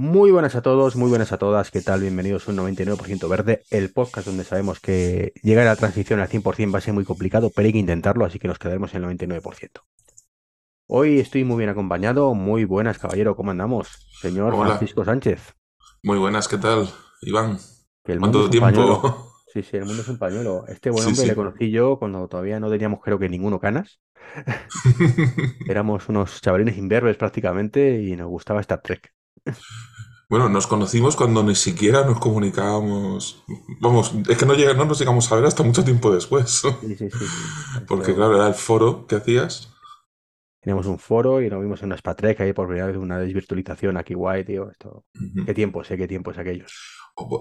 [0.00, 1.72] Muy buenas a todos, muy buenas a todas.
[1.72, 2.02] ¿Qué tal?
[2.02, 6.28] Bienvenidos a un 99% verde, el podcast donde sabemos que llegar a la transición al
[6.28, 9.02] 100% va a ser muy complicado, pero hay que intentarlo, así que nos quedaremos en
[9.02, 9.80] el 99%.
[10.86, 12.32] Hoy estoy muy bien acompañado.
[12.34, 13.34] Muy buenas, caballero.
[13.34, 13.88] ¿Cómo andamos?
[14.20, 14.66] Señor Hola.
[14.68, 15.56] Francisco Sánchez.
[16.04, 16.88] Muy buenas, ¿qué tal,
[17.22, 17.58] Iván?
[18.04, 19.00] Que el ¿Cuánto mundo pañuelo.
[19.00, 19.24] tiempo?
[19.52, 20.64] Sí, sí, el mundo es un pañuelo.
[20.68, 21.28] Este buen Sí, hombre sí.
[21.30, 23.98] le conocí yo cuando todavía no teníamos, creo que ninguno canas.
[25.68, 29.12] Éramos unos chavalines imberbes prácticamente y nos gustaba Star Trek.
[30.28, 33.42] Bueno, nos conocimos cuando ni siquiera nos comunicábamos.
[33.80, 36.62] Vamos, es que no, llega, no nos llegamos a ver hasta mucho tiempo después.
[36.82, 37.24] Sí, sí, sí.
[37.88, 39.72] Porque, claro, era el foro que hacías.
[40.60, 43.18] Teníamos un foro y nos vimos en una Star Trek ahí por primera vez, una
[43.18, 44.70] desvirtualización aquí guay, tío.
[44.70, 45.06] Esto...
[45.46, 46.74] Qué tiempos, eh, qué tiempos aquellos.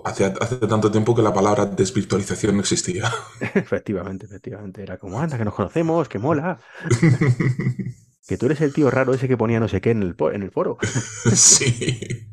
[0.05, 3.11] Hace, hace tanto tiempo que la palabra desvirtualización no existía.
[3.53, 4.81] Efectivamente, efectivamente.
[4.81, 6.57] Era como, anda, que nos conocemos, que mola.
[8.27, 10.43] Que tú eres el tío raro ese que ponía no sé qué en el, en
[10.43, 10.77] el foro.
[11.35, 12.27] Sí.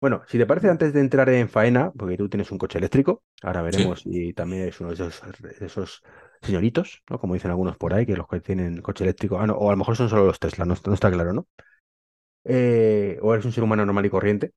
[0.00, 3.22] Bueno, si te parece, antes de entrar en faena, porque tú tienes un coche eléctrico,
[3.42, 6.02] ahora veremos si también eres uno de esos, de esos
[6.42, 7.20] señoritos, ¿no?
[7.20, 9.72] Como dicen algunos por ahí, que los que tienen coche eléctrico, ah, no, o a
[9.72, 11.46] lo mejor son solo los Tesla, no, está- no está claro, ¿no?
[12.44, 14.52] Eh, o eres un ser humano normal y corriente.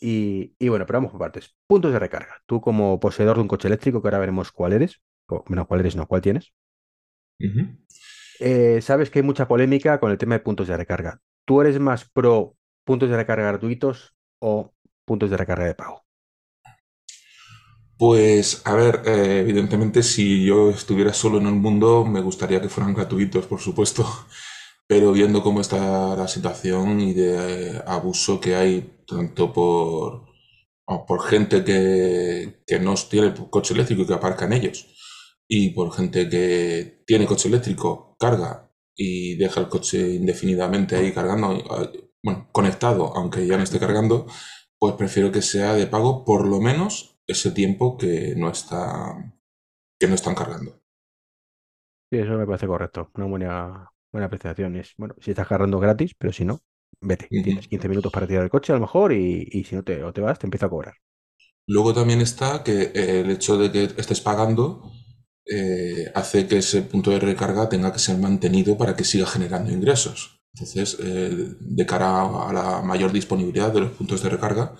[0.00, 1.56] Y, y bueno, pero vamos por partes.
[1.66, 2.42] Puntos de recarga.
[2.46, 5.80] Tú como poseedor de un coche eléctrico, que ahora veremos cuál eres, o bueno, cuál
[5.80, 6.52] eres, no, cuál tienes.
[8.40, 11.20] Eh, sabes que hay mucha polémica con el tema de puntos de recarga.
[11.46, 14.72] ¿Tú eres más pro puntos de recarga gratuitos o
[15.04, 16.04] puntos de recarga de pago?
[17.98, 22.68] Pues, a ver, eh, evidentemente, si yo estuviera solo en el mundo, me gustaría que
[22.70, 24.06] fueran gratuitos, por supuesto.
[24.86, 30.26] Pero viendo cómo está la situación y de eh, abuso que hay, tanto por,
[31.06, 34.86] por gente que, que no tiene coche eléctrico y que aparca en ellos,
[35.52, 41.54] y por gente que tiene coche eléctrico, carga y deja el coche indefinidamente ahí cargando,
[41.54, 44.28] eh, bueno, conectado, aunque ya no esté cargando,
[44.78, 49.34] pues prefiero que sea de pago por lo menos ese tiempo que no está,
[49.98, 50.80] que no están cargando.
[52.12, 53.10] Sí, eso me parece correcto.
[53.14, 54.76] Una buena, buena apreciación.
[54.76, 56.60] Es, bueno, si estás cargando gratis, pero si no,
[57.00, 57.26] vete.
[57.28, 60.04] Tienes 15 minutos para tirar el coche a lo mejor y, y si no te,
[60.04, 60.94] o te vas, te empieza a cobrar.
[61.66, 64.92] Luego también está que eh, el hecho de que estés pagando
[65.46, 69.72] eh, hace que ese punto de recarga tenga que ser mantenido para que siga generando
[69.72, 70.40] ingresos.
[70.54, 74.74] Entonces, eh, de cara a la mayor disponibilidad de los puntos de recarga,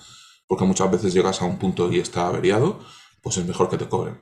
[0.46, 2.80] porque muchas veces llegas a un punto y está averiado,
[3.22, 4.18] pues es mejor que te cobren.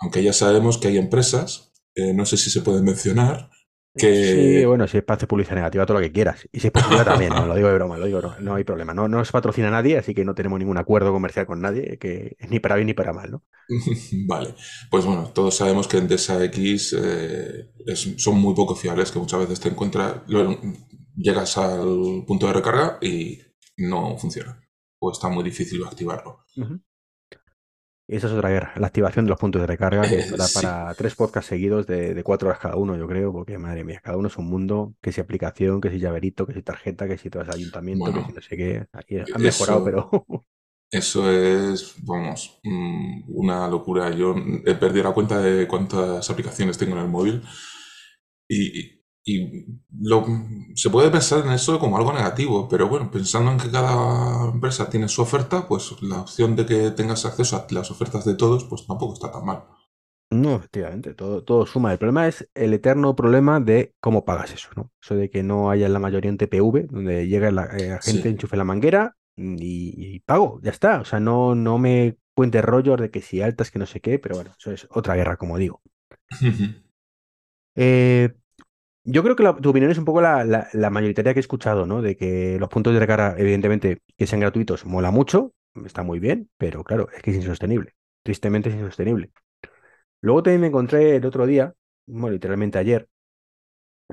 [0.00, 3.50] Aunque ya sabemos que hay empresas, eh, no sé si se pueden mencionar,
[3.98, 4.16] que...
[4.20, 6.48] Sí, bueno, si es para hacer publicidad negativa, todo lo que quieras.
[6.52, 8.94] Y si es positiva también, no, lo digo de broma, lo digo no hay problema.
[8.94, 11.98] No, no se patrocina a nadie, así que no tenemos ningún acuerdo comercial con nadie,
[11.98, 13.42] que es ni para bien ni para mal, ¿no?
[14.26, 14.54] Vale,
[14.90, 19.40] pues bueno, todos sabemos que Endesa X eh, es- son muy poco fiables, que muchas
[19.40, 20.58] veces te encuentras, lo-
[21.16, 23.38] llegas al punto de recarga y
[23.78, 24.58] no funciona,
[25.00, 26.44] o está muy difícil activarlo.
[26.54, 26.62] Y
[28.16, 30.54] esa es otra guerra, la activación de los puntos de recarga, que da sí.
[30.54, 34.00] para tres podcasts seguidos de, de cuatro horas cada uno, yo creo, porque madre mía,
[34.02, 37.18] cada uno es un mundo, que si aplicación, que si llaverito, que si tarjeta, que
[37.18, 38.86] si te vas al ayuntamiento, que Bueno, si no sé qué.
[38.92, 40.10] Aquí han mejorado, eso, pero
[40.90, 44.10] eso es, vamos, mm, una locura.
[44.10, 47.42] Yo he perdido la cuenta de cuántas aplicaciones tengo en el móvil
[48.48, 48.97] y,
[49.28, 49.66] y
[50.00, 50.24] lo,
[50.74, 54.88] se puede pensar en eso como algo negativo, pero bueno, pensando en que cada empresa
[54.90, 58.64] tiene su oferta, pues la opción de que tengas acceso a las ofertas de todos,
[58.64, 59.64] pues tampoco está tan mal.
[60.30, 61.92] no, efectivamente, todo, todo suma.
[61.92, 64.92] El problema es el eterno problema de cómo pagas eso, ¿no?
[65.02, 67.98] Eso de que no haya en la mayoría un TPV, donde llega la eh, la
[68.02, 68.28] gente, Sí.
[68.28, 71.00] enchufe la manguera y, y pago, ya está.
[71.00, 74.18] O sea, no, no me cuentes rollos de que si altas, que no sé qué,
[74.18, 75.80] pero bueno, eso es otra guerra, como digo.
[77.74, 78.34] Eh,
[79.10, 82.02] yo creo que tu opinión es un poco la, mayoritaria que he escuchado, ¿no?
[82.02, 85.54] De que los puntos de recarga, evidentemente, que sean gratuitos, mola mucho,
[85.84, 87.94] está muy bien, pero claro, es que es insostenible.
[88.22, 89.30] Tristemente es insostenible.
[90.20, 91.74] Luego también me encontré el otro día,
[92.06, 93.08] bueno, literalmente ayer,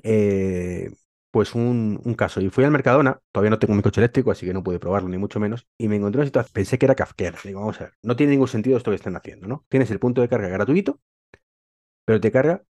[0.04, 0.92] eh,
[1.32, 2.42] pues un, un caso.
[2.42, 5.10] Y fui al Mercadona, todavía no tengo mi coche eléctrico, así que no pude probarlo,
[5.10, 7.38] ni mucho menos, y me encontré una situación, pensé que era kafkiana.
[7.44, 9.66] Digo, vamos a ver, no tiene ningún sentido esto que están haciendo, ¿no?
[9.70, 11.00] Tienes el punto de carga gratuito,
[12.06, 12.64] pero te carga,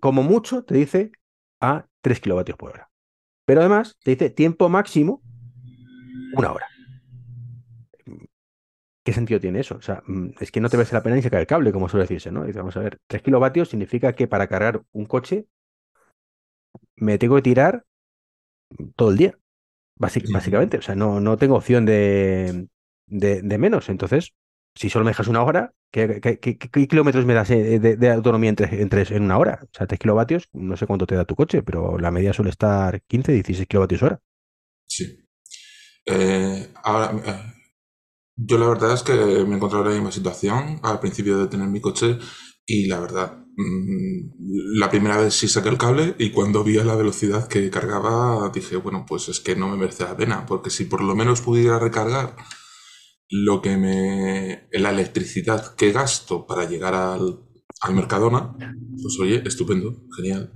[0.00, 1.12] como mucho, te dice
[1.60, 2.90] a 3 kilovatios por hora.
[3.46, 5.22] Pero además te dice tiempo máximo
[6.34, 6.66] una hora.
[9.04, 9.76] ¿Qué sentido tiene eso?
[9.76, 11.88] O sea, mm, es que no te merece la pena ni sacar el cable, como
[11.88, 12.44] suele decirse, ¿no?
[12.44, 15.46] Dice, vamos a ver, 3 kilovatios significa que para cargar un coche
[16.96, 17.84] me tengo que tirar
[18.96, 19.38] todo el día,
[19.96, 20.78] básicamente.
[20.78, 22.68] O sea, no, no tengo opción de,
[23.06, 23.88] de, de menos.
[23.88, 24.34] Entonces,
[24.78, 26.38] si solo me dejas una hora, ¿qué,
[26.88, 29.58] kilómetros me das eh, de, autonomía en, en, una hora?
[29.64, 32.50] O sea, 3 kilovatios, no sé cuánto te da tu coche, pero la media suele
[32.50, 34.20] estar 15, 16 kilovatios hora.
[34.86, 35.18] Sí.
[36.06, 37.54] Eh, ahora, eh,
[38.36, 41.66] yo la verdad es que me encontraba en la misma situación al principio de tener
[41.66, 42.16] mi coche
[42.64, 46.84] y la verdad, mm, la primera vez sí saqué el cable y cuando vi a
[46.84, 50.70] la velocidad que cargaba dije, bueno, pues es que no me merece la pena, porque
[50.70, 52.36] si por lo menos pudiera recargar
[53.30, 54.68] lo que me...
[54.72, 57.40] la electricidad que gasto para llegar al,
[57.80, 58.54] al Mercadona,
[59.02, 60.52] pues oye, estupendo, genial.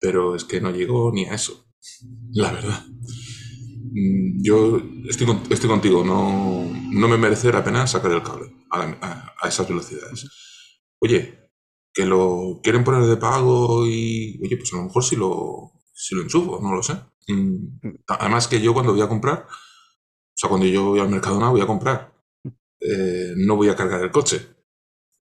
[0.00, 1.66] Pero es que no llegó ni a eso,
[2.32, 2.84] la verdad.
[3.94, 9.36] Mm, yo estoy, estoy contigo, no, no me merece la pena sacar el cable a,
[9.40, 10.26] a, esas velocidades.
[10.98, 11.50] Oye,
[11.92, 16.14] que lo quieren poner de pago y, oye, pues a lo mejor si lo, si
[16.14, 16.94] lo enchufo, no lo sé.
[17.28, 19.46] Mm, además que yo cuando voy a comprar,
[20.34, 22.12] o sea, cuando yo voy al Mercadona voy a comprar,
[22.80, 24.40] eh, no voy a cargar el coche.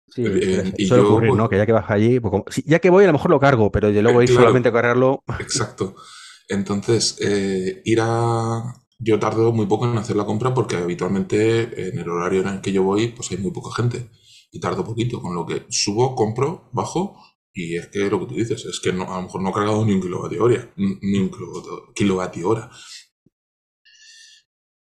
[0.09, 1.49] Sí, eh, y yo, ocurrir, ¿no?
[1.49, 3.93] Que ya que vas allí, pues ya que voy a lo mejor lo cargo, pero
[3.93, 5.23] de luego ir solamente a cargarlo.
[5.38, 5.94] Exacto.
[6.49, 8.75] Entonces, eh, ir a...
[8.99, 12.61] Yo tardo muy poco en hacer la compra porque habitualmente en el horario en el
[12.61, 14.11] que yo voy, pues hay muy poca gente.
[14.50, 17.17] Y tardo poquito, con lo que subo, compro, bajo
[17.55, 19.53] y es que lo que tú dices, es que no, a lo mejor no he
[19.53, 20.73] cargado ni un kilovatio hora.
[20.76, 21.31] Ni un
[21.94, 22.70] kilovatio hora.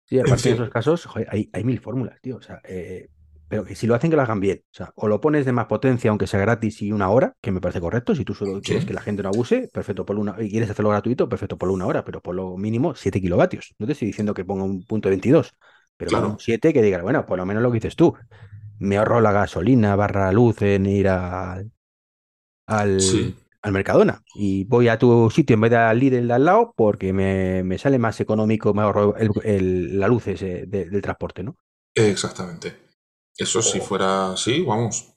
[0.09, 2.37] Sí, aparte de esos casos, hay, hay, mil fórmulas, tío.
[2.37, 3.11] O sea, eh,
[3.47, 4.63] pero que si lo hacen que lo hagan bien.
[4.65, 7.51] O sea, o lo pones de más potencia, aunque sea gratis y una hora, que
[7.51, 8.15] me parece correcto.
[8.15, 10.91] Si tú solo quieres que la gente no abuse, perfecto, por una y quieres hacerlo
[10.91, 13.75] gratuito, perfecto, por una hora, pero por lo mínimo 7 kilovatios.
[13.79, 15.55] No te estoy diciendo que ponga un punto 22,
[15.97, 16.37] pero claro.
[16.39, 18.15] 7 que diga, bueno, por lo menos lo que dices tú.
[18.79, 21.71] Me ahorro la gasolina, barra luz en ir al,
[23.69, 26.75] al, Mercadona y voy a tu sitio en vez de al Lidl de al lado
[26.77, 31.57] porque me, me sale más económico, me ahorro el, la luz ese del transporte, ¿no?
[31.95, 32.89] Exactamente.
[33.37, 35.15] Eso si fuera así, vamos.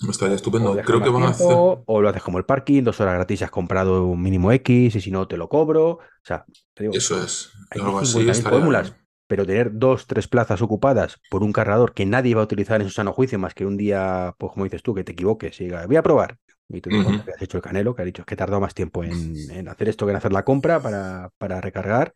[0.00, 0.76] Me estaría estupendo.
[0.84, 1.46] Creo que van a hacer.
[1.50, 5.00] O lo haces como el parking, dos horas gratis has comprado un mínimo X y
[5.00, 5.92] si no te lo cobro.
[5.92, 6.44] O sea,
[6.74, 7.50] te digo, Eso es.
[7.70, 8.94] Hay algo así fórmulas,
[9.26, 12.88] pero tener dos, tres plazas ocupadas por un cargador que nadie va a utilizar en
[12.88, 15.64] su sano juicio más que un día, pues como dices tú, que te equivoques y
[15.64, 16.38] diga, voy a probar.
[16.68, 18.74] Y tú uh que has hecho el canelo, que ha dicho es que tardó más
[18.74, 22.14] tiempo en, hacer esto que en hacer la compra para, para recargar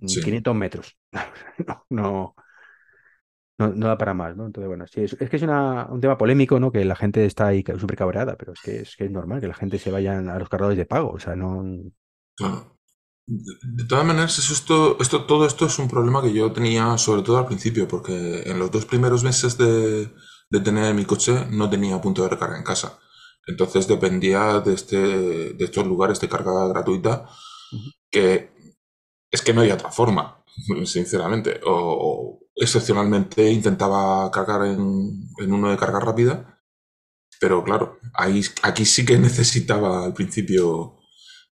[0.00, 0.96] 500 metros.
[1.66, 2.34] no, no,
[3.58, 4.46] no, no, da para más, ¿no?
[4.46, 6.72] Entonces, bueno, sí, es, que es una, un tema polémico, ¿no?
[6.72, 9.48] Que la gente está ahí súper cabreada, pero es que, es que es normal que
[9.48, 11.62] la gente se vaya a los cargadores de pago, o sea, no...
[12.36, 12.78] Claro.
[13.26, 17.22] De todas maneras, eso, esto, esto, todo esto es un problema que yo tenía sobre
[17.22, 20.10] todo al principio, porque en los dos primeros meses de,
[20.50, 22.98] de tener mi coche no tenía punto de recarga en casa.
[23.46, 27.28] Entonces dependía de, este, de estos lugares de carga gratuita,
[28.10, 28.50] que
[29.30, 30.44] es que no hay otra forma,
[30.84, 31.60] sinceramente.
[31.66, 36.62] O, excepcionalmente intentaba cargar en, uno de carga rápida,
[37.40, 40.96] pero claro, ahí, aquí sí que necesitaba al principio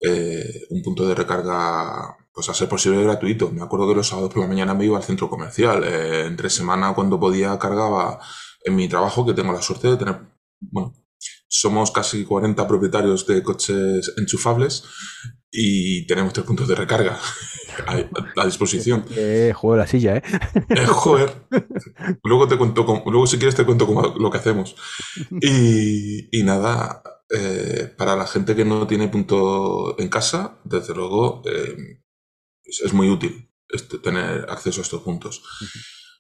[0.00, 3.50] eh, un punto de recarga, pues a ser posible gratuito.
[3.50, 5.84] Me acuerdo que los sábados por la mañana me iba al centro comercial.
[5.84, 8.20] Eh, entre semana, cuando podía, cargaba
[8.64, 10.20] en mi trabajo, que tengo la suerte de tener,
[10.60, 10.94] bueno,
[11.48, 14.84] somos casi 40 propietarios de coches enchufables
[15.50, 17.18] y tenemos tres puntos de recarga
[18.36, 19.04] a, disposición.
[19.16, 20.22] Eh, juego la silla, ¿eh?
[20.68, 20.86] ¿eh?
[20.86, 21.32] joder.
[22.22, 24.76] Luego te cuento, luego si quieres te cuento cómo, lo que hacemos.
[25.40, 31.42] Y, y nada, eh, para la gente que no tiene punto en casa, desde luego
[31.44, 32.00] eh,
[32.64, 35.42] es, muy útil este, tener acceso a estos puntos.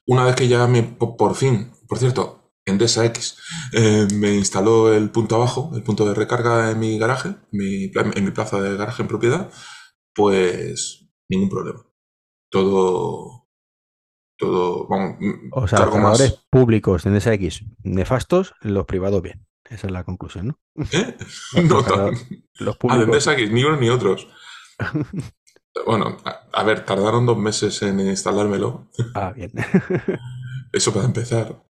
[0.06, 3.36] Una vez que ya me, por fin, por cierto, Endesa X,
[3.72, 8.30] eh, me instaló el punto abajo, el punto de recarga en mi garaje, en mi
[8.30, 9.50] plaza de garaje en propiedad,
[10.14, 11.86] pues ningún problema.
[12.50, 13.48] Todo,
[14.38, 15.16] todo, vamos,
[15.52, 19.46] o sea, los cargadores públicos en Endesa X nefastos, los privados bien.
[19.68, 20.58] Esa es la conclusión, ¿no?
[20.92, 21.16] ¿Eh?
[21.68, 21.80] no,
[22.58, 23.04] los ah, públicos.
[23.04, 24.28] Endesa X, ni unos ni otros.
[25.86, 26.16] bueno,
[26.52, 28.88] a, ver, tardaron dos meses en instalármelo.
[29.14, 29.52] Ah, bien.
[30.72, 31.67] Eso para empezar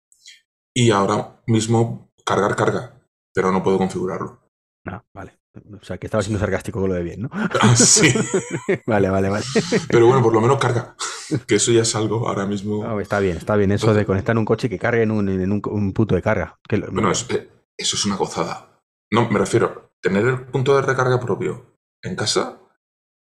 [0.75, 3.01] y ahora mismo cargar carga,
[3.33, 4.41] pero no puedo configurarlo.
[4.87, 5.39] Ah, vale.
[5.81, 7.31] O sea, que estaba siendo sarcástico con lo de bien, ¿no?
[7.61, 8.13] Ah, sí.
[8.87, 9.45] vale, vale, vale.
[9.89, 10.97] Pero bueno, por lo menos carga.
[11.47, 13.01] Que eso ya es algo ahora mismo.
[13.01, 13.73] está bien, está bien.
[13.73, 16.59] Eso de conectar un coche que cargue en un, en un, punto de carga.
[16.69, 18.83] Que bueno, eh, eso es una gozada.
[19.11, 22.61] No, me refiero, tener el punto de recarga propio en casa,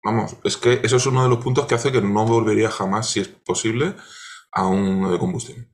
[0.04, 3.08] vamos, es que eso es uno de los puntos que hace que no volvería jamás,
[3.08, 3.94] si es posible,
[4.52, 5.72] a un de combustión.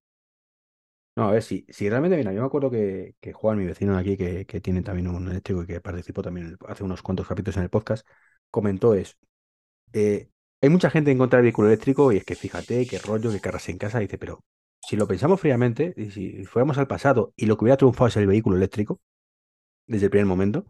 [1.16, 3.94] No, a ver, si, si realmente, mira, yo me acuerdo que, que Juan, mi vecino
[3.94, 7.28] de aquí, que, que tiene también un eléctrico y que participó también hace unos cuantos
[7.28, 8.04] capítulos en el podcast,
[8.50, 9.16] comentó es,
[9.92, 10.30] eh,
[10.62, 13.40] hay mucha gente en contra del vehículo eléctrico y es que fíjate qué rollo que
[13.40, 14.44] cargas en casa, dice, pero
[14.80, 18.16] si lo pensamos fríamente, y si fuéramos al pasado y lo que hubiera triunfado es
[18.18, 19.00] el vehículo eléctrico,
[19.86, 20.66] desde el primer momento,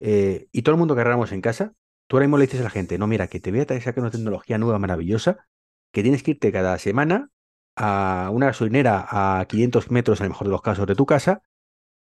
[0.00, 1.74] eh, y todo el mundo cargáramos en casa,
[2.06, 4.00] tú ahora mismo le dices a la gente, no, mira, que te voy a sacar
[4.00, 5.46] una tecnología nueva, maravillosa,
[5.92, 7.30] que tienes que irte cada semana
[7.76, 9.06] a una gasolinera
[9.40, 11.42] a 500 metros, en el mejor de los casos, de tu casa.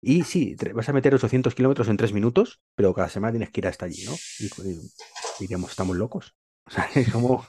[0.02, 3.60] Y sí, vas a meter 800 kilómetros en tres minutos, pero cada semana tienes que
[3.60, 4.22] ir hasta allí, ¿no?
[4.38, 4.92] Y, y
[5.38, 6.34] diríamos, estamos locos.
[6.66, 7.46] O sea, es como,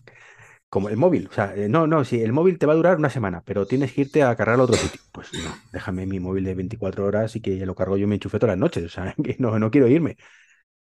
[0.69, 1.27] como el móvil.
[1.29, 3.67] O sea, eh, no, no, sí, el móvil te va a durar una semana, pero
[3.67, 5.01] tienes que irte a cargarlo a otro sitio.
[5.11, 8.15] Pues no, déjame mi móvil de 24 horas y que ya lo cargo yo me
[8.15, 8.85] enchufe todas las noches.
[8.85, 10.17] O sea, que no, no quiero irme.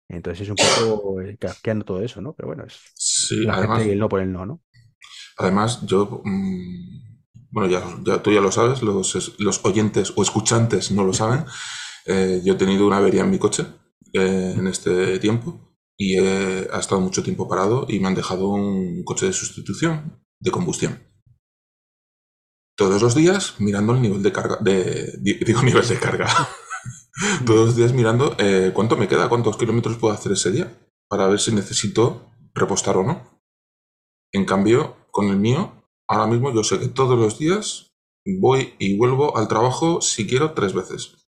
[0.09, 2.35] Entonces es un poco eh, casqueando todo eso, ¿no?
[2.35, 4.63] Pero bueno, es Sí, la además, gente y el no por el no, ¿no?
[5.37, 7.14] además yo, mm,
[7.55, 11.45] bueno, ya, ya- tú ya lo sabes, los, los oyentes o escuchantes no lo saben.
[12.07, 13.65] Eh, yo he tenido una avería en mi coche
[14.13, 18.49] eh, en este tiempo y eh, ha estado mucho tiempo parado y me han dejado
[18.49, 20.99] un coche de sustitución de combustión.
[22.77, 26.27] Todos los días mirando el nivel de carga, de, digo nivel de carga,
[27.47, 30.77] todos los días mirando eh, cuánto me queda, cuántos kilómetros puedo hacer ese día
[31.09, 33.41] para ver si necesito repostar o no.
[34.33, 37.93] En cambio, con el mío, ahora mismo yo sé que todos los días
[38.41, 41.29] voy y vuelvo al trabajo si quiero tres veces.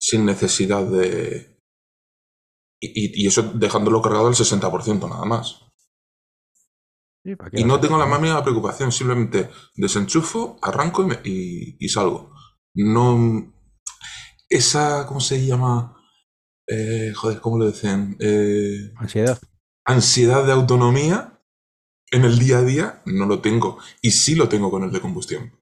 [0.00, 1.58] Sin necesidad de...
[2.80, 2.88] Y,
[3.22, 5.64] y- y eso dejándolo cargado al 60% nada más.
[7.24, 11.20] Sí, ¿para qué Y no tengo la más mínima preocupación, simplemente desenchufo, arranco y, me-
[11.24, 12.32] y- y salgo.
[12.74, 13.52] No...
[14.48, 15.94] Esa, ¿cómo se llama?
[16.66, 18.16] Eh, joder, ¿cómo lo dicen?
[18.20, 19.38] Eh, Ansiedad.
[19.84, 21.37] ansiedad de autonomía
[22.10, 23.78] en el día a día no lo tengo.
[24.02, 25.52] Y sí lo tengo con el de combustión.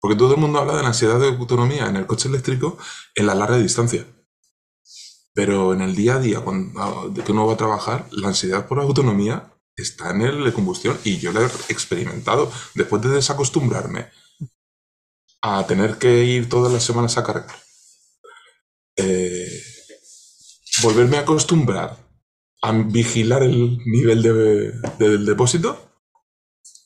[0.00, 2.76] Porque todo el mundo habla de la ansiedad de autonomía en el coche eléctrico
[3.14, 4.06] en la larga distancia.
[5.32, 9.50] Pero en el día a día, cuando uno va a trabajar, la ansiedad por autonomía
[9.76, 10.98] está en el de combustión.
[11.04, 12.52] Y yo la he experimentado.
[12.74, 14.08] Después de desacostumbrarme
[15.42, 17.56] a tener que ir todas las semanas a cargar,
[18.96, 19.62] eh,
[20.82, 21.98] volverme a acostumbrar
[22.62, 25.93] a vigilar el nivel de- del depósito,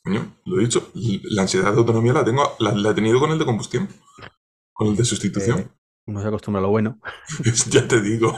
[0.08, 3.30] coño, lo he dicho, la ansiedad de autonomía la tengo, la, la he tenido con
[3.30, 3.88] el de combustión,
[4.72, 5.58] con el de sustitución.
[5.60, 5.68] Eh,
[6.06, 6.98] uno se acostumbra a lo bueno.
[7.70, 8.34] ya te digo.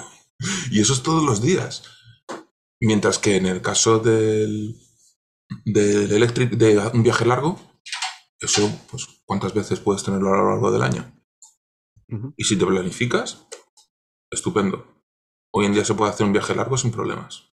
[0.70, 1.84] Y eso es todos los días.
[2.80, 4.74] Mientras que en el caso del,
[5.64, 7.60] del electric, de un viaje largo,
[8.40, 11.14] eso, pues, ¿cuántas veces puedes tenerlo a lo largo del año?
[12.36, 13.46] Y si te planificas,
[14.30, 15.04] estupendo.
[15.52, 17.49] Hoy en día se puede hacer un viaje largo sin problemas.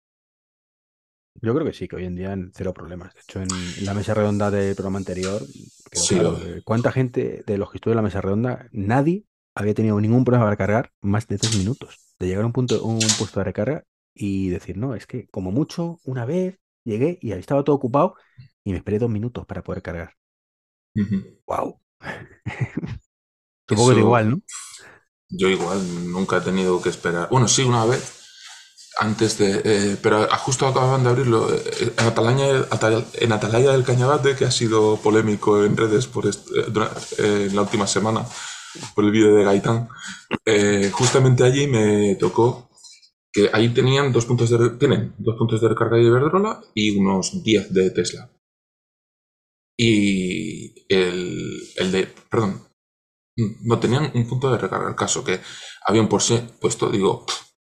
[1.35, 3.13] Yo creo que sí, que hoy en día en cero problemas.
[3.15, 5.49] De hecho, en, en la mesa redonda del programa anterior,
[5.91, 9.99] Sí, claro, ¿cuánta gente de los que estuvo en la mesa redonda, nadie había tenido
[9.99, 11.99] ningún problema para cargar más de dos minutos?
[12.19, 13.83] De llegar a un punto, un puesto de recarga
[14.13, 18.15] y decir, no, es que como mucho, una vez llegué y ahí estaba todo ocupado
[18.63, 20.15] y me esperé dos minutos para poder cargar.
[20.95, 21.17] Ujú.
[21.47, 21.79] ¡Wow!
[23.69, 24.41] Supongo que igual, ¿no?
[25.29, 25.79] Yo igual
[26.11, 27.27] nunca he tenido que esperar.
[27.31, 28.20] Bueno, sí, una vez.
[28.99, 29.61] Antes de.
[29.63, 31.49] eh, pero justo acaban de abrirlo.
[31.53, 36.31] eh, en, Atalaya, del Cañabate, que ha sido polémico en redes por eh,
[37.17, 38.25] eh, en la última semana
[38.95, 39.89] por el vídeo de Gaitán.
[40.91, 42.69] justamente allí me tocó
[43.33, 44.71] que ahí tenían dos puntos de.
[44.77, 48.29] Tienen dos puntos de recarga de Iberdrola y unos 10 de Tesla.
[49.77, 52.07] Y el, el de.
[52.29, 52.61] Perdón,
[53.63, 54.89] no tenían un punto de recarga.
[54.89, 55.39] El caso que
[55.85, 57.25] habían por sí puesto, digo,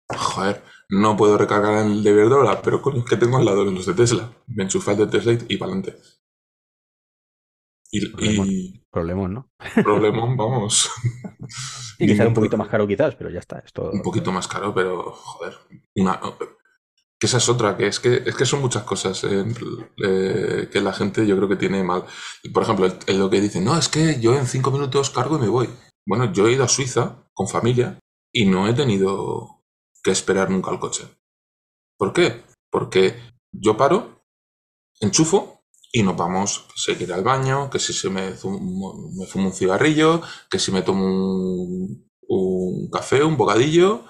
[0.09, 3.71] joder, no puedo recargar el de Iberdrola, pero coño, es que tengo al lado de
[3.71, 4.31] los de Tesla.
[4.47, 5.97] Me enchufé al de Tesla y, y para adelante.
[7.91, 9.51] Y, y Problemón, ¿no?
[9.83, 10.89] problemón, vamos.
[11.97, 13.59] Que sale un poquito más caro quizás, pero ya está.
[13.59, 15.53] Esto, Un poquito más caro, pero joder.
[15.95, 16.19] Una,
[17.19, 19.45] que esa es otra, que es que, es que son muchas cosas eh,
[20.03, 22.03] eh, que la gente yo creo que tiene mal.
[22.53, 25.37] Por ejemplo, el- el lo que dicen, no, es que yo en cinco minutos cargo
[25.37, 25.69] y me voy.
[26.05, 27.97] Bueno, yo he ido a Suiza con familia
[28.31, 29.62] y no he tenido
[30.03, 31.07] que esperar nunca al coche.
[31.97, 32.43] ¿Por qué?
[32.69, 33.15] Porque
[33.51, 34.25] yo paro,
[34.99, 40.21] enchufo y nos vamos, que ir al baño, que si se me, fumo un cigarrillo,
[40.49, 44.03] que si me tomo un, un café, un bocadillo,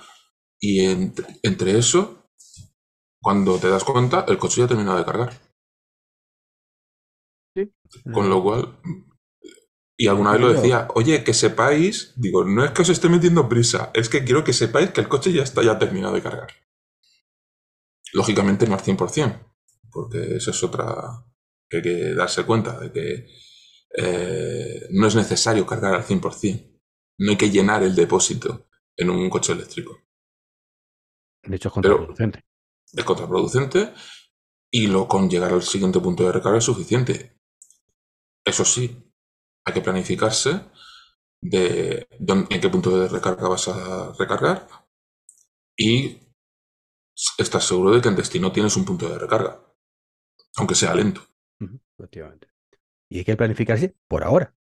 [0.60, 2.30] y entre, entre eso,
[3.22, 5.34] cuando te das cuenta, el coche ya ha terminado de cargar.
[8.14, 8.80] Con lo cual,
[9.98, 13.48] y alguna vez lo decía, oye, que sepáis, digo, no es que os esté metiendo
[13.48, 16.50] prisa, es que quiero que sepáis que el coche ya está ya terminado de cargar.
[18.14, 19.54] Lógicamente no al 100%,
[19.92, 21.26] porque eso es otra
[21.70, 23.28] que hay que darse cuenta de que
[23.96, 26.80] eh, no es necesario cargar al 100%.
[27.20, 30.00] No hay que llenar el depósito en un coche eléctrico.
[31.44, 32.44] De hecho, es Pero- contraproducente.
[32.92, 33.94] Es contraproducente
[34.72, 37.40] y lo con llegar al siguiente punto de recarga es suficiente.
[38.46, 39.13] Eso sí,
[39.66, 40.62] hay que planificarse
[41.42, 44.68] de dónde- en qué punto de recarga vas a recargar
[45.78, 46.20] y
[47.38, 49.62] estás seguro de que en destino tienes un punto de recarga,
[50.58, 51.22] aunque sea lento.
[51.98, 52.48] Efectivamente.
[53.10, 54.56] Y hay que planificarse por ahora.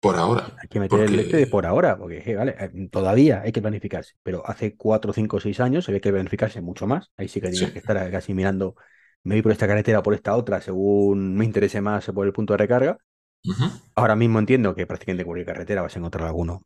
[0.00, 0.44] Por ahora.
[0.56, 3.62] Hay que meter el este de por ahora, porque eh, vale, eh, todavía hay que
[3.62, 7.10] planificarse, pero hace 4, 5, 6 años había que planificarse mucho más.
[7.16, 7.66] Ahí sí que Sí.
[7.72, 8.76] que estar casi mirando,
[9.24, 12.32] me voy por esta carretera o por esta otra, según me interese más por el
[12.32, 12.98] punto de recarga.
[13.94, 16.62] Ahora mismo entiendo que prácticamente cualquier carretera vas a encontrar alguno,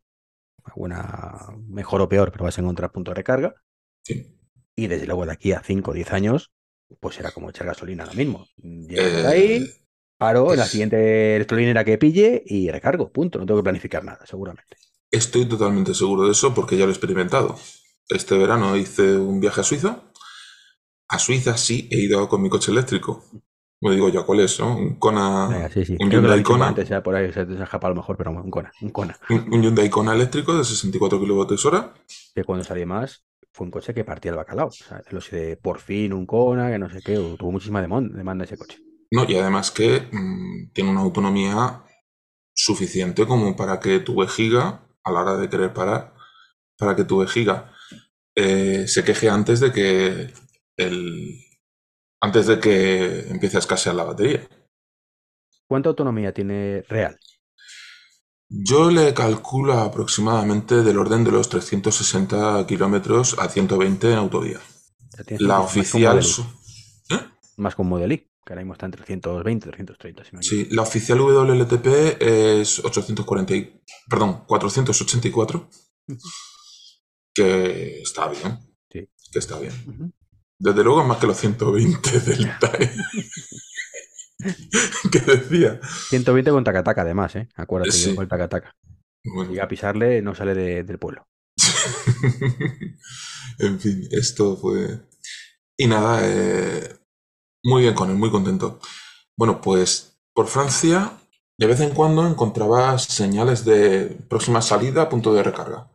[0.64, 3.54] alguna mejor o peor, pero vas a encontrar punto de recarga.
[4.02, 4.36] Sí.
[4.76, 6.50] Y desde luego de aquí a 5 o 10 años,
[7.00, 8.46] pues será como echar gasolina ahora mismo.
[8.56, 9.66] Llego Eh, ahí,
[10.18, 13.38] paro en la siguiente electrolinera que pille y recargo, punto.
[13.38, 14.76] No tengo que planificar nada, seguramente.
[15.10, 17.58] Estoy totalmente seguro de eso porque ya lo he experimentado.
[18.08, 20.02] Este verano hice un viaje a Suiza.
[21.08, 23.24] A Suiza sí he ido con mi coche eléctrico.
[23.80, 24.76] Me digo ya cuál es, ¿no?
[24.76, 25.96] Un Kona, Venga, sí, sí.
[26.00, 28.00] un Creo lo Hyundai Kona, antes, ya por ahí se te ha escapado a lo
[28.00, 29.18] mejor, pero un Kona, un Kona.
[29.28, 31.92] un, un Hyundai Kona eléctrico de 64 kWh.
[32.34, 34.68] Que cuando salí más fue un coche que partía el bacalao.
[34.68, 38.44] O sea, los de por fin un Kona, que no sé qué, tuvo muchísima demanda
[38.44, 38.78] ese coche.
[39.10, 41.82] No, y además que mm, tiene una autonomía
[42.54, 46.14] suficiente como para que tu vejiga, a la hora de querer parar,
[46.78, 47.72] para que tu vejiga
[48.34, 50.32] eh, se queje antes de que
[50.76, 51.45] el,
[52.20, 54.48] antes de que empiece a escasear la batería.
[55.68, 57.18] ¿Cuánta autonomía tiene real?
[58.48, 64.60] Yo le calculo aproximadamente del orden de los 360 kilómetros a 120 en autovía.
[65.38, 66.42] La más oficial, I, su-
[67.10, 67.20] ¿Eh?
[67.56, 70.24] más con Model I, que ahora mismo está en 320, 330.
[70.24, 70.42] Si no.
[70.42, 75.68] Sí, la oficial WLTP es 840, y- perdón, 484,
[77.34, 78.58] que está bien.
[78.92, 79.08] Sí.
[79.32, 79.72] Que está bien.
[79.88, 80.12] Ujú.
[80.58, 82.90] Desde luego es más que los 120 del TAE.
[85.12, 85.80] que decía.
[86.10, 87.48] 120 con tacataca, además, ¿eh?
[87.56, 88.10] Acuérdate, Sí.
[88.10, 88.74] yo con el tacataca.
[89.24, 91.26] Bueno, Llega a pisarle, no sale de- del pueblo.
[93.58, 95.00] en fin, esto fue.
[95.76, 96.96] Y nada, eh,
[97.64, 98.80] muy bien con él, muy contento.
[99.36, 101.12] Bueno, pues por Francia,
[101.58, 105.90] de vez en cuando encontraba señales de próxima salida, punto de recarga.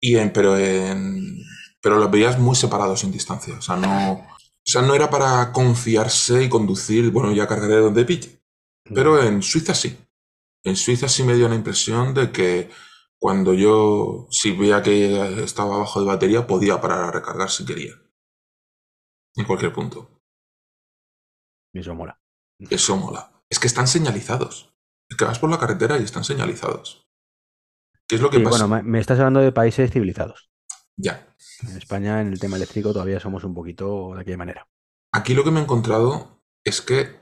[0.00, 1.23] Y en, pero en,
[1.84, 3.56] pero los veías muy separados en distancia.
[3.58, 4.26] O sea, no, o
[4.64, 8.40] sea, no era para confiarse y conducir, bueno, ya cargaré donde pille.
[8.94, 9.98] Pero en Suiza sí.
[10.64, 12.70] En Suiza sí me dio la impresión de que
[13.18, 17.92] cuando yo, si veía que estaba bajo de batería, podía parar a recargar si quería.
[19.36, 20.22] En cualquier punto.
[21.74, 22.18] Eso mola.
[22.70, 23.30] Eso mola.
[23.50, 24.74] Es que están señalizados.
[25.10, 27.06] Es que vas por la carretera y están señalizados.
[28.08, 28.64] ¿Qué es lo que Sí, pasa?
[28.66, 30.50] bueno, me estás hablando de países civilizados.
[30.96, 31.34] Ya.
[31.62, 34.68] En España, en el tema eléctrico, todavía somos un poquito de aquella manera.
[35.12, 37.20] Aquí lo que me he encontrado es que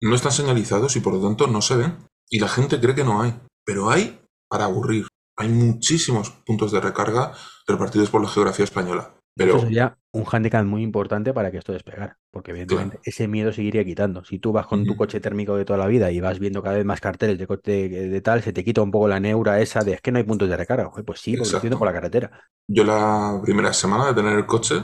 [0.00, 2.08] no están señalizados y por lo tanto no se ven.
[2.28, 3.38] Y la gente cree que no hay.
[3.64, 5.06] Pero hay para aburrir.
[5.36, 7.32] Hay muchísimos puntos de recarga
[7.66, 9.14] repartidos por la geografía española.
[9.36, 13.52] Pero Eso sería un hándicap muy importante para que esto despegara, porque evidentemente ese miedo
[13.52, 14.24] seguiría quitando.
[14.24, 16.76] Si tú vas con tu coche térmico de toda la vida y vas viendo cada
[16.76, 19.60] vez más carteles de coche de, de tal, se te quita un poco la neura
[19.60, 20.90] esa de es que no hay puntos de recarga.
[21.04, 22.30] Pues sí, porque lo estoy por la carretera.
[22.66, 24.76] yo la primera semana de tener el coche,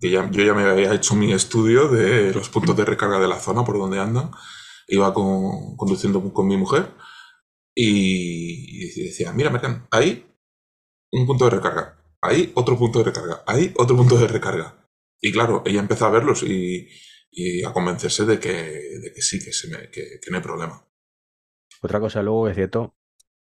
[0.00, 3.28] que ya, yo ya me había hecho mi estudio de los puntos de recarga de
[3.28, 4.30] la zona por donde andan,
[4.88, 6.92] iba con- conduciendo con mi mujer
[7.74, 10.26] y, y decía, mira, Mercan, ahí
[11.12, 14.88] un punto de recarga, ahí otro punto de recarga, ahí otro punto de recarga.
[15.20, 16.88] Y claro, ella empezó a verlos y,
[17.30, 20.42] y a convencerse de que, de que sí, que, se me- que- que no hay
[20.42, 20.86] problema.
[21.82, 22.94] Otra cosa luego es cierto,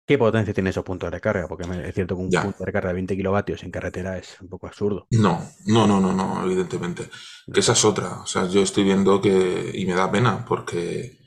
[0.07, 1.47] ¿qué potencia tiene esos puntos de recarga?
[1.47, 2.43] Porque es cierto que un Ya.
[2.43, 5.07] punto de recarga de 20 kilovatios en carretera es un poco absurdo.
[5.11, 7.09] No, no, no, no, no, evidentemente.
[7.51, 8.21] Que esa es otra.
[8.21, 11.19] O sea, yo estoy viendo que, y me da pena, porque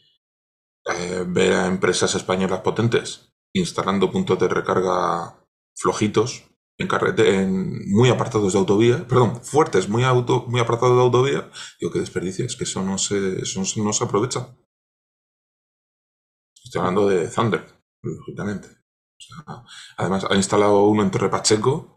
[0.86, 5.34] eh, ver a empresas españolas potentes instalando puntos de recarga
[5.74, 6.44] flojitos
[6.78, 11.50] en carrete, en muy apartados de autovía, perdón, fuertes, muy auto, muy apartados de autovía,
[11.80, 14.54] digo que desperdicio, es que eso no se, eso no se aprovecha.
[16.64, 17.64] Estoy hablando de Thunder,
[18.02, 18.68] lógicamente.
[19.96, 21.96] Además, ha instalado uno en Torre Pacheco.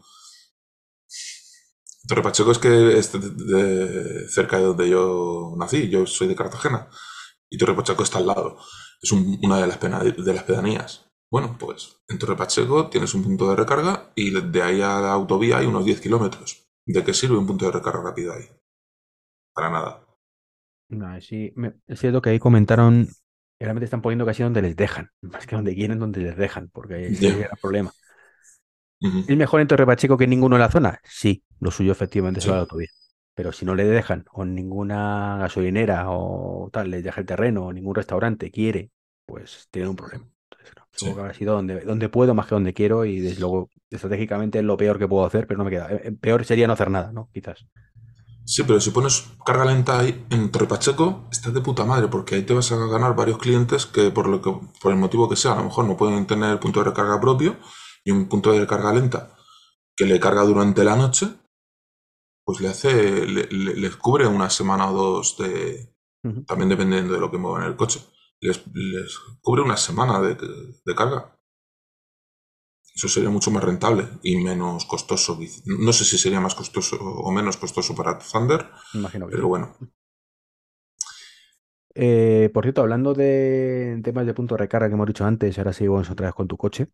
[2.08, 6.90] Torre Pacheco es que es de- cerca de donde yo nací, yo soy de Cartagena.
[7.50, 8.58] Y Torre Pacheco está al lado.
[9.02, 11.09] Es un- una de las, de las pedanías.
[11.32, 15.12] Bueno, pues en Torre Pacheco tienes un punto de recarga y de ahí a la
[15.14, 16.68] autovía hay unos 10 kilómetros.
[16.86, 18.46] ¿De qué sirve un punto de recarga rápido ahí?
[19.54, 20.02] Para nada.
[20.90, 23.08] No, sí, me- es cierto que ahí comentaron,
[23.60, 27.20] realmente están poniendo casi donde les dejan, más que donde quieren, donde les dejan, porque
[27.20, 27.30] ese Ya.
[27.44, 27.96] es el problema.
[29.26, 31.00] ¿Es mejor en Torre Pacheco que ninguno en la zona?
[31.04, 32.50] Sí, lo suyo efectivamente es Sí.
[32.50, 32.88] la autovía.
[33.36, 37.74] Pero si no le dejan, o ninguna gasolinera o tal, les deja el terreno, o
[37.74, 38.92] ningún restaurante quiere,
[39.26, 40.26] pues tienen un problema.
[40.92, 41.06] Sí.
[41.06, 44.60] supongo que habrá sido donde, donde puedo más que donde quiero, y desde luego, estratégicamente
[44.60, 45.92] es lo peor que puedo hacer, pero no me queda.
[45.92, 47.30] Eh, eh, Peor sería no hacer nada, ¿no?
[47.34, 47.66] Quizás.
[48.46, 52.36] Sí, pero si pones carga lenta ahí en Torre Pacheco, estás de puta madre, porque
[52.36, 55.36] ahí te vas a ganar varios clientes que por lo que, por el motivo que
[55.36, 57.58] sea, a lo mejor no pueden tener punto de recarga propio
[58.04, 59.36] y un punto de recarga lenta
[59.96, 61.28] que le carga durante la noche,
[62.44, 65.94] pues le hace, le, le- les cubre una semana o dos de,
[66.48, 68.00] también dependiendo de lo que muevan en el coche,
[68.42, 71.36] les, les cubre una semana de, de carga.
[72.96, 75.40] Eso sería mucho más rentable y menos costoso.
[75.66, 79.48] No sé si sería más costoso o menos costoso para Thunder, imagino pero sí.
[79.48, 79.78] bueno.
[81.96, 85.74] Eh, por cierto, hablando de temas de punto de recarga que hemos dicho antes, ahora
[85.74, 86.88] seguimos otra vez con tu coche.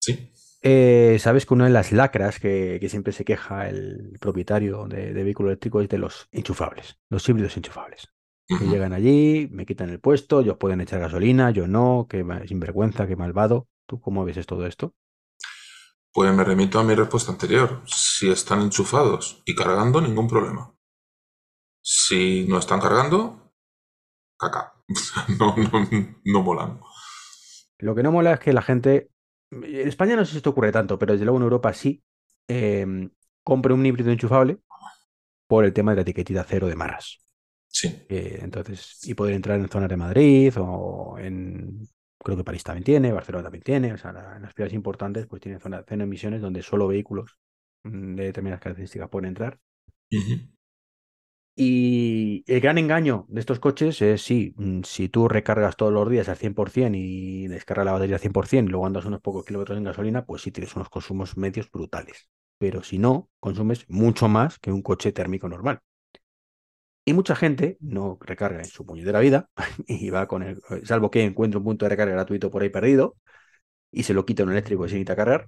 [0.00, 0.32] Sí.
[0.62, 5.12] Eh, sabes que una de las lacras que, que siempre se queja el propietario de,
[5.12, 8.08] de vehículo eléctrico es de los enchufables, los híbridos enchufables.
[8.46, 13.06] Que llegan allí, me quitan el puesto, ellos pueden echar gasolina, yo no, qué sinvergüenza,
[13.06, 13.68] qué malvado.
[13.86, 14.94] ¿Tú cómo ves todo esto?
[16.12, 17.82] Pues me remito a mi respuesta anterior.
[17.86, 20.74] Si están enchufados y cargando, ningún problema.
[21.80, 23.52] Si no están cargando,
[24.38, 24.74] caca.
[25.38, 25.88] no, no,
[26.24, 26.80] no molan.
[27.78, 29.10] Lo que no mola es que la gente,
[29.50, 32.02] en España no sé si esto ocurre tanto, pero desde luego en Europa sí,
[32.48, 33.10] em,
[33.42, 34.58] compre un híbrido enchufable
[35.46, 37.20] por el tema de la etiquetita cero de Marras.
[37.74, 37.88] Sí.
[38.08, 42.84] Eh, entonces, y poder entrar en zonas de Madrid o en, creo que París también
[42.84, 45.94] tiene, Barcelona también tiene, o sea, la- en las ciudades importantes pues tiene zonas de
[45.96, 47.36] emisiones donde solo vehículos
[47.84, 49.58] mm, de determinadas características pueden entrar.
[51.56, 56.08] Y el gran engaño de estos coches es, sí, mm, si tú recargas todos los
[56.10, 59.84] días al 100% y descargas la batería al 100%, luego andas unos pocos kilómetros en
[59.84, 62.28] gasolina, pues sí tienes unos consumos medios brutales.
[62.58, 65.80] Pero si no, consumes mucho más que un coche térmico normal.
[67.04, 69.48] Y mucha gente no recarga en su puñetera vida
[69.86, 73.16] y va con el, salvo que encuentre un punto de recarga gratuito por ahí perdido
[73.90, 75.46] y se lo quita un eléctrico y se necesita cargar.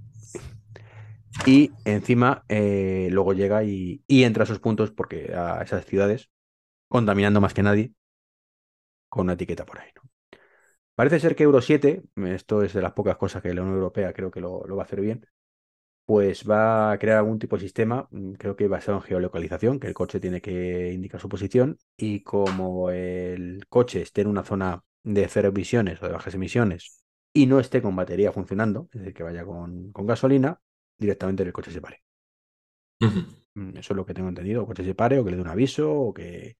[1.46, 6.30] Y encima eh, luego llega y, entra a esos puntos porque a esas ciudades,
[6.88, 7.92] contaminando más que nadie,
[9.08, 9.90] con una etiqueta por ahí.
[9.96, 10.02] ¿no?
[10.94, 14.12] Parece ser que Euro 7, esto es de las pocas cosas que la Unión Europea
[14.12, 15.26] creo que lo va a hacer bien,
[16.06, 19.88] pues va a crear algún tipo de sistema, mm, creo que basado en geolocalización, que
[19.88, 24.82] el coche tiene que indicar su posición y como el coche esté en una zona
[25.04, 29.14] de cero emisiones o de bajas emisiones y no esté con batería funcionando, es decir,
[29.14, 30.60] que vaya con, con gasolina,
[30.98, 32.02] directamente el coche se pare.
[33.54, 35.42] Mm, Eso es lo que tengo entendido, o coche se pare o que le dé
[35.42, 36.56] un aviso o que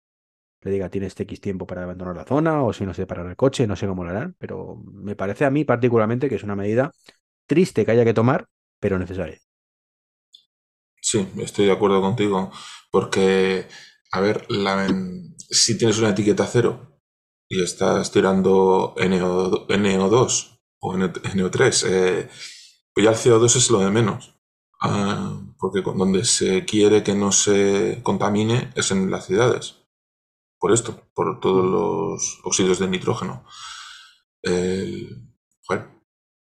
[0.63, 3.37] le diga tienes X tiempo para abandonar la zona o si no se parar el
[3.37, 6.57] coche, no sé cómo lo harán, pero me parece a mí particularmente que es una
[6.57, 6.93] medida
[7.47, 8.49] triste que haya que tomar,
[8.87, 9.41] pero.
[11.01, 12.51] Sí, estoy de acuerdo contigo.
[12.91, 13.69] Porque,
[14.13, 14.47] a ver,
[15.51, 17.01] si tienes una etiqueta cero
[17.49, 22.29] y estás tirando NO, NO2 o NO3, eh,
[22.95, 24.35] pues ya el CO2 es lo de menos.
[24.81, 29.77] Ah, porque donde se quiere que no se contamine es en las ciudades.
[30.61, 33.45] Por esto, por todos los óxidos de nitrógeno.
[34.43, 35.27] El-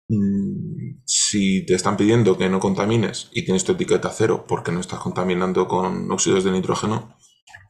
[0.10, 1.02] mm,
[1.36, 5.00] si te están pidiendo que no contamines y tienes tu etiqueta cero porque no estás
[5.00, 7.18] contaminando con óxidos de nitrógeno,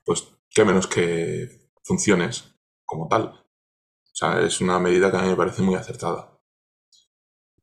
[0.06, 1.49] pues qué menos que
[1.84, 3.23] funciones como tal.
[3.23, 6.39] O sea, es una medida que a mí me parece muy acertada.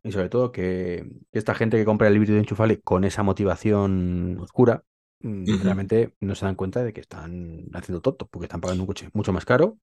[0.02, 4.84] Y sobre todo que, esta gente que compra el híbrido enchufable con esa motivación oscura,
[5.20, 8.88] mm, realmente no se dan cuenta de que están haciendo tonto, porque están pagando un
[8.88, 9.78] coche mucho más caro,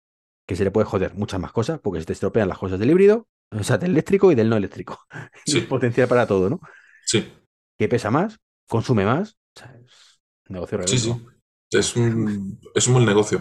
[0.46, 2.90] que se le puede joder muchas más cosas, porque se te estropean las cosas del
[2.90, 5.00] híbrido, o sea, del eléctrico y del no eléctrico.
[5.46, 5.60] Sí.
[5.60, 6.60] es potencial para todo, ¿no?
[7.06, 7.20] Sí,
[7.78, 9.92] Que pesa más, consume más, o sea, es
[10.50, 11.00] un negocio sí, redondo.
[11.00, 11.26] sí.
[11.72, 13.40] Es un, es un buen negocio.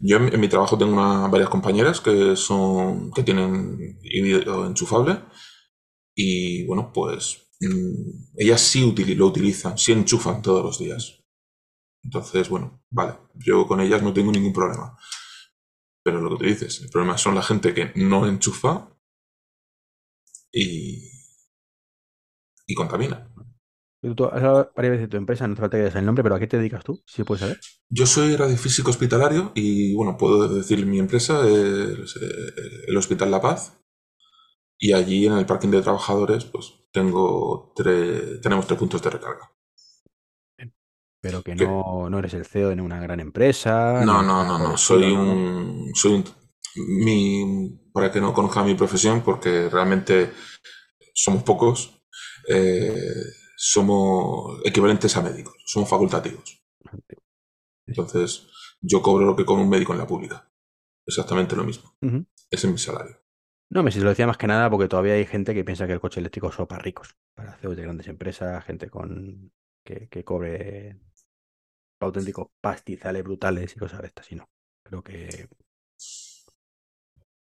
[0.00, 5.20] Yo en, en mi trabajo tengo una- varias compañeras que son que tienen híbrido enchufable
[6.14, 11.22] y bueno, pues mm, ellas sí lo utilizan, sí enchufan todos los días.
[12.04, 14.96] Entonces, bueno, vale, yo con ellas no tengo ningún problema.
[16.02, 18.88] Pero lo que tú dices, el problema son la gente que no enchufa
[20.52, 21.10] y,
[22.68, 23.28] y contamina.
[24.00, 26.34] Tú- tú has hablado varias veces de tu empresa, no que digas el nombre, pero
[26.34, 27.02] ¿a qué te dedicas tú?
[27.06, 27.64] Si puedes saber.
[27.90, 32.52] Yo soy radiofísico hospitalario y bueno, puedo decir mi empresa es eh,
[32.88, 33.78] el Hospital La Paz
[34.78, 39.52] y allí en el parking de trabajadores pues tengo tres, tenemos tres puntos de recarga.
[41.20, 41.66] Pero que ¿Qué?
[41.66, 44.06] no, no eres el CEO de ninguna gran empresa.
[44.08, 45.12] No, no, no, el no, soy ¿no?
[45.12, 46.24] un, soy un,
[46.86, 50.32] mi, para que no conozca mi profesión porque realmente
[51.14, 52.02] somos pocos,
[52.48, 53.24] eh,
[53.56, 56.62] somos equivalentes a médicos, somos facultativos.
[57.86, 58.46] Entonces,
[58.80, 60.50] yo cobro lo que cobra un médico en la pública.
[61.06, 61.96] Exactamente lo mismo.
[62.50, 63.16] Ese es mi salario.
[63.70, 65.92] No, me si lo decía más que nada porque todavía hay gente que piensa que
[65.92, 69.52] el coche eléctrico es solo para ricos, para CEOs de grandes empresas, gente con
[69.84, 71.00] que, que cobre
[72.00, 74.48] auténticos pastizales brutales y cosas de estas, y no.
[74.84, 75.48] Creo que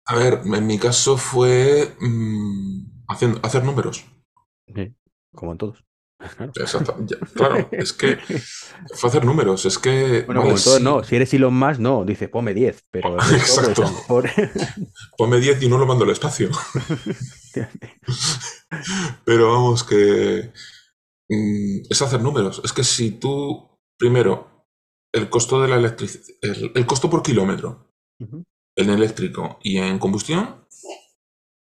[0.06, 4.06] A ver, en mi caso fue mm, haciendo, hacer números.
[4.74, 4.94] sí,
[5.34, 5.84] como en todos.
[6.38, 6.52] Claro.
[6.56, 6.96] Exacto.
[7.00, 8.18] ya, claro, es que
[8.96, 9.66] fue hacer números.
[9.66, 11.04] Es que, Bueno, vale, como sí, no.
[11.04, 12.06] Si eres Elon Musk, no.
[12.06, 13.82] Dices, ponme 10, pero pues, Exacto.
[13.84, 14.30] mejor...
[15.18, 16.50] ponme 10 y no lo mando al espacio.
[19.26, 20.52] Pero vamos, que
[21.30, 22.62] mm, es hacer números.
[22.64, 24.68] Es que si tú, primero,
[25.12, 27.88] el costo de la electricidad, el, el costo por kilómetro.
[28.76, 30.66] En eléctrico y en combustión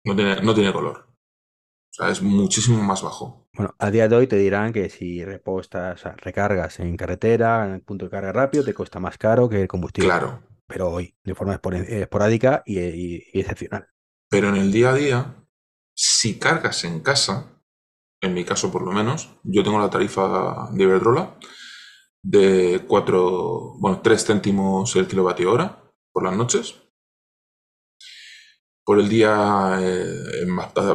[0.05, 1.07] no tiene, no tiene color.
[1.09, 3.49] O sea, es muchísimo más bajo.
[3.55, 7.67] Bueno, a día de hoy te dirán que si repostas, o sea, recargas en carretera,
[7.67, 10.09] en el punto de carga rápido, te cuesta más caro que el combustible.
[10.11, 10.43] Claro.
[10.67, 13.89] Pero hoy, de forma esporádica y, y- y excepcional.
[14.31, 15.35] Pero en el día a día,
[15.97, 17.63] si cargas en casa,
[18.21, 21.39] en mi caso por lo menos, yo tengo la tarifa de Iberdrola
[22.23, 26.83] de 4, bueno, 3 céntimos el kilovatio hora por las noches.
[28.89, 30.47] Por el día eh,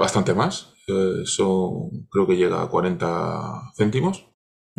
[0.05, 0.73] bastante más.
[0.87, 4.15] Eh, Eso creo que llega a 40 céntimos.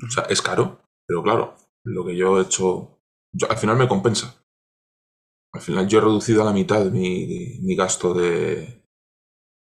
[0.07, 2.99] O sea, es caro, pero claro, lo que yo he hecho,
[3.49, 4.27] al final me compensa.
[5.55, 8.85] Al final yo he reducido a la mitad mi, mi gasto de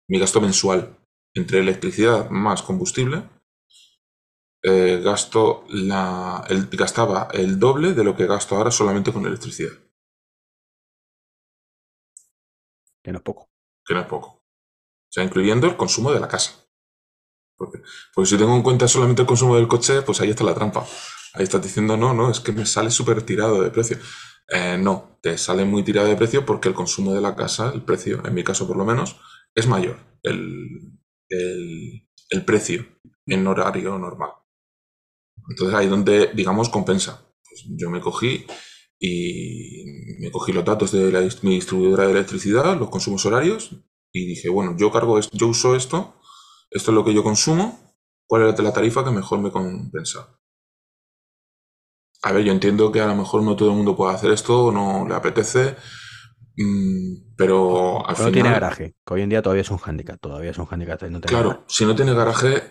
[0.08, 0.96] mi gasto mensual
[1.34, 3.24] entre electricidad más combustible.
[4.62, 9.72] eh, gasto la, el, gastaba el doble de lo que gasto ahora solamente con electricidad,
[13.02, 13.50] Que no es poco.
[13.86, 14.28] que no es poco.
[14.28, 16.52] O sea, incluyendo el consumo de la casa.
[17.56, 17.80] Porque,
[18.14, 20.86] porque si tengo en cuenta solamente el consumo del coche, pues ahí está la trampa.
[21.34, 23.98] Ahí estás diciendo, no, no, es que me sale súper tirado de precio.
[24.48, 27.82] Eh, no, te sale muy tirado de precio porque el consumo de la casa, el
[27.82, 29.16] precio, en mi caso por lo menos,
[29.54, 29.98] es mayor.
[30.22, 32.86] El, el, el precio
[33.26, 34.30] en horario normal.
[35.48, 37.22] Entonces ahí donde, digamos, compensa.
[37.48, 38.46] Pues yo me cogí
[39.04, 39.84] y
[40.20, 43.74] me cogí los datos de la, mi distribuidora de electricidad, los consumos horarios,
[44.12, 46.14] y dije, bueno, yo cargo esto, yo uso esto,
[46.70, 47.96] esto es lo que yo consumo,
[48.28, 50.38] ¿cuál es la tarifa que mejor me compensa?
[52.22, 54.70] A ver, yo entiendo que a lo mejor no todo el mundo puede hacer esto,
[54.70, 55.74] no le apetece,
[56.56, 59.78] mm, pero al Pero no tiene final, garaje, que hoy en día todavía es un
[59.78, 60.20] hándicap.
[60.20, 61.64] Todavía es un hándicap no claro, garaje.
[61.66, 62.62] si no tiene garaje,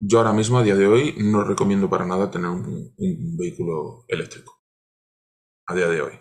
[0.00, 4.04] yo ahora mismo, a día de hoy, no recomiendo para nada tener un, un vehículo
[4.08, 4.61] eléctrico.
[5.72, 6.12] A día de hoy.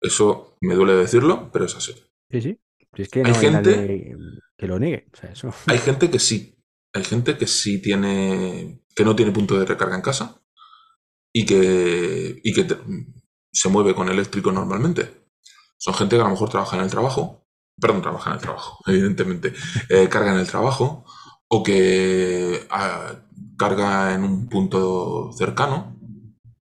[0.00, 1.92] Eso me duele decirlo, pero es así.
[2.30, 2.60] Sí, sí.
[2.96, 4.16] Si es que Hay no hay gente- nadie
[4.56, 5.08] que lo niegue.
[5.12, 5.52] O sea, eso.
[5.66, 6.56] Hay gente que sí.
[6.94, 8.82] Hay gente que sí tiene.
[8.96, 10.42] que no tiene punto de recarga en casa
[11.32, 12.40] y que.
[12.42, 12.78] y que te-
[13.52, 15.26] se mueve con eléctrico normalmente.
[15.78, 17.46] Son gente que a lo mejor trabaja en el trabajo.
[17.80, 19.52] Perdón, trabaja en el trabajo, evidentemente.
[19.88, 21.04] eh, carga en el trabajo.
[21.48, 23.14] O que ah,
[23.58, 25.99] carga en un punto cercano.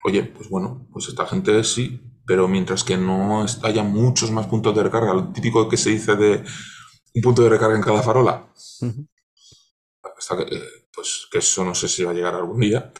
[0.05, 2.01] Oye, pues bueno, pues esta gente sí.
[2.25, 6.15] Pero mientras que no haya muchos más puntos de recarga, lo típico que se dice
[6.15, 6.45] de
[7.17, 8.47] un punto de recarga en cada farola,
[8.81, 9.07] Ujú.
[10.17, 10.63] hasta que, eh,
[10.95, 12.93] pues que eso no sé si va a llegar algún día.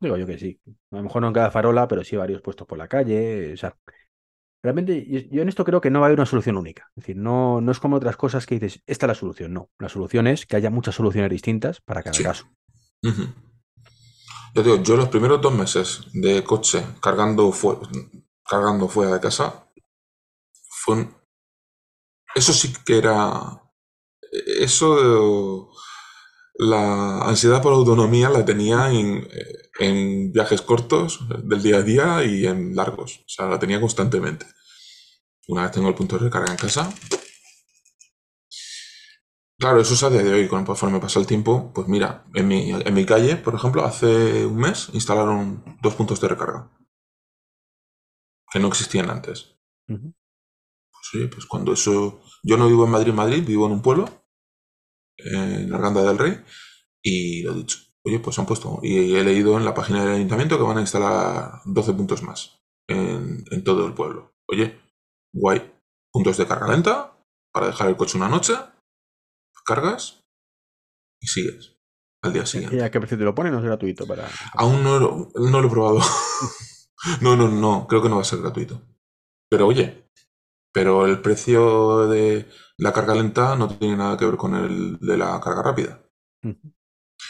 [0.00, 0.58] Digo yo que sí.
[0.90, 3.52] A lo mejor no en cada farola, pero sí varios puestos por la calle.
[3.52, 3.76] O sea,
[4.62, 6.90] realmente yo, yo en esto creo que no va a haber una solución única.
[6.96, 9.52] Es decir, no, no es como otras cosas que dices, esta es la solución.
[9.52, 12.24] No, la solución es que haya muchas soluciones distintas para cada Sí.
[12.24, 12.46] caso.
[13.02, 13.28] Ujú.
[14.54, 17.80] Yo digo, yo los primeros dos meses de coche cargando, fu-
[18.48, 19.66] cargando fuera de casa,
[20.68, 21.14] fue un-
[22.34, 23.58] eso sí que era...
[24.58, 25.70] Eso,
[26.54, 29.28] la ansiedad por autonomía la tenía en,
[29.78, 33.18] en viajes cortos del día a día y en largos.
[33.20, 34.46] O sea, la tenía constantemente.
[35.48, 36.92] Una vez tengo el punto de recarga en casa,
[39.62, 42.72] Claro, eso es a día de hoy, conforme pasa el tiempo, pues mira, en mi,
[42.72, 46.68] en mi calle, por ejemplo, hace un mes instalaron dos puntos de recarga
[48.50, 49.56] que no existían antes.
[50.90, 52.20] Pues sí, pues cuando eso...
[52.42, 54.08] Yo no vivo en Madrid, Madrid, vivo en un pueblo,
[55.16, 56.44] en la Arganda del Rey,
[57.00, 57.78] y lo he dicho.
[58.04, 60.80] Oye, pues han puesto, y he leído en la página del ayuntamiento que van a
[60.80, 64.34] instalar 12 puntos más en, en todo el pueblo.
[64.48, 64.80] Oye,
[65.32, 65.72] guay.
[66.10, 67.16] Puntos de carga lenta
[67.52, 68.54] para dejar el coche una noche,
[69.64, 70.20] cargas
[71.20, 71.76] y sigues
[72.22, 72.76] al día siguiente.
[72.76, 73.52] ¿Y a qué precio te lo ponen?
[73.52, 74.40] ¿No es gratuito para...?
[74.54, 76.00] Aún no, lo- no lo he probado.
[77.20, 78.80] no, no, no, creo que no va a ser gratuito.
[79.50, 80.08] Pero oye,
[80.72, 82.48] pero el precio de
[82.78, 86.02] la carga lenta no tiene nada que ver con el de la carga rápida.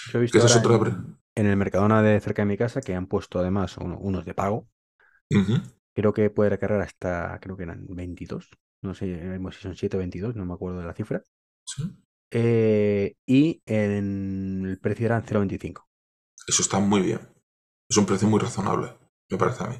[0.04, 0.74] Yo he visto Que esa es otra...
[0.74, 4.24] en, en el Mercadona de cerca de mi casa que han puesto además uno- unos
[4.24, 4.68] de pago.
[5.94, 8.50] Creo que puede recargar hasta, creo que eran 22.
[8.82, 9.06] No sé
[9.52, 11.24] si son 7 o 22, no me acuerdo de la cifra.
[11.64, 11.82] sí.
[12.34, 15.84] Eh, y en el precio eran 0,25.
[16.48, 17.20] Eso está muy bien.
[17.88, 18.96] Es un precio muy razonable,
[19.28, 19.76] me parece a mí.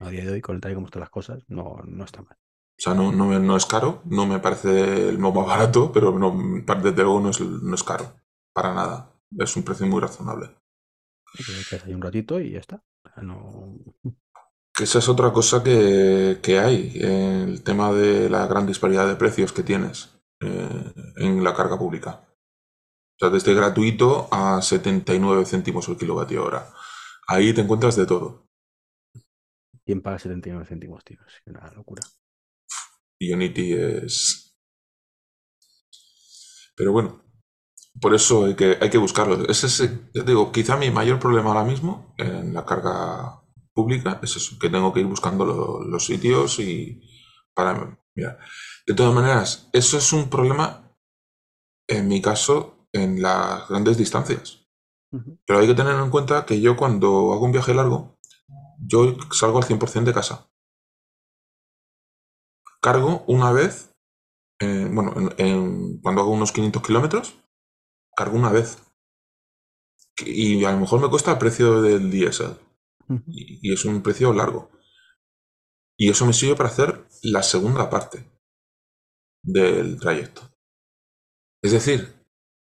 [0.00, 2.20] A día de hoy, con el tal y como están las cosas, no, no está
[2.20, 2.36] mal.
[2.36, 6.36] O sea, no, no, no es caro, no me parece el más barato, pero no,
[6.82, 8.16] desde luego no es, no es caro,
[8.52, 9.12] para nada.
[9.38, 10.50] Es un precio muy razonable.
[11.38, 12.82] Y te echas ahí un ratito y ya está.
[13.22, 13.78] No...
[14.76, 19.14] Que esa es otra cosa que, que hay, el tema de la gran disparidad de
[19.14, 22.20] precios que tienes en la carga pública.
[23.16, 26.72] O sea, desde gratuito a 79 céntimos el kilovatio hora.
[27.28, 28.46] Ahí te encuentras de todo.
[29.86, 31.18] ¿Quién paga 79 céntimos, tío?
[31.26, 32.02] Es una locura.
[33.20, 34.54] Unity es...
[36.76, 37.22] Pero bueno,
[38.00, 39.48] por eso hay que, hay que buscarlo.
[39.48, 43.42] Es ese, ya te digo, quizá mi mayor problema ahora mismo en la carga
[43.74, 47.02] pública es eso, que tengo que ir buscando lo- los sitios y
[47.54, 47.98] para...
[48.16, 48.38] Mira,
[48.86, 50.90] de todas maneras, eso es un problema,
[51.88, 54.66] en mi caso, en las grandes distancias.
[55.46, 58.18] Pero hay que tener en cuenta que yo cuando hago un viaje largo,
[58.78, 60.50] yo salgo al 100% de casa.
[62.80, 63.94] Cargo una vez,
[64.60, 67.34] eh, bueno, en- en- cuando hago unos 500 kilómetros,
[68.16, 68.78] cargo una vez.
[70.24, 72.56] Y a lo mejor me cuesta el precio del diésel.
[73.62, 74.70] Y es un precio largo.
[75.96, 78.30] Y eso me sirve para hacer la segunda parte
[79.44, 80.50] del trayecto.
[81.62, 82.12] Es decir,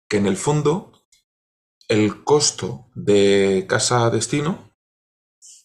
[0.09, 0.93] que en el fondo
[1.89, 4.71] el costo de casa destino,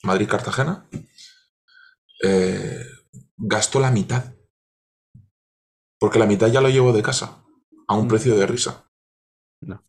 [0.03, 0.87] Madrid-Cartagena,
[2.23, 2.83] eh,
[3.37, 4.33] gasto la mitad.
[5.99, 7.43] Porque la mitad ya lo llevo de casa,
[7.87, 8.09] a un Mm.
[8.09, 8.89] precio de risa.
[9.61, 9.83] No.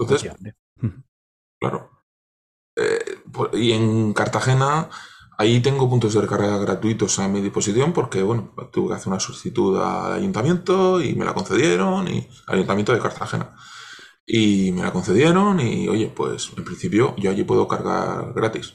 [0.00, 0.32] Entonces.
[1.60, 2.04] Claro.
[2.76, 3.22] Eh,
[3.54, 4.88] y en Cartagena,
[5.38, 9.20] ahí tengo puntos de recarga gratuitos a mi disposición porque, bueno, tuve que hacer una
[9.20, 13.56] solicitud al ayuntamiento y me la concedieron, y al ayuntamiento de Cartagena.
[14.26, 18.74] Y me la concedieron y, oye, pues en principio yo allí puedo cargar gratis.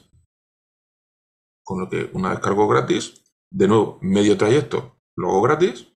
[1.64, 5.88] Con lo que una vez cargo gratis, de nuevo, medio trayecto lo hago gratis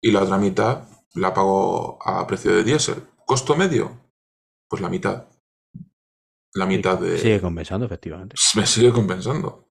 [0.00, 3.02] y la otra mitad la pago a precio de diésel.
[3.26, 4.12] ¿Costo medio?
[4.68, 5.28] Pues la mitad.
[6.54, 7.18] La mitad de...
[7.18, 8.36] Sigue compensando, efectivamente.
[8.56, 9.71] me sigue compensando.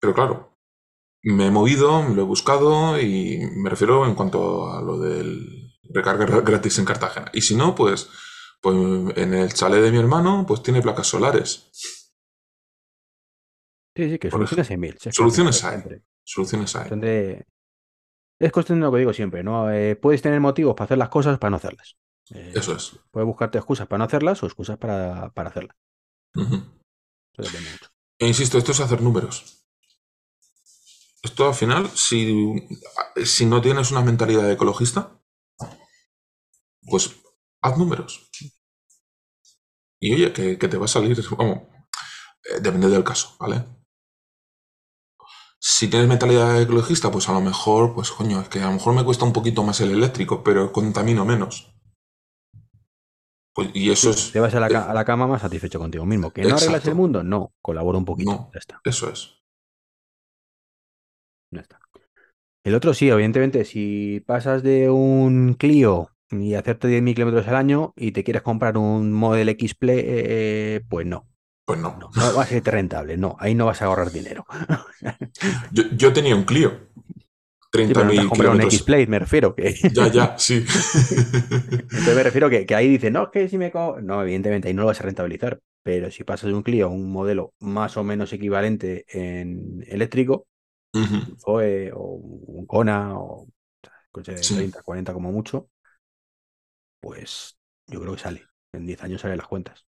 [0.00, 0.56] Pero claro,
[1.22, 6.26] me he movido, lo he buscado y me refiero en cuanto a lo del recarga
[6.26, 7.30] gra- gratis en Cartagena.
[7.34, 8.08] Y si no, pues,
[8.62, 8.76] pues
[9.16, 11.70] en el chalet de mi hermano, pues tiene placas solares.
[13.96, 14.96] Sí, sí, que Por soluciones hay mil.
[14.98, 15.70] Soluciones hay.
[15.78, 16.02] siempre.
[16.24, 17.44] Soluciones hay.
[18.38, 19.70] Es cuestión de lo que digo siempre, ¿no?
[19.70, 21.96] Eh, puedes tener motivos para hacer las cosas para no hacerlas.
[22.32, 22.92] Eh, Eso es.
[23.10, 25.76] Puedes buscarte excusas para no hacerlas o excusas para, para hacerlas.
[26.34, 27.90] Eso depende mucho.
[28.18, 29.59] E insisto, esto es hacer números.
[31.22, 32.54] Esto al final, si,
[33.24, 35.20] si no tienes una mentalidad de ecologista,
[36.82, 37.10] pues
[37.62, 38.30] haz números.
[40.00, 41.58] Y oye, que, que te va a salir, vamos,
[42.44, 43.64] eh, depende del caso, ¿vale?
[45.62, 48.94] Si tienes mentalidad ecologista, pues a lo mejor, pues coño, es que a lo mejor
[48.94, 51.74] me cuesta un poquito más el eléctrico, pero contamino menos.
[53.54, 56.06] Pues, y eso es, Te vas a la, ca- a la cama más satisfecho contigo
[56.06, 56.30] mismo.
[56.32, 56.88] ¿Que no arreglas Exacto.
[56.90, 57.22] el mundo?
[57.22, 58.30] No, colabora un poquito.
[58.30, 58.50] No.
[58.54, 58.80] Ya está.
[58.84, 59.34] eso es.
[61.50, 61.78] Ya está.
[62.64, 67.92] El otro sí, evidentemente, si pasas de un Clio y hacerte 10.000 kilómetros al año
[67.96, 71.28] y te quieres comprar un Model X Play, eh, pues no,
[71.64, 71.98] Pues no.
[71.98, 74.46] no, no va a ser rentable, no, ahí no vas a ahorrar dinero.
[75.72, 76.88] Yo, yo tenía un Clio.
[77.82, 78.74] Sí, pero no te has 30.000 comprado un kilómetros.
[78.74, 79.54] X me refiero.
[79.54, 79.74] Que...
[79.94, 80.64] Ya, ya, sí.
[81.92, 83.70] Entonces me refiero que, que ahí dice, no, es que si me...
[83.70, 84.00] co-".
[84.00, 85.60] No, evidentemente, ahí no lo vas a rentabilizar.
[85.82, 90.46] Pero si pasas de un Clio a un modelo más o menos equivalente en eléctrico,
[90.94, 91.18] Ujú.
[91.26, 92.02] un Zoe o
[92.58, 93.48] un Kona o
[94.12, 94.54] coche de Sí.
[94.54, 95.70] 30, 40 como mucho,
[97.00, 98.46] pues yo creo que sale.
[98.72, 99.86] En 10 años salen las cuentas.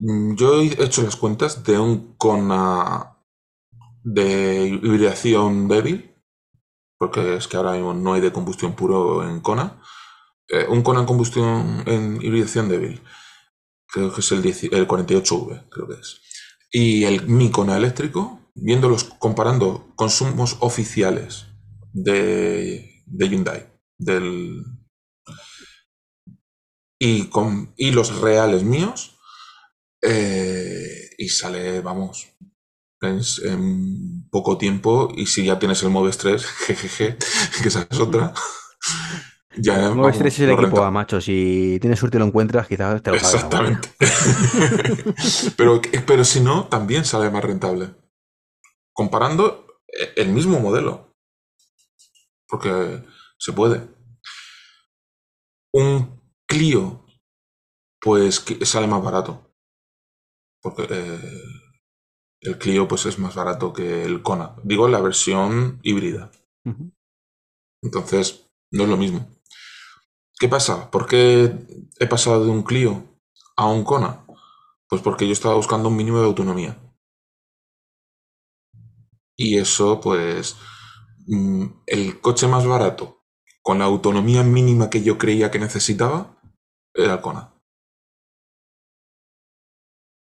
[0.00, 3.16] Mm, Yo he hecho las cuentas de un Kona
[4.04, 6.14] de hibridación débil,
[6.98, 9.80] porque es que ahora mismo no hay de combustión puro en Kona.
[10.48, 13.02] Eh, un Kona en combustión en hibridación débil,
[13.88, 16.22] creo que es el, 10 el 48V, creo que es.
[16.72, 21.46] Y el Mi Kona eléctrico, viéndolos, comparando consumos oficiales
[21.92, 23.66] de, de Hyundai,
[23.98, 24.62] del,
[26.98, 29.16] y, con, y los reales míos,
[30.02, 32.28] eh, y sale, vamos,
[33.00, 37.16] en, en poco tiempo, y si ya tienes el Moves 3, jejeje,
[37.62, 38.32] que esa es otra,
[39.56, 41.20] ya No vamos, estreses el lo equipo renta- a macho.
[41.20, 43.34] Si tienes suerte y lo encuentras, quizás te lo pagas.
[43.34, 43.88] Exactamente.
[45.56, 47.90] pero, pero si no, también sale más rentable.
[49.02, 51.16] Comparando eh, el mismo modelo.
[52.46, 53.02] Porque
[53.36, 53.88] se puede.
[55.72, 57.04] Un Clio
[58.00, 59.56] pues que sale más barato.
[60.60, 61.20] Porque eh,
[62.42, 64.54] el Clio pues es más barato que el Kona.
[64.62, 66.30] Digo la versión híbrida.
[67.82, 69.26] Entonces, no es lo mismo.
[70.38, 70.92] ¿Qué pasa?
[70.92, 71.52] ¿Por qué
[71.98, 73.18] he pasado de un Clio
[73.56, 74.24] a un Kona?
[74.88, 76.78] Pues porque yo estaba buscando un mínimo de autonomía.
[79.42, 80.56] Y eso, pues,
[81.26, 83.24] mm, el coche más barato,
[83.60, 86.40] con la autonomía mínima que yo creía que necesitaba,
[86.94, 87.52] era el Kona.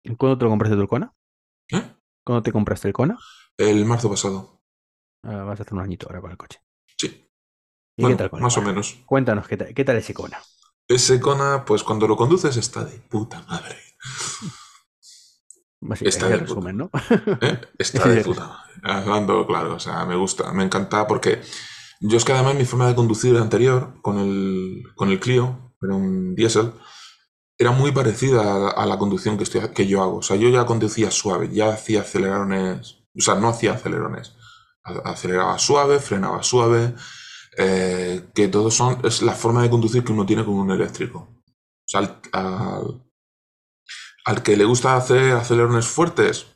[0.04, 1.12] ¿Y ¿Cuándo te lo compraste tú el Kona?
[1.72, 1.96] ¿Eh?
[2.24, 3.18] ¿Cuándo te compraste el Kona?
[3.58, 4.62] El marzo pasado.
[5.24, 6.60] Ah, vas a hacer un añito ahora con el coche.
[6.96, 7.28] Sí.
[7.96, 9.02] ¿Y Bueno, qué tal con el más o menos.
[9.06, 10.40] Cuéntanos, ¿qué tal, qué tal ese Kona?
[10.86, 13.76] Ese Kona, pues cuando lo conduces está de puta madre.
[15.90, 16.90] Así, Está de resumen, ¿no?
[17.40, 17.60] ¿Eh?
[17.78, 18.64] Está de puta.
[18.82, 21.40] Hablando claro, o sea, me gusta, me encanta porque
[22.00, 25.94] yo es que además mi forma de conducir anterior con el, con el Clio, era
[25.94, 26.72] un diésel,
[27.58, 30.16] era muy parecida a la, conducción que, estoy, que yo hago.
[30.16, 34.34] O sea, yo ya conducía suave, ya hacía acelerones, o sea, no hacía acelerones.
[34.82, 36.94] Aceleraba suave, frenaba suave,
[37.58, 41.18] eh, que todos son, es la forma de conducir que uno tiene con un eléctrico.
[41.18, 43.02] O sea, al, al-
[44.24, 46.46] al que le gusta hacer acelerones fuertes,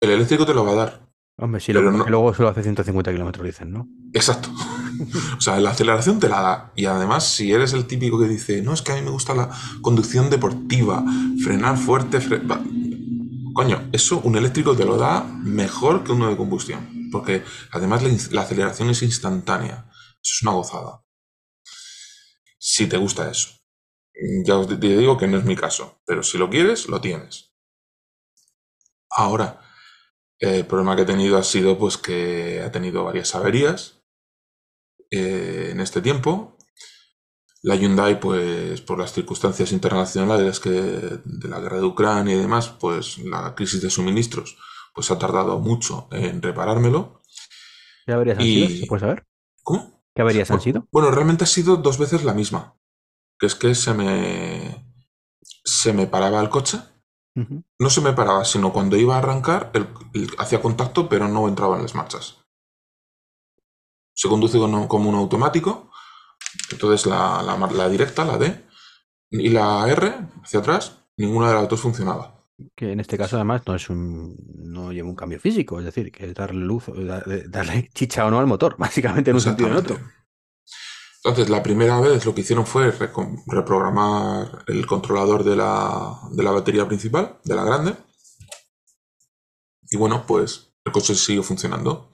[0.00, 1.08] el eléctrico te lo va a dar.
[1.38, 3.88] Hombre, sí, Pero lo, no- que luego solo hace 150 kilómetros, dicen, ¿no?
[4.12, 4.50] Exacto.
[5.38, 6.72] o sea, la aceleración te la da.
[6.76, 9.34] Y además, si eres el típico que dice, no, es que a mí me gusta
[9.34, 9.48] la
[9.80, 11.02] conducción deportiva,
[11.42, 12.60] frenar fuerte, fre- va".
[13.54, 17.08] coño, eso un eléctrico te lo da mejor que uno de combustión.
[17.10, 17.42] Porque
[17.72, 19.86] además la, la aceleración es instantánea.
[20.22, 21.02] Eso es una gozada.
[22.58, 23.48] Si te gusta eso.
[24.44, 27.54] Ya os te digo que no es mi caso, pero si lo quieres, lo tienes.
[29.10, 29.60] Ahora,
[30.38, 34.02] el problema que he tenido ha sido pues que ha tenido varias averías
[35.10, 36.56] eh, en este tiempo.
[37.62, 42.68] La Hyundai, pues por las circunstancias internacionales que de la guerra de Ucrania y demás,
[42.68, 44.58] pues la crisis de suministros,
[44.94, 47.22] pues ha tardado mucho en reparármelo.
[48.04, 48.68] ¿Qué averías han sido?
[48.68, 49.26] ¿Se puede saber?
[49.62, 50.04] ¿Cómo?
[50.14, 50.88] ¿Qué averías han sido?
[50.90, 52.76] Bueno, realmente ha sido dos veces la misma.
[53.42, 54.86] Que es que se me
[55.64, 56.78] se me paraba el coche.
[57.80, 61.48] No se me paraba, sino cuando iba a arrancar, el- el- hacía contacto, pero no
[61.48, 62.36] entraba en las marchas.
[64.14, 65.90] Se conduce con- como un automático.
[66.70, 68.64] Entonces la, la directa, la D,
[69.32, 70.14] y la R
[70.44, 72.44] hacia atrás, ninguna de las dos funcionaba.
[72.76, 76.12] Que en este caso, además, no es un no lleva un cambio físico, es decir,
[76.12, 79.34] que es darle luz, o da- de- darle chicha o no al motor, básicamente en
[79.36, 79.98] un sentido o en otro.
[81.24, 82.90] Entonces, la primera vez lo que hicieron fue
[83.46, 87.96] reprogramar el controlador de la, de la batería principal, de la grande.
[89.88, 92.10] Y bueno, pues el coche siguió funcionando.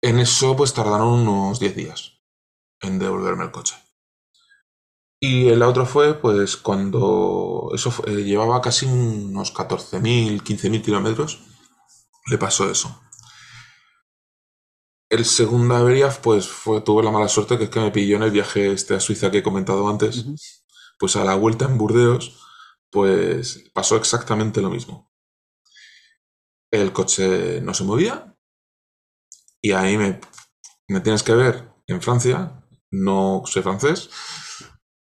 [0.00, 2.12] En eso, pues tardaron unos 10 días
[2.80, 3.74] en devolverme el coche.
[5.20, 11.40] Y la otra fue, pues, cuando eso eh, llevaba casi unos 14.000, 15.000 kilómetros,
[12.26, 13.00] le pasó eso.
[15.10, 18.24] El segunda avería, pues, fue, tuve la mala suerte que es que me pilló en
[18.24, 20.24] el viaje este a Suiza que he comentado antes.
[20.98, 22.38] Pues a la vuelta en Burdeos,
[22.90, 25.10] pues pasó exactamente lo mismo.
[26.70, 28.36] El coche no se movía
[29.62, 30.20] y ahí me,
[30.88, 34.10] me tienes que ver en Francia, no soy francés,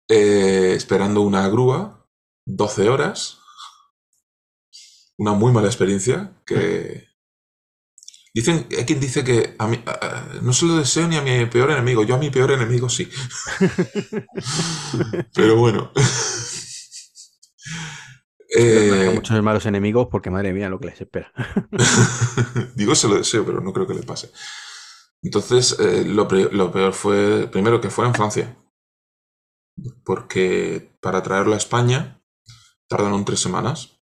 [0.08, 2.08] eh, esperando una grúa
[2.46, 3.40] 12 horas.
[5.18, 7.08] Una muy mala experiencia que...
[8.34, 11.46] Dicen, hay quien dice que a mí, a- no se lo deseo ni a mi
[11.48, 13.10] peor enemigo, yo a mi peor enemigo sí.
[15.34, 15.92] Pero bueno.
[18.56, 21.32] Eh, muchos malos enemigos porque, madre mía, lo que les espera.
[22.76, 24.32] Digo, se lo deseo, pero no creo que le pase.
[25.22, 28.58] Entonces, eh, lo, peor fue, primero, que fue en Francia.
[30.04, 32.22] Porque para traerlo a España
[32.88, 34.00] tardaron tres semanas.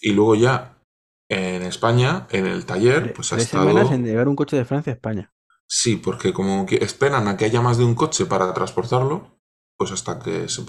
[0.00, 0.71] Y luego ya
[1.28, 3.68] en España, en el taller, pues ha Tres estado...
[3.68, 5.32] semanas en llevar un coche de Francia a España.
[5.66, 9.40] Sí, porque como que esperan a que haya más de un coche para transportarlo,
[9.76, 10.62] pues hasta que se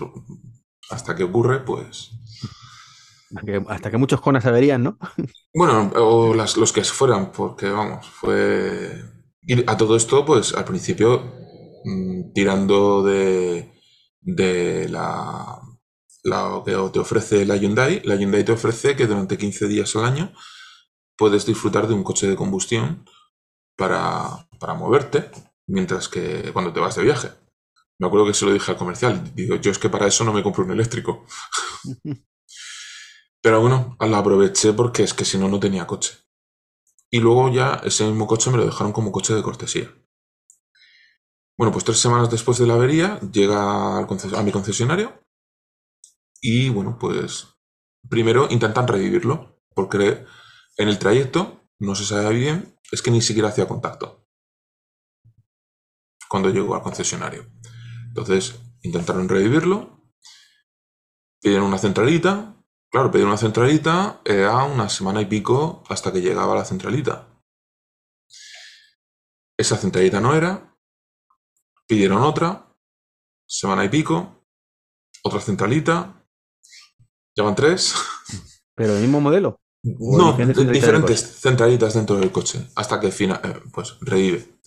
[0.90, 2.12] hasta que ocurre, pues
[3.46, 4.98] Que- hasta que muchos conas averían, ¿no?
[5.54, 8.92] Bueno, o las- los que fueran, porque vamos, fue.
[9.44, 11.22] Y a todo esto, pues al principio,
[11.86, 13.72] mm, tirando de,
[14.22, 15.60] de la,
[16.24, 20.06] lo que te ofrece la Hyundai, la Hyundai te ofrece que durante 15 días al
[20.06, 20.34] año
[21.18, 23.06] puedes disfrutar de un coche de combustión
[23.76, 25.30] para, para moverte,
[25.68, 27.32] mientras que cuando te vas de viaje.
[28.00, 30.34] Me acuerdo que se lo dije al comercial, digo, yo es que para eso no
[30.34, 31.26] me compro un eléctrico.
[33.42, 36.18] Pero bueno, la aproveché porque es que si no, no tenía coche.
[37.12, 39.94] Y luego ya ese mismo coche me lo dejaron como coche de cortesía.
[41.58, 45.23] Bueno, pues tres semanas después de la avería llega a mi concesionario
[46.44, 47.48] y bueno, pues
[48.10, 50.26] primero intentan revivirlo porque
[50.78, 54.28] en el trayecto no se sabe bien, es que ni siquiera hacía contacto
[56.28, 57.50] cuando llegó al concesionario.
[58.08, 60.04] Entonces intentaron revivirlo,
[61.42, 66.56] pidieron una centralita, claro, pidieron una centralita, era una semana y pico hasta que llegaba
[66.56, 67.42] la centralita.
[69.58, 70.76] Esa centralita no era,
[71.88, 72.76] pidieron otra,
[73.48, 74.46] semana y pico,
[75.24, 76.23] otra centralita,
[77.36, 77.94] ya van tres.
[78.76, 79.60] Pero el mismo modelo.
[79.84, 84.58] No, diferentes centralitas diferentes dentro del coche, hasta que fina- eh, pues revive.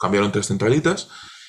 [0.00, 1.08] Cambiaron tres centralitas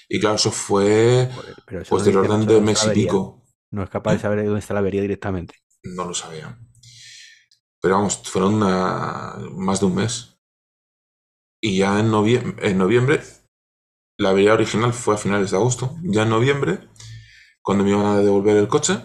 [0.09, 1.29] y claro, eso fue
[1.65, 3.45] pero pues del orden de mes y pico.
[3.71, 5.55] No es capaz de saber dónde está la avería directamente.
[5.83, 6.69] No lo sabían.
[7.81, 10.37] Pero vamos, fueron una- más de un mes.
[11.61, 13.23] Y ya en, novie- en noviembre,
[14.17, 15.95] la avería original fue a finales de agosto.
[16.03, 16.89] Ya en noviembre,
[17.61, 18.99] cuando me iban a devolver el coche,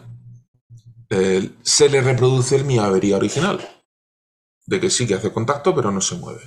[1.10, 3.66] eh, se le reproduce mi avería original.
[4.66, 6.42] De que sí que hace contacto, pero no se mueve.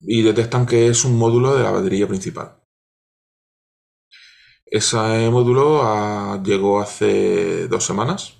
[0.00, 2.60] Y detectan que es un módulo de la batería principal.
[4.66, 8.34] Ese módulo ah, llegó hace dos semanas.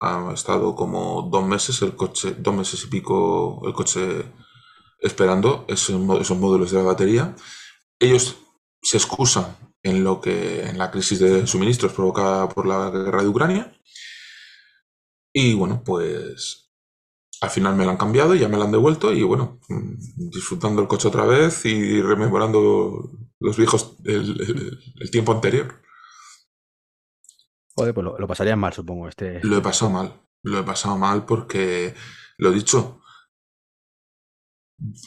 [0.00, 4.32] Ha estado como dos meses el coche, dos meses y pico el coche
[4.98, 7.34] esperando esos, esos módulos de la batería.
[7.98, 8.36] Ellos
[8.82, 13.28] se excusan en lo que en la crisis de suministros provocada por la guerra de
[13.28, 13.72] Ucrania.
[15.32, 16.70] Y bueno, pues
[17.40, 19.94] al final me lo han cambiado y ya me lo han devuelto y bueno, mm,
[20.30, 23.10] disfrutando el coche otra vez y rememorando
[23.40, 25.80] los viejos, el, el- el tiempo anterior.
[27.74, 29.40] Joder, pues lo, lo pasarías mal, supongo, este.
[29.44, 30.12] Lo he pasado mal,
[30.42, 31.94] lo he pasado mal porque,
[32.36, 33.00] lo dicho,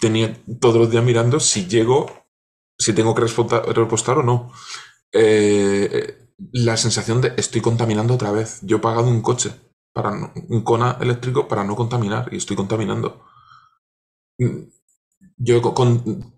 [0.01, 2.22] tenía todos los días mirando si llego,
[2.83, 3.21] si tengo que
[3.81, 4.51] repostar o no.
[5.13, 6.17] Eh,
[6.51, 8.59] la sensación de estoy contaminando otra vez.
[8.63, 9.51] Yo he pagado un coche,
[9.93, 13.09] para no- un Kona eléctrico para no contaminar y estoy contaminando.
[14.39, 14.63] Mm,
[15.37, 15.61] Yo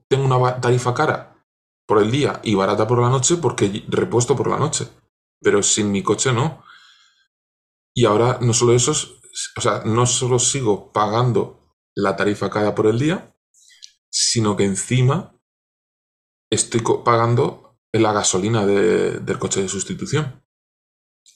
[0.10, 1.46] tengo una tarifa cara
[1.88, 4.88] por el día y barata por la noche porque repuesto por la noche,
[5.42, 6.64] pero sin mi coche no.
[7.94, 9.08] Y ahora no solo eso, es-
[9.58, 13.34] o sea, no solo sigo pagando la tarifa cara por el día,
[14.10, 15.35] sino que encima
[16.50, 20.44] estoy pagando la gasolina de- del coche de sustitución.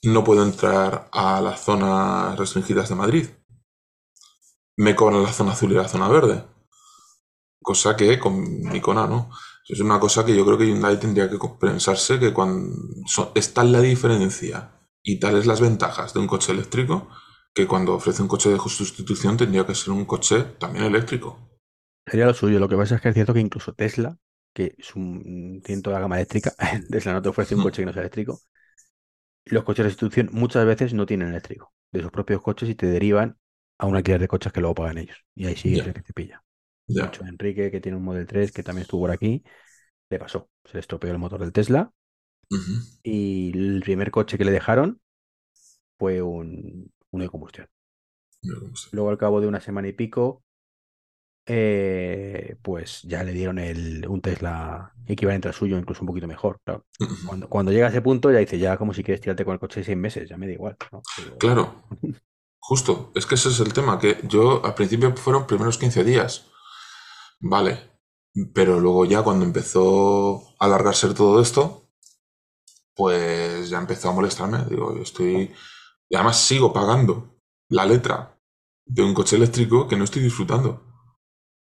[0.04, 3.28] No puedo entrar a las zonas restringidas de Madrid.
[4.78, 6.46] Me cobran la zona azul y la zona verde.
[7.62, 9.30] Cosa que con mi Kona no.
[9.68, 13.54] Es una cosa que yo creo que Hyundai tendría que pensarse que cuando so- es
[13.54, 14.72] tal la diferencia
[15.04, 17.10] y tales las ventajas de un coche eléctrico
[17.54, 21.60] que cuando ofrece un coche de sustitución tendría que ser un coche también eléctrico.
[22.08, 22.60] Sería lo suyo.
[22.60, 24.18] Lo que pasa es que es cierto que incluso Tesla,
[24.54, 26.54] que es un tiene toda la gama eléctrica,
[26.90, 28.42] Tesla no te ofrece un coche que no sea eléctrico.
[29.46, 32.88] Los coches de sustitución muchas veces no tienen eléctrico de sus propios coches y te
[32.88, 33.38] derivan
[33.78, 35.18] a un alquiler de coches que luego pagan ellos.
[35.36, 36.44] Y ahí sí es el que te pilla.
[36.88, 39.44] De hecho, Enrique, que tiene un Model 3, que también estuvo por aquí,
[40.10, 40.50] le pasó.
[40.66, 41.92] Se le estropeó el motor del Tesla
[43.04, 45.02] y el primer coche que le dejaron
[45.98, 47.68] fue un, uno de combustión.
[48.92, 50.44] Luego, al cabo de una semana y pico,
[51.52, 56.60] eh, pues ya le dieron el, un Tesla equivalente al suyo, incluso un poquito mejor.
[56.64, 56.86] claro.
[57.26, 59.60] Cuando, cuando llega a ese punto, ya dice, ya como si quieres tirarte con el
[59.60, 60.78] coche seis meses, ya me da igual.
[61.40, 61.86] Claro,
[62.60, 63.12] justo.
[63.16, 66.46] Es que ese es el tema, que yo al principio fueron primeros 15 días.
[67.40, 67.80] Vale.
[68.54, 71.90] Pero luego ya cuando empezó a alargarse todo esto,
[72.94, 74.66] pues ya empezó a molestarme.
[74.70, 75.52] Digo, yo estoy...
[76.08, 77.40] Y además sigo pagando
[77.70, 78.40] la letra
[78.86, 80.89] de un coche eléctrico que no estoy disfrutando.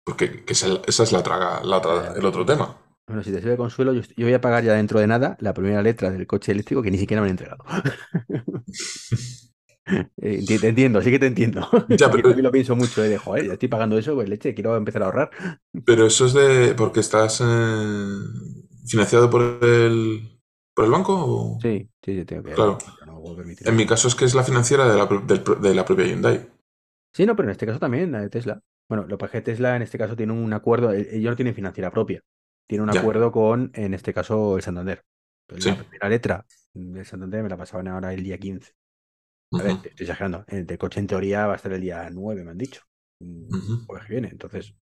[0.09, 2.75] Porque que esa, esa es la traga, la otra- el otro tema.
[3.07, 5.53] Bueno, si te sirve consuelo, yo, yo voy a pagar ya dentro de nada la
[5.53, 7.63] primera letra del coche eléctrico que ni siquiera me han entregado.
[10.17, 11.67] Eh, te entiendo, sí que te entiendo.
[11.89, 14.53] Ya, Yo pero- lo pienso mucho, eh, de joder, ya estoy pagando eso, pues leche,
[14.53, 15.31] quiero empezar a ahorrar.
[15.85, 16.75] Pero eso es de...
[16.75, 18.17] porque estás eh,
[18.85, 20.39] financiado por el,
[20.75, 21.13] por el banco.
[21.15, 22.53] o- Sí, sí, sí, tengo que.
[22.53, 22.77] Claro.
[22.79, 23.23] yo no
[23.65, 25.07] En mi caso es que es la financiera de la,
[25.59, 26.47] de la propia Hyundai.
[27.13, 28.61] Sí, no, pero en este caso también, la de Tesla.
[28.89, 31.29] Bueno, lo que pasa es que Tesla en este caso tiene un acuerdo, eh, ellos
[31.31, 32.21] no tienen financiera propia,
[32.67, 32.99] tiene un Ya.
[32.99, 35.03] acuerdo con, en este caso, el Santander.
[35.57, 35.69] Sí.
[35.69, 38.73] La primera letra del Santander me la pasaban ahora el día 15.
[39.51, 40.43] A ver, te estoy exagerando.
[40.47, 42.81] El del coche en teoría va a estar el día 9, me han dicho.
[43.19, 43.85] Mm, ujú.
[43.87, 44.27] Jueves que viene.
[44.29, 44.75] Entonces,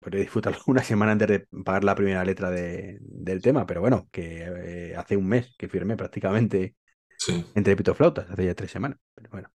[0.00, 3.66] podré disfrutarlo una semana antes de pagar la primera letra de- del tema.
[3.66, 4.44] Pero bueno, que
[4.90, 6.76] eh, hace un mes que firmé prácticamente
[7.18, 8.98] Sí, entre pitoflautas, hace ya tres semanas.
[9.14, 9.50] Pero bueno.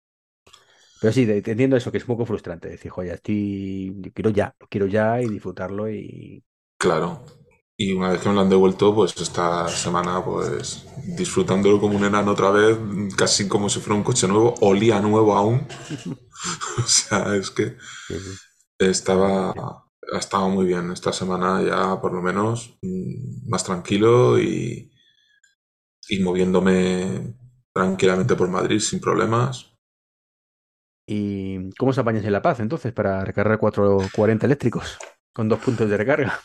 [1.06, 2.68] Pero sí, te, entiendo eso, que es un poco frustrante.
[2.68, 3.94] Decir, joder, estoy.
[4.00, 6.42] Yo quiero ya, lo quiero ya y disfrutarlo y.
[6.76, 7.24] claro.
[7.76, 10.84] Y una vez que me lo han devuelto, pues esta semana, pues
[11.16, 12.76] disfrutándolo como un enano otra vez,
[13.16, 15.64] casi como si fuera un coche nuevo, olía nuevo aún.
[16.78, 17.76] o sea, es que
[18.76, 24.90] estaba, ha estado muy bien esta semana ya por lo menos mm, más tranquilo y,
[26.08, 27.36] y moviéndome
[27.72, 29.75] tranquilamente por Madrid sin problemas.
[31.06, 34.98] ¿Y cómo se apañas en La Paz entonces para recargar 440 eléctricos
[35.32, 36.40] con dos puntos de recarga?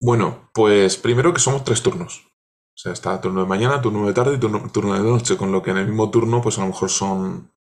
[0.00, 2.26] Bueno, pues primero que somos tres turnos.
[2.74, 5.62] O sea, está turno de mañana, turno de tarde y turno, de noche, con lo
[5.62, 7.52] que en el mismo turno, pues a lo mejor son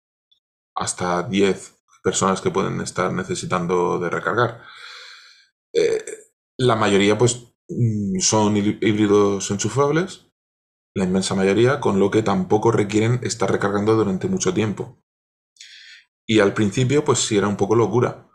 [0.75, 4.61] hasta 10 personas que pueden estar necesitando de recargar.
[5.73, 6.03] Eh,
[6.57, 10.27] la mayoría, pues, mm, son híbridos enchufables,
[10.95, 14.97] la inmensa mayoría, con lo que tampoco requieren estar recargando durante mucho tiempo.
[16.29, 18.29] Y al principio, pues sí era un poco locura,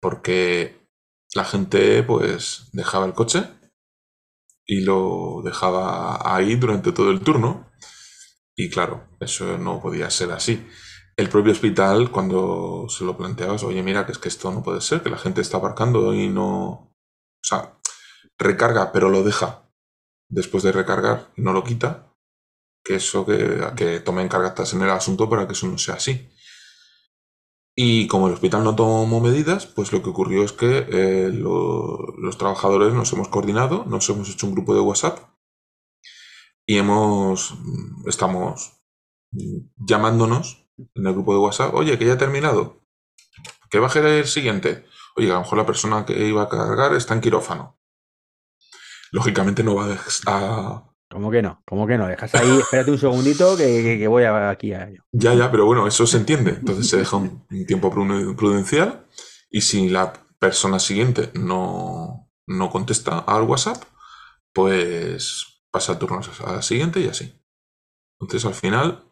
[0.00, 0.86] porque
[1.34, 3.48] la gente, pues, dejaba el coche
[4.66, 7.70] y lo dejaba ahí durante todo el turno.
[8.54, 10.66] Y claro, eso no podía ser así
[11.16, 14.82] el propio hospital, cuando se lo planteabas, oye, mira, que es que esto no puede
[14.82, 16.52] ser, que la gente está aparcando y no.
[16.52, 16.92] O
[17.42, 17.78] sea,
[18.38, 19.62] recarga, pero lo deja
[20.28, 22.12] después de recargar no lo quita.
[22.84, 26.30] Que eso que, tomen cartas en el asunto para que eso no sea así.
[27.78, 32.38] Y como el hospital no tomó medidas, pues lo que ocurrió es que eh, los
[32.38, 35.18] trabajadores nos hemos coordinado, nos hemos hecho un grupo de WhatsApp
[36.66, 37.54] y hemos,
[38.06, 38.72] estamos
[39.76, 42.82] llamándonos en el grupo de WhatsApp, oye, que ya he terminado,
[43.70, 44.86] que baje el siguiente.
[45.14, 47.78] Oye, a lo mejor la persona que iba a cargar está en quirófano.
[49.12, 49.96] Lógicamente no va
[50.26, 50.95] a...
[51.16, 51.62] ¿Cómo que no?
[51.66, 52.06] ¿Cómo que no?
[52.06, 55.02] Dejas ahí, espérate un segundito que, voy aquí a ello.
[55.12, 56.50] Ya, ya, pero bueno, eso se entiende.
[56.50, 59.06] Entonces se deja un, tiempo prudencial
[59.50, 63.82] y si la persona siguiente no, no contesta al WhatsApp,
[64.52, 67.32] pues pasa turnos a la siguiente y así.
[68.20, 69.06] Entonces al final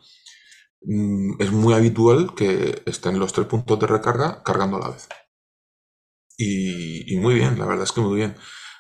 [0.87, 5.09] Mm, es muy habitual que estén los tres puntos de recarga cargando a la vez.
[6.37, 8.37] Y, muy bien, la verdad es que muy bien.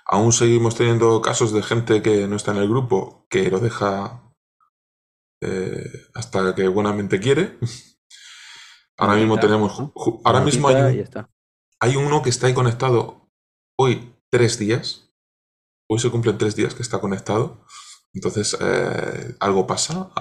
[0.07, 4.33] Aún seguimos teniendo casos de gente que no está en el grupo, que lo deja
[5.41, 7.59] eh, hasta que buenamente quiere.
[8.99, 9.93] Ahora mismo tenemos.
[10.25, 11.05] Ahora mismo hay,
[11.81, 13.31] hay uno que está ahí conectado
[13.77, 15.11] hoy tres días.
[15.89, 17.65] Hoy se cumplen tres días que está conectado.
[18.13, 20.13] Entonces, eh, algo pasa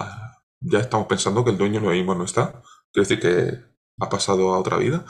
[0.64, 2.62] ya estamos pensando que el dueño lo mismo no está.
[2.92, 3.60] Quiere decir que
[4.00, 5.06] ha pasado a otra vida.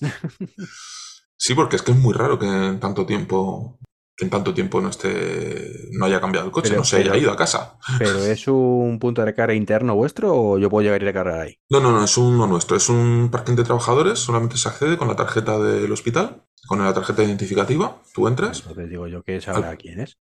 [1.36, 3.78] sí, porque es que es muy raro que en tanto tiempo
[4.20, 7.36] en tanto tiempo no esté no haya cambiado el coche, no se haya ido a
[7.36, 7.78] casa.
[7.98, 11.58] ¿Pero es un punto de recarga interno vuestro o yo puedo llegar y recargar ahí?
[11.68, 12.76] No, no, no, es uno nuestro.
[12.76, 16.92] Es un parking de trabajadores, solamente se accede con la tarjeta del hospital, con la
[16.92, 18.02] tarjeta identificativa.
[18.14, 18.60] Tú entras.
[18.60, 20.18] Entonces digo yo que sabrá quién es.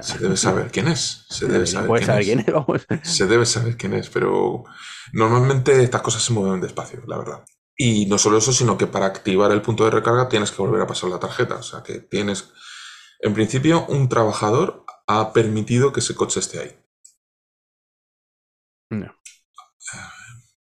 [0.00, 1.26] Se debe saber quién es.
[1.28, 1.88] Se debe saber,
[2.24, 3.08] quién, es.
[3.08, 4.64] Se debe saber quién es, pero
[5.12, 7.44] normalmente estas cosas se mueven despacio, la verdad.
[7.82, 10.82] Y no solo eso, sino que para activar el punto de recarga tienes que volver
[10.82, 11.56] a pasar la tarjeta.
[11.56, 12.52] O sea que tienes,
[13.20, 16.78] en principio, un trabajador ha permitido que ese coche esté ahí.
[18.90, 19.16] No.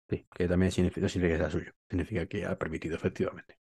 [0.08, 1.72] Sí, que también significa, no significa que sea suyo.
[1.90, 3.58] Significa que ha permitido, efectivamente.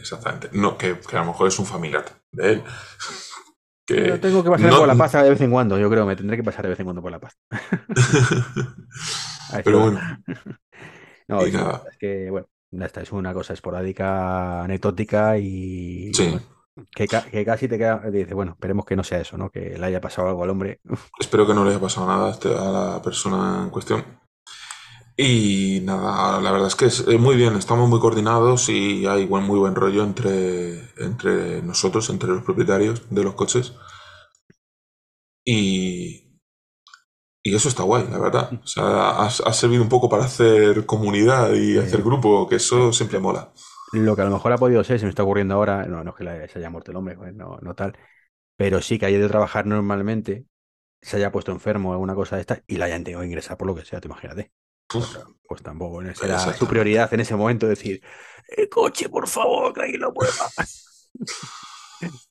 [0.00, 0.48] Exactamente.
[0.52, 2.64] No, que, que a lo mejor es un familiar de él
[4.20, 6.42] tengo que pasar por la paz de vez en cuando, yo creo, me tendré que
[6.42, 7.36] pasar de vez en cuando por la paz.
[9.64, 10.00] Pero bueno.
[11.28, 16.12] no, es, que, bueno, esta es una cosa esporádica, anecdótica y
[16.94, 17.06] que,
[17.44, 19.50] casi te queda, dice, bueno, esperemos que no sea eso, ¿no?
[19.50, 20.80] Que le haya pasado algo al hombre.
[21.18, 24.04] Espero que no le haya pasado nada a este, la persona en cuestión.
[25.16, 29.44] Y nada, la verdad es que es muy bien, estamos muy coordinados y hay buen,
[29.44, 33.72] muy buen rollo entre, entre nosotros, entre los propietarios de los coches.
[35.42, 36.25] Y,
[37.46, 38.50] y eso está guay, la verdad.
[38.52, 43.20] O sea, ha, servido un poco para hacer comunidad y hacer grupo, que eso siempre
[43.20, 43.52] mola.
[43.92, 46.10] Lo que a lo mejor ha podido ser, se me está ocurriendo ahora, no, no
[46.10, 47.96] es que se haya muerto el hombre, no, no tal,
[48.56, 50.44] pero sí que haya de trabajar normalmente,
[51.00, 53.56] se haya puesto enfermo o alguna cosa de esta y la hayan tenido que ingresar
[53.56, 54.50] por lo que sea, te imagínate.
[54.88, 58.02] Pues, tampoco era su prioridad en ese momento decir,
[58.48, 60.12] el eh, coche, por favor, que alguien lo.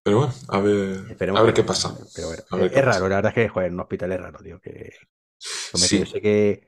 [0.04, 1.98] Pero bueno, a ver, a ver qué pasa.
[2.16, 2.34] Pero
[2.66, 4.60] es raro, la verdad es que joder, un hospital es raro, tío.
[4.60, 4.94] Que,
[5.74, 6.66] Yo sé que,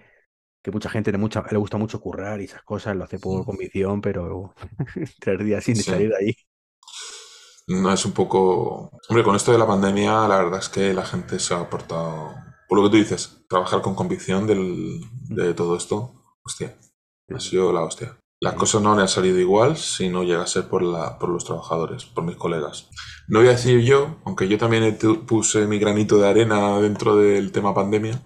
[0.61, 3.41] que mucha gente le, mucha, le gusta mucho currar y esas cosas, lo hace por
[3.41, 3.45] mm.
[3.45, 4.53] convicción, pero
[5.19, 6.35] tres días sin salir de ahí.
[7.67, 8.91] No es un poco.
[9.09, 12.33] Hombre, con esto de la pandemia, la verdad es que la gente se ha portado
[12.67, 16.77] por lo que tú dices, trabajar con convicción del, de todo esto, hostia,
[17.33, 18.17] ha sido la hostia.
[18.39, 21.43] Las cosas no han salido igual si no llega a ser por, la, por los
[21.43, 22.89] trabajadores, por mis colegas.
[23.27, 27.51] No voy a decir yo, aunque yo también puse mi granito de arena dentro del
[27.51, 28.21] tema pandemia,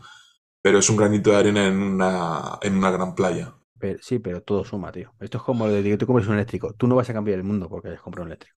[0.61, 3.53] pero es un granito de arena en una, en una gran playa.
[4.01, 5.13] sí, pero todo suma, tío.
[5.19, 6.73] Esto es como lo de que tú compres un eléctrico.
[6.73, 8.57] Tú no vas a cambiar el mundo porque hayas comprado un eléctrico.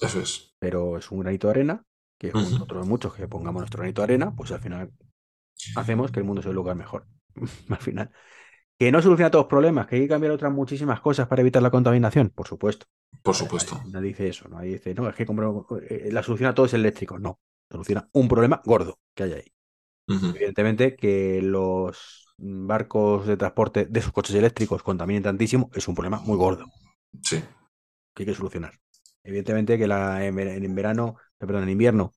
[0.00, 0.54] Eso es.
[0.58, 1.84] Pero es un granito de arena,
[2.18, 4.90] que junto otros muchos que pongamos nuestro granito de arena, pues al final
[5.76, 7.06] hacemos que el mundo sea un lugar mejor.
[7.68, 8.10] al final.
[8.78, 11.62] Que no soluciona todos los problemas, que hay que cambiar otras muchísimas cosas para evitar
[11.62, 12.86] la contaminación, por supuesto.
[13.22, 13.80] Por supuesto.
[13.86, 17.18] Nadie dice eso, nadie dice, no, es que eh, la solución a todo es eléctrico.
[17.18, 17.38] No,
[17.70, 19.52] soluciona un problema gordo que hay ahí.
[20.06, 26.20] Evidentemente que los barcos de transporte de sus coches eléctricos contaminen tantísimo es un problema
[26.20, 26.66] muy gordo.
[27.22, 27.42] Sí.
[28.14, 28.74] Que hay que solucionar.
[29.22, 32.12] Evidentemente que la, en, verano, perdón, en invierno,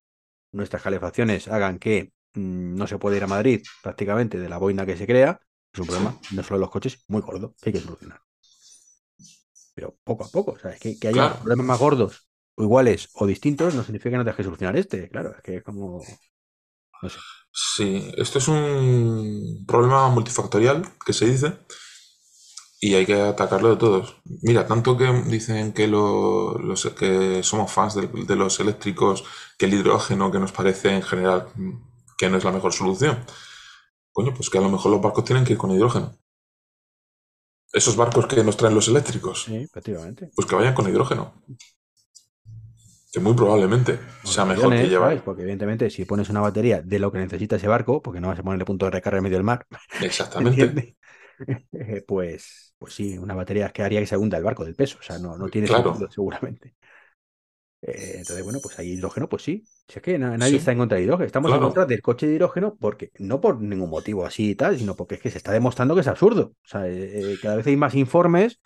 [0.51, 4.85] nuestras calefacciones hagan que mm, no se pueda ir a Madrid prácticamente de la boina
[4.85, 5.39] que se crea,
[5.77, 8.21] es un problema, no solo los coches, muy gordo, que hay que solucionar.
[9.73, 13.75] Pero poco a poco, o que, que haya problemas más gordos o iguales o distintos
[13.75, 16.01] no significa que no tengas que solucionar este, claro, es que es como...
[17.01, 17.17] No sé.
[17.51, 21.53] Sí, esto es un problema multifactorial que se dice
[22.79, 24.17] y hay que atacarlo de todos.
[24.43, 29.23] Mira, tanto que dicen que, los, que somos fans de, los eléctricos,
[29.57, 31.47] que el hidrógeno que nos parece en general
[32.17, 33.25] que no es la mejor solución.
[34.17, 36.11] Coño, pues que a lo mejor los barcos tienen que ir con hidrógeno.
[37.71, 39.43] Esos barcos que nos traen los eléctricos.
[39.43, 40.31] Sí, efectivamente.
[40.35, 41.35] Pues que vayan con hidrógeno
[43.13, 45.23] que muy probablemente sea mejor que llevar.
[45.23, 48.39] Porque evidentemente si pones una batería de lo que necesita ese barco, porque no vas
[48.39, 49.67] a ponerle punto de recarga en medio del mar.
[50.01, 50.97] Exactamente.
[52.07, 54.97] pues, pues sí, una batería que haría que se hunda el barco del peso.
[54.99, 56.73] O sea, no, no tiene sentido seguramente.
[57.81, 59.63] Eh, entonces, bueno, pues hay hidrógeno, pues sí.
[59.87, 61.25] Si es que nadie está en contra de hidrógeno.
[61.25, 64.77] Estamos en contra del coche de hidrógeno porque, no por ningún motivo así y tal,
[64.77, 66.53] sino porque es que se está demostrando que es absurdo.
[66.63, 68.59] O sea, eh, eh, cada vez hay más informes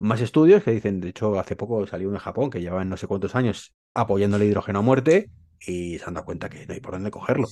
[0.00, 2.96] más estudios que dicen, de hecho, hace poco salió uno en Japón que llevan no
[2.96, 5.30] sé cuántos años apoyando el hidrógeno a muerte
[5.60, 7.48] y se han dado cuenta que no hay por dónde cogerlo.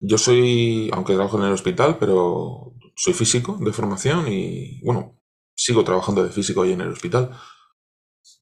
[0.00, 5.18] Yo soy, aunque trabajo en el hospital, pero soy físico de formación y, bueno,
[5.54, 7.30] sigo trabajando de físico ahí en el hospital.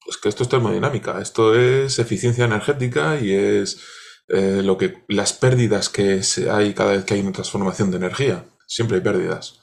[0.06, 3.80] Es que esto es termodinámica, esto es eficiencia energética y es
[4.28, 6.20] eh, lo que las pérdidas que
[6.50, 8.44] hay cada vez que hay una transformación de energía.
[8.66, 9.60] Siempre hay pérdidas.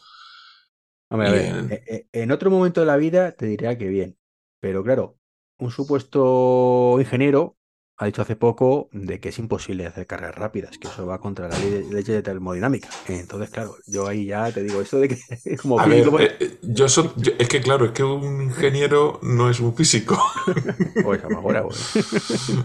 [1.10, 4.18] E, e, en otro momento de la vida te diría que bien,
[4.60, 5.18] pero claro,
[5.58, 7.57] un supuesto ingeniero
[8.00, 11.48] ha dicho hace poco de que es imposible hacer cargas rápidas, que eso va contra
[11.48, 12.88] la ley de, de termodinámica.
[13.08, 16.60] Entonces, claro, yo ahí ya te digo eso de que es como físico, eh, eh,
[16.62, 20.18] yo, es que claro, es que un ingeniero no es un físico.
[21.04, 21.70] Pues a mejor,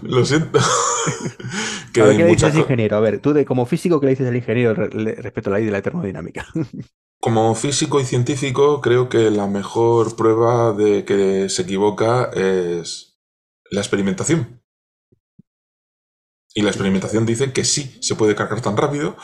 [0.01, 0.59] Lo siento.
[1.93, 2.97] que a ver, ¿qué le dices al ingeniero?
[2.97, 5.65] A ver, tú de, como físico, ¿qué le dices al ingeniero respecto a la ley
[5.65, 6.45] de la termodinámica?
[7.19, 13.17] Como físico y científico, creo que la mejor prueba de que se equivoca es
[13.71, 14.62] la experimentación.
[16.53, 19.17] Y la experimentación dice que sí, se puede cargar tan rápido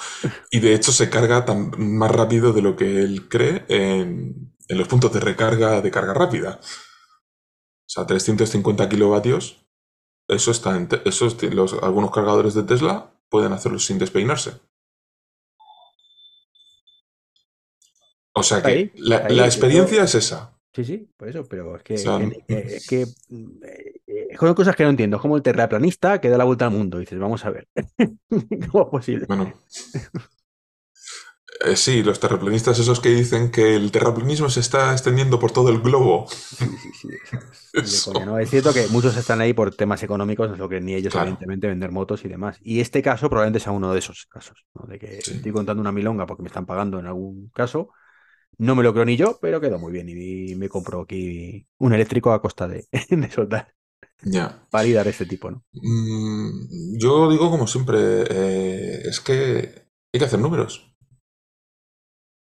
[0.49, 4.87] y de hecho se carga tan más rápido de lo que él cree en, los
[4.87, 6.59] puntos de recarga de carga rápida.
[6.61, 9.65] O sea, 350 kilovatios,
[10.27, 14.53] eso está en eso los, algunos cargadores de Tesla pueden hacerlo sin despeinarse.
[18.33, 20.57] O sea que la, experiencia es esa.
[20.73, 21.95] Sí, sí, por eso, pero es que,
[22.47, 23.88] es que eh,
[24.37, 25.17] son cosas que no entiendo.
[25.17, 26.97] Es como el terraplanista que da la vuelta al mundo.
[26.97, 27.67] Y dices, vamos a ver.
[28.71, 29.25] ¿Cómo es posible?
[29.27, 29.53] Bueno.
[31.61, 35.69] Eh, sí, los terraplanistas esos que dicen que el terraplanismo se está extendiendo por todo
[35.69, 36.27] el globo.
[36.29, 37.07] Sí, sí, sí.
[37.73, 41.13] Es cierto que muchos están ahí por temas económicos, no es lo que ni ellos,
[41.15, 42.57] evidentemente, vender motos y demás.
[42.61, 46.25] Y este caso probablemente sea uno de esos casos, de que estoy contando una milonga
[46.25, 47.89] porque me están pagando en algún caso
[48.59, 51.93] no me lo creo ni yo, pero quedó muy bien y me compro aquí un
[51.93, 53.73] eléctrico a costa de, de soltar.
[54.21, 54.67] Ya.
[54.71, 55.63] Validar este tipo, ¿no?
[55.73, 57.97] Mm, yo digo como siempre,
[58.29, 60.93] eh, es que hay que hacer números.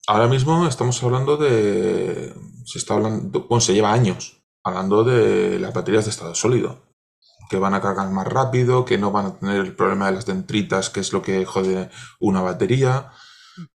[0.06, 2.34] Ahora mismo estamos hablando de.
[2.64, 3.46] Se está hablando.
[3.48, 6.82] Bueno, se lleva años hablando de las baterías de estado sólido.
[7.48, 10.26] Que van a cargar más rápido, que no van a tener el problema de las
[10.26, 13.12] dendritas, que es lo que jode una batería.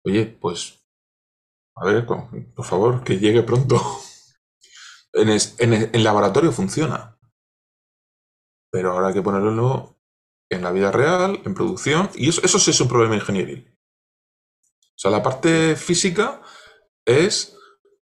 [0.03, 0.77] Oye, pues
[1.79, 3.79] a ver, por favor, que llegue pronto.
[5.13, 7.16] En, el, laboratorio funciona.
[8.71, 9.97] Pero ahora hay que ponerlo
[10.49, 13.77] en la vida real, en producción, y eso, eso sí es un problema ingenieril.
[14.97, 16.41] O sea, la parte física
[17.05, 17.55] es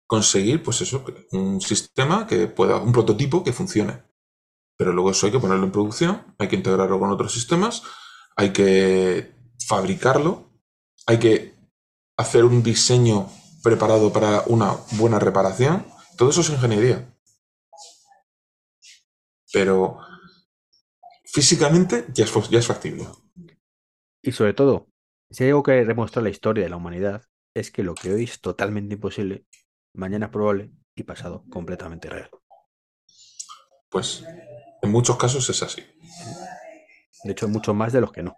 [0.07, 4.03] conseguir, pues eso, un sistema que pueda, un prototipo que funcione.
[4.77, 7.83] Pero luego eso hay que ponerlo en producción, hay que integrarlo con otros sistemas,
[8.35, 9.35] hay que
[9.67, 10.51] fabricarlo,
[11.07, 11.55] hay que
[12.17, 13.29] hacer un diseño
[13.63, 15.87] preparado para una buena reparación.
[16.17, 17.15] Todo eso es ingeniería.
[19.53, 19.99] Pero
[21.33, 23.07] físicamente ya es, ya es factible.
[24.23, 24.89] Y sobre todo,
[25.31, 27.23] si hay algo que demuestra la historia de la humanidad,
[27.55, 29.47] es que lo que hoy es totalmente imposible,
[29.95, 32.31] mañana es probable y pasado completamente real.
[33.89, 34.25] Pues
[34.83, 35.83] en muchos casos es así.
[37.25, 38.37] De hecho, mucho más de los que no,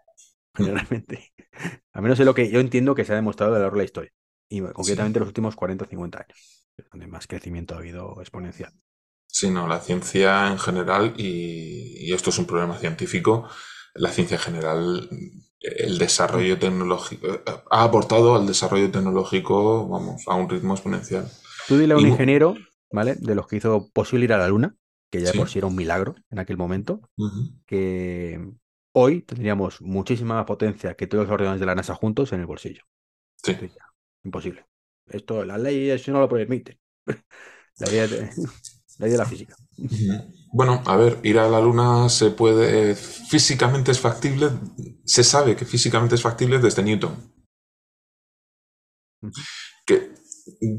[0.55, 1.32] generalmente.
[1.93, 3.82] Al menos es lo que yo entiendo que se ha demostrado a lo largo de
[3.82, 4.12] la historia.
[4.49, 8.72] Y concretamente los últimos 40 o 50 años, donde más crecimiento ha habido exponencial.
[9.34, 13.48] Sí, no, la ciencia en general, y, y esto es un problema científico,
[13.94, 15.08] la ciencia en general,
[15.60, 21.30] el desarrollo tecnológico, ha aportado al desarrollo tecnológico, vamos, a un ritmo exponencial.
[21.66, 23.14] Tú dile a un Y ingeniero, ¿vale?
[23.16, 24.76] De los que hizo posible ir a la Luna,
[25.10, 25.34] que ya Sí.
[25.34, 27.00] por sí era un milagro en aquel momento,
[27.66, 28.40] que
[28.92, 32.46] hoy tendríamos muchísima más potencia que todos los ordenadores de la NASA juntos en el
[32.46, 32.84] bolsillo.
[33.44, 33.56] Sí.
[33.74, 33.84] Ya,
[34.24, 34.66] imposible.
[35.06, 36.78] Esto, la ley eso no lo permite.
[37.78, 38.28] La ley de, la,
[39.03, 39.57] ley de la física.
[40.53, 44.50] Bueno, a ver, ir a la Luna se puede, físicamente es factible,
[45.05, 47.32] se sabe que físicamente es factible desde Newton.
[49.86, 50.12] Que,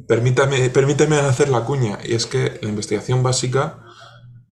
[0.07, 3.83] permítame, permíteme hacer la cuña, y es que la investigación básica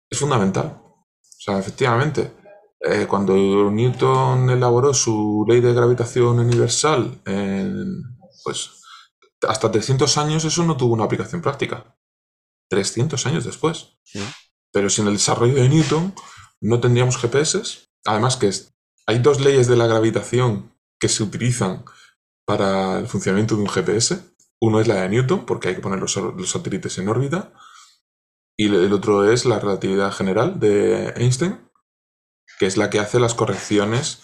[0.10, 0.82] es fundamental.
[0.82, 2.32] O sea, efectivamente,
[2.80, 8.02] eh, cuando Newton elaboró su ley de gravitación universal, en,
[8.44, 8.72] pues
[9.48, 11.96] hasta 300 años eso no tuvo una aplicación práctica.
[12.72, 13.98] 300 años después.
[14.04, 14.24] Sí.
[14.72, 16.16] Pero sin el desarrollo de Newton
[16.62, 17.88] no tendríamos GPS.
[18.06, 18.50] Además que
[19.08, 21.84] hay dos leyes de la gravitación que se utilizan
[22.46, 24.22] para el funcionamiento de un GPS.
[24.62, 27.52] Uno es la de Newton, porque hay que poner los, los satélites en órbita.
[28.58, 31.60] Y el el otro es la relatividad general de Einstein,
[32.60, 34.22] que es la que hace las correcciones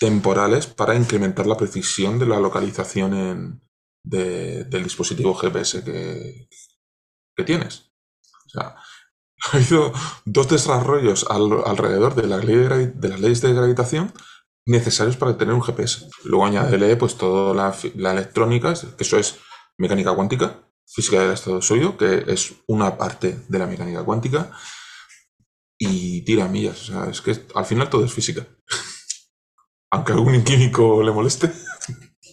[0.00, 3.62] temporales para incrementar la precisión de la localización en-
[4.04, 6.48] de- del dispositivo GPS que,
[7.36, 7.85] que tienes.
[8.46, 8.76] O sea,
[9.52, 9.92] ha habido
[10.24, 12.56] dos desarrollos al- alrededor de, la ley
[12.94, 14.12] de, las leyes de gravitación
[14.66, 16.08] necesarios para tener un GPS.
[16.24, 19.36] Luego añádele pues toda la, la electrónica, que eso es
[19.78, 24.50] mecánica cuántica, física del estado sólido, que es una parte de la mecánica cuántica,
[25.78, 26.82] y tira millas.
[26.88, 28.46] O sea, es que al final todo es física.
[29.92, 31.52] Aunque a algún químico le moleste.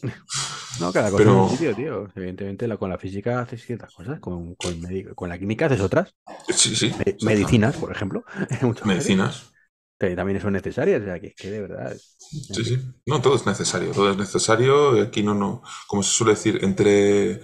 [0.79, 2.07] No, cada cosa Pero- en sitio, tío.
[2.15, 6.15] Evidentemente, la, con la física haces ciertas cosas, con, con, la química haces otras.
[6.49, 6.91] Sí, sí.
[7.05, 8.23] Me- medicinas, por ejemplo.
[8.85, 9.51] Medicinas.
[9.99, 11.01] que también son necesarias.
[11.01, 11.95] O sea, que es que de verdad.
[12.17, 12.79] Sí, sí.
[13.05, 13.91] No, todo es necesario.
[13.91, 15.01] Todo es necesario.
[15.01, 15.61] Aquí no, no.
[15.87, 17.41] Como se suele decir, entre.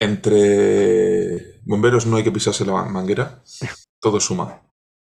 [0.00, 3.42] Entre bomberos no hay que pisarse la manguera.
[4.00, 4.62] Todo suma.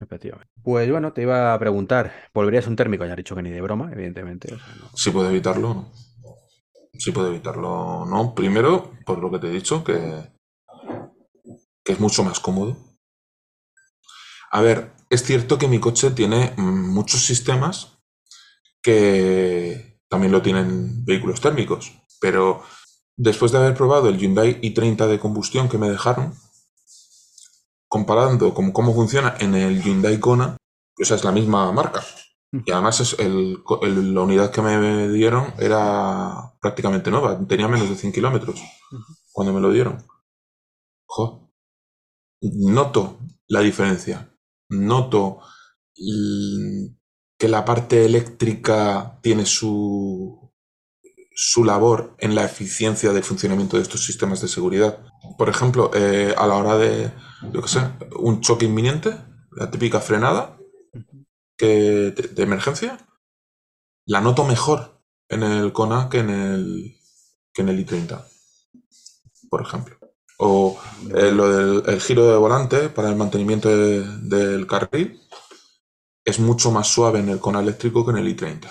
[0.00, 0.50] Efectivamente.
[0.62, 3.04] Pues bueno, te iba a preguntar, ¿volverías un térmico?
[3.04, 4.54] Ya has dicho que ni de broma, evidentemente.
[4.54, 4.90] o sea, no.
[4.94, 5.92] Si puede evitarlo, no.
[6.98, 8.34] Si puede evitarlo, no.
[8.34, 10.30] Primero, por lo que te he dicho, que,
[11.84, 12.76] es mucho más cómodo.
[14.50, 17.98] A ver, es cierto que mi coche tiene muchos sistemas
[18.82, 22.62] que también lo tienen vehículos térmicos, pero
[23.16, 26.34] después de haber probado el Hyundai i30 de combustión que me dejaron,
[27.88, 30.56] comparando cómo funciona en el Hyundai Kona,
[31.00, 32.04] o sea, es la misma marca.
[32.52, 33.62] Y además es el,
[34.14, 38.60] la unidad que me dieron era prácticamente nueva, tenía menos de 100 kilómetros
[39.32, 40.04] cuando me lo dieron.
[41.06, 41.52] Jo,
[42.42, 44.34] noto la diferencia.
[44.68, 45.40] Noto
[47.38, 50.52] que la parte eléctrica tiene su,
[51.34, 55.00] su labor en la eficiencia de funcionamiento de estos sistemas de seguridad.
[55.38, 57.12] Por ejemplo, eh, a la hora de,
[57.52, 57.80] yo qué sé,
[58.18, 59.16] un choque inminente,
[59.52, 60.59] la típica frenada
[61.60, 62.92] que, de, emergencia,
[64.06, 65.00] la noto mejor
[65.30, 66.96] en el Kona que en el,
[67.54, 68.26] que en el i30,
[69.50, 69.96] por ejemplo.
[70.38, 70.78] O
[71.14, 75.20] eh, lo del el giro de volante para el mantenimiento de- del carril
[76.24, 78.70] es mucho más suave en el Kona eléctrico que en el i30.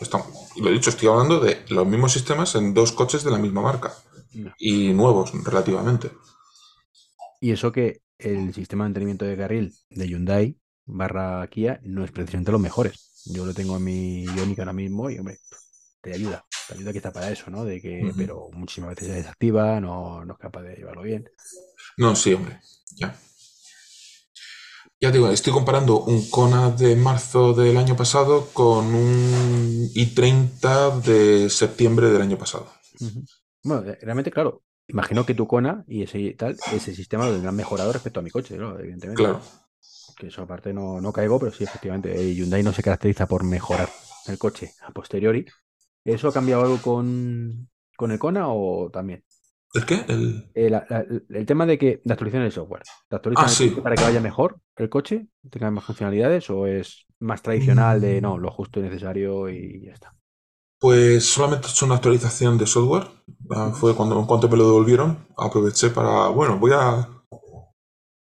[0.00, 0.24] Está-
[0.56, 3.38] y lo he dicho, estoy hablando de los mismos sistemas en dos coches de la
[3.38, 3.92] misma marca
[4.58, 6.10] y nuevos relativamente.
[7.40, 10.59] Y eso que el sistema de mantenimiento de carril de Hyundai
[10.90, 13.10] barra Kia no es precisamente los mejores.
[13.26, 15.38] Yo lo tengo en mi Ioniq ahora mismo y, hombre,
[16.00, 16.44] te ayuda.
[16.68, 17.64] Te ayuda que está para eso, ¿no?
[17.64, 21.28] De que, pero muchísimas veces se desactiva, no, no es capaz de llevarlo bien.
[21.96, 22.60] No, sí, hombre,
[22.96, 23.14] ya.
[25.02, 31.48] Ya digo, estoy comparando un Kona de marzo del año pasado con un i30 de
[31.48, 32.70] septiembre del año pasado.
[33.62, 37.56] Bueno, eh, realmente, claro, imagino que tu Kona y ese tal, ese sistema lo tendrán
[37.56, 38.78] mejorado respecto a mi coche, ¿no?
[38.78, 39.22] Evidentemente.
[39.22, 39.40] Claro.
[40.16, 43.44] Que eso aparte no, no caigo, pero sí, efectivamente, el Hyundai no se caracteriza por
[43.44, 43.88] mejorar
[44.26, 45.46] el coche a posteriori.
[46.04, 49.24] ¿Eso ha cambiado algo con, con el Kona o también?
[49.74, 50.04] ¿El qué?
[50.08, 50.48] El...
[50.54, 50.70] Eh,
[51.30, 52.82] el tema de que la actualización del software.
[53.08, 53.70] ¿Te actualizan Ah, el sí.
[53.82, 55.28] para que vaya mejor el coche?
[55.50, 56.50] ¿Tenga más funcionalidades?
[56.50, 60.14] ¿O es más tradicional de no, lo justo y necesario y ya está?
[60.78, 63.06] Pues solamente he hecho una actualización de software.
[63.50, 67.06] Ah, Fue cuando en cuanto me lo devolvieron, aproveché para, bueno, voy a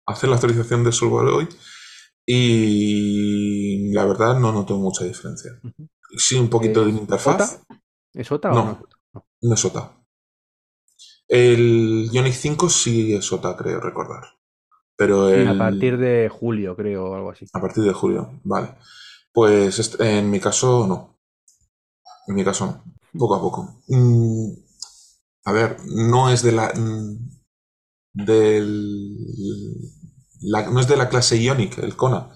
[0.09, 1.49] hacer la actualización de software hoy
[2.27, 5.53] y la verdad no noto mucha diferencia.
[5.63, 5.89] Ujú.
[6.17, 7.61] Sí, un poquito de ¿Es interfaz.
[8.15, 8.61] ¿Es OTA No.
[8.61, 8.83] o no?
[9.15, 9.27] No.
[9.43, 9.95] No es OTA.
[11.29, 14.25] El Ioniq 5 sí es OTA, creo recordar.
[14.97, 15.47] Pero el...
[15.49, 17.47] a partir de julio, creo, o algo así.
[17.53, 18.75] A partir de julio, vale.
[19.33, 21.21] Pues en mi caso no.
[22.27, 22.85] En mi caso no.
[23.19, 23.83] Poco a poco.
[23.89, 24.51] Mm,
[25.45, 26.73] a ver, no es de la.
[26.75, 27.17] mm,
[28.15, 29.77] del.
[30.41, 32.29] La- no es de la clase Ionic, el Kona.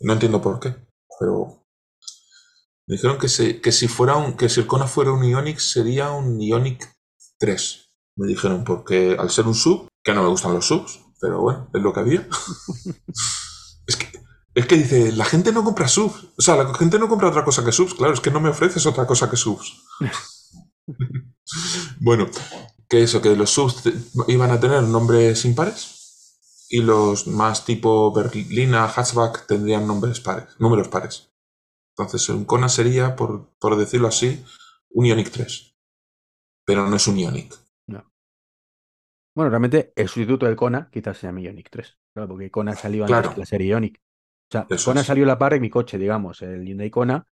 [0.00, 0.74] No entiendo por qué.
[1.18, 1.66] Pero.
[2.86, 4.36] Me dijeron que, si- que si fuera un.
[4.36, 6.88] que si el Kona fuera un Ionic sería un Ionic
[7.38, 7.80] 3.
[8.16, 11.68] Me dijeron, porque al ser un sub, que no me gustan los subs, pero bueno,
[11.74, 12.28] es lo que había.
[13.86, 14.12] es que.
[14.54, 16.26] Es que dice, la gente no compra subs.
[16.38, 17.94] O sea, la gente no compra otra cosa que subs.
[17.94, 19.82] Claro, es que no me ofreces otra cosa que subs.
[22.00, 22.28] bueno,
[22.88, 23.82] que eso, que los subs
[24.28, 26.03] iban a tener nombres impares
[26.76, 31.32] y los más tipo berlina, hatchback tendrían nombres pares, números pares.
[31.96, 34.44] Entonces, un Kona sería, por, por decirlo así,
[34.90, 35.76] un Ionic 3.
[36.66, 37.54] Pero no es un Ionic.
[39.36, 41.98] Bueno, realmente el sustituto del Kona quizás se llame Ioniq 3.
[42.14, 43.34] Claro, porque Kona salió antes Claro.
[43.34, 43.96] que la serie Ioniq.
[43.98, 45.06] O sea, Eso Kona es.
[45.08, 46.40] salió a la par de mi coche, digamos.
[46.42, 47.26] El Hyundai Kona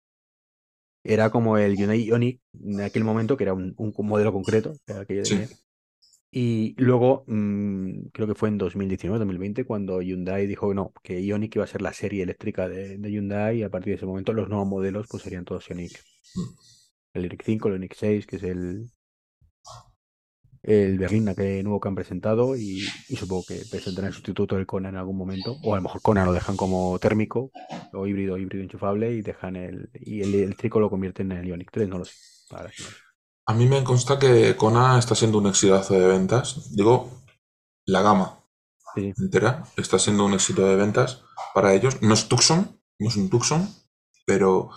[1.03, 4.73] era como el Hyundai Ioniq en aquel momento, que era un, un modelo concreto,
[5.07, 5.45] que Sí.
[6.33, 11.21] Y luego, mm, creo que fue en 2019, 2020, cuando Hyundai dijo que no, que
[11.21, 14.31] Ioniq iba a ser la serie eléctrica de, Hyundai y a partir de ese momento
[14.31, 15.91] los nuevos modelos pues serían todos Ioniq.
[16.35, 16.41] Mm.
[17.15, 18.89] El Ioniq 5, el Ioniq 6, que es el,
[20.63, 24.65] el Berlina que nuevo que han presentado y, y supongo que presentarán el sustituto del
[24.65, 25.57] Kona en algún momento.
[25.63, 27.51] O a lo mejor Kona lo dejan como térmico
[27.91, 31.71] o híbrido, híbrido enchufable y dejan el, y el eléctrico lo convierten en el Ioniq
[31.71, 32.13] 3, no lo sé.
[32.49, 33.10] Que no lo sé.
[33.47, 36.75] A mí me consta que Kona está siendo un exitazo de ventas.
[36.75, 37.09] Digo,
[37.85, 38.37] la gama
[38.95, 39.13] Sí.
[39.17, 41.23] entera está siendo un éxito de ventas
[41.53, 42.01] para ellos.
[42.01, 43.67] No es Tucson, no es un Tucson,
[44.25, 44.69] pero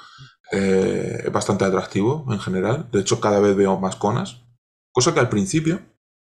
[0.53, 2.89] eh, es bastante atractivo en general.
[2.93, 4.43] De hecho, cada vez veo más Konas.
[4.93, 5.81] Cosa que al principio,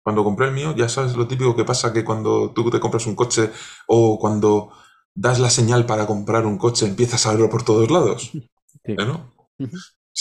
[0.03, 3.05] cuando compré el mío, ya sabes lo típico que pasa que cuando tú te compras
[3.05, 3.51] un coche
[3.87, 4.71] o cuando
[5.13, 8.29] das la señal para comprar un coche empiezas a verlo por todos lados.
[8.31, 8.49] Sí.
[8.83, 9.33] ¿Eh, ¿no?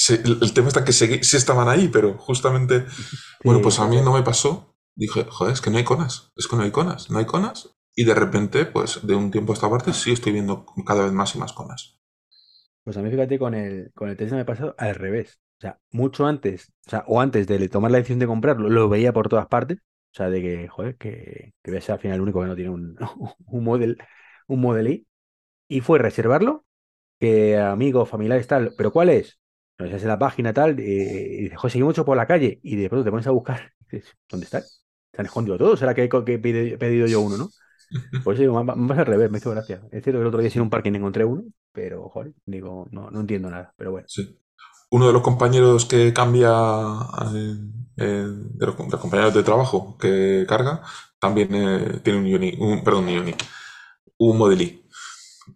[0.08, 2.86] El, el tema está que sí, sí estaban ahí, pero justamente
[3.44, 4.74] bueno, pues a mí no me pasó.
[4.94, 7.70] Dije, joder, es que no hay conas, es que no hay conas, no hay conas.
[7.94, 11.12] Y de repente, pues de un tiempo a esta parte, sí estoy viendo cada vez
[11.12, 11.98] más y más conas.
[12.84, 15.40] Pues a mí, fíjate, con el, con el Tesla me ha pasado al revés.
[15.58, 18.88] O sea, mucho antes, o sea, o antes de tomar la decisión de comprarlo, lo
[18.88, 19.78] veía por todas partes.
[19.78, 22.46] O sea, de que, joder, que, que voy a ser al final el único que
[22.46, 22.96] no tiene un,
[23.46, 23.98] un model,
[24.46, 25.06] un Model I.
[25.68, 26.66] Y fue reservarlo,
[27.20, 29.40] que amigos, familiares, tal, ¿pero cuál es?
[29.78, 30.82] No sé, es la página tal, eh,
[31.38, 33.72] y dices, joder, seguimos mucho por la calle, y de pronto te pones a buscar,
[33.90, 34.62] dices, ¿dónde está?
[34.62, 35.78] ¿Se han escondido todos?
[35.78, 36.38] ¿Será que, he que
[36.78, 37.50] pedido yo uno, no?
[38.24, 39.76] Pues digo, más más al revés, me hizo gracia.
[39.92, 43.10] Es cierto que el otro día sin un parking encontré uno, pero, joder, digo, no,
[43.10, 44.08] no entiendo nada, pero bueno.
[44.08, 44.38] Sí.
[44.90, 46.50] Uno de los compañeros que cambia,
[47.34, 47.56] eh,
[47.96, 50.82] eh, de, los, de los compañeros de trabajo que carga,
[51.18, 53.34] también eh, tiene un Ioni, un, perdón, un Ioni,
[54.18, 54.86] un Model I,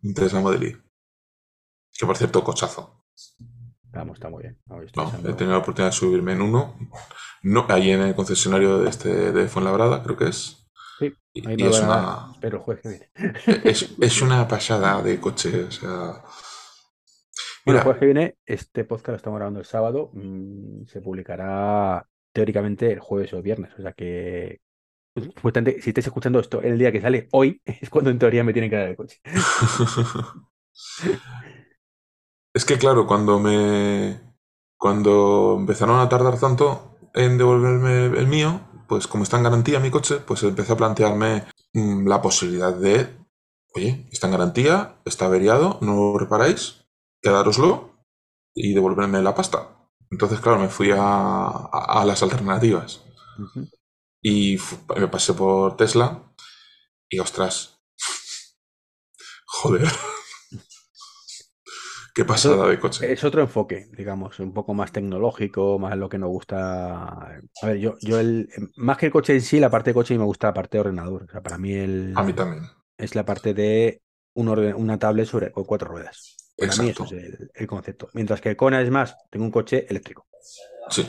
[0.02, 0.76] un Tesla Model I.
[1.96, 3.04] Que por cierto, cochazo.
[3.92, 4.58] Vamos, está muy bien.
[4.66, 6.76] No, he tenido la oportunidad de subirme en uno.
[7.42, 10.68] No, ahí en el concesionario de, este, de Fuenlabrada, creo que es.
[10.98, 13.10] Sí, Y, ahí y me es, una, espero el jueves que viene.
[13.64, 15.64] es, es una pasada de coche.
[15.64, 16.22] O sea.
[17.64, 21.00] Bueno, Mira, el jueves que viene, este podcast lo estamos grabando el sábado, mm, se
[21.00, 24.60] publicará teóricamente el jueves o el viernes, o sea que
[25.14, 28.70] si estáis escuchando esto el día que sale hoy, es cuando en teoría me tienen
[28.70, 29.20] que dar el coche.
[32.54, 34.20] es que claro, cuando me.
[34.78, 39.90] Cuando empezaron a tardar tanto en devolverme el mío, pues como está en garantía mi
[39.90, 41.44] coche, pues empecé a plantearme
[41.74, 43.08] mm, la posibilidad de.
[43.74, 46.86] Oye, está en garantía, está averiado, no lo reparáis,
[47.22, 47.90] quedároslo
[48.54, 49.68] y devolverme la pasta.
[50.10, 53.02] Entonces, claro, me fui a, a- a las alternativas.
[54.22, 54.58] Y
[54.98, 56.22] me pasé por Tesla
[57.10, 57.80] y ostras.
[59.46, 59.90] Joder.
[62.14, 63.12] Qué pasada de coche.
[63.12, 67.04] Es otro enfoque, digamos, un poco más tecnológico, más lo que nos gusta.
[67.04, 70.18] A ver, yo, yo el, más que el coche en sí, la parte de coche
[70.18, 71.24] me gusta la parte de ordenador.
[71.24, 72.64] O sea, para mí el, A mí también.
[72.98, 74.02] es la parte de
[74.34, 76.36] un orden- una tablet sobre con cuatro ruedas.
[76.56, 77.16] Para mí eso Exacto.
[77.16, 78.08] es el, el concepto.
[78.12, 80.26] Mientras que el Kona es más, tengo un coche eléctrico.
[80.90, 81.06] Sí,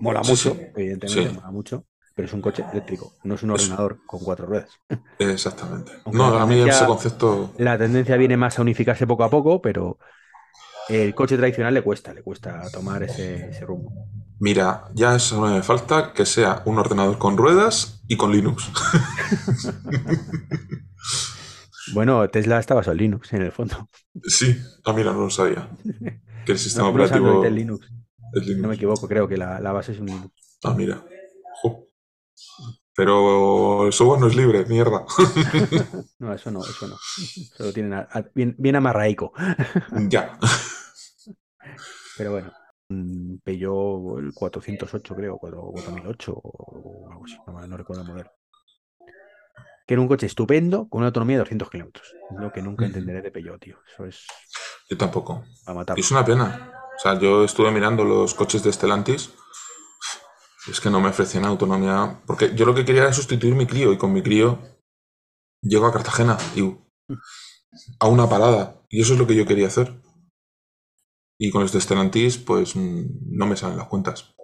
[0.00, 0.60] Mola Sí, mucho, sí.
[0.76, 1.34] evidentemente, Sí.
[1.34, 4.70] mola mucho, pero es un coche eléctrico, no es un ordenador con cuatro ruedas.
[5.18, 5.92] exactamente.
[6.04, 7.52] Aunque No, a mí ese concepto.
[7.58, 9.98] La tendencia viene más a unificarse poco a poco, pero
[10.88, 13.92] el coche tradicional le cuesta, le cuesta tomar ese, ese rumbo.
[14.40, 18.70] Mira, ya solo me falta que sea un ordenador con ruedas y con Linux.
[21.94, 23.88] Bueno, Tesla está basado en Linux, en el fondo.
[24.22, 25.68] Sí, ah, mira, no lo sabía.
[26.46, 27.86] Que el sistema No, no operativo es Linux.
[28.32, 28.62] es Linux.
[28.62, 30.30] No me equivoco, creo que la, la base es un Linux.
[30.64, 31.04] Ah, mira.
[32.94, 35.04] Pero el software no es libre, mierda.
[36.18, 36.94] No, eso no, eso no.
[36.94, 39.32] Eso lo tienen a- a- bien, bien amarraico.
[40.08, 40.38] ya.
[42.16, 42.52] Pero bueno,
[43.44, 47.36] Peugeot el 408 creo, 4- 4008 o algo así,
[47.68, 48.30] no, recuerdo el modelo.
[49.86, 52.14] Que era un coche estupendo con una autonomía de 200 kilómetros.
[52.38, 53.78] Lo que nunca entenderé de Peugeot, tío.
[53.92, 54.26] Eso es
[54.88, 55.44] Yo tampoco.
[55.64, 56.00] para Y matarlo.
[56.00, 56.72] es una pena.
[56.96, 59.32] O sea, yo estuve mirando los coches de Stellantis.
[60.70, 62.20] Es que no me ofrecían autonomía.
[62.26, 63.92] Porque yo lo que quería era sustituir mi crío.
[63.92, 64.58] Y con mi crío
[65.60, 66.76] llego a Cartagena y
[67.98, 68.80] a una parada.
[68.88, 69.94] Y eso es lo que yo quería hacer.
[71.38, 74.34] Y con los de Stellantis, pues mm, no me salen las cuentas.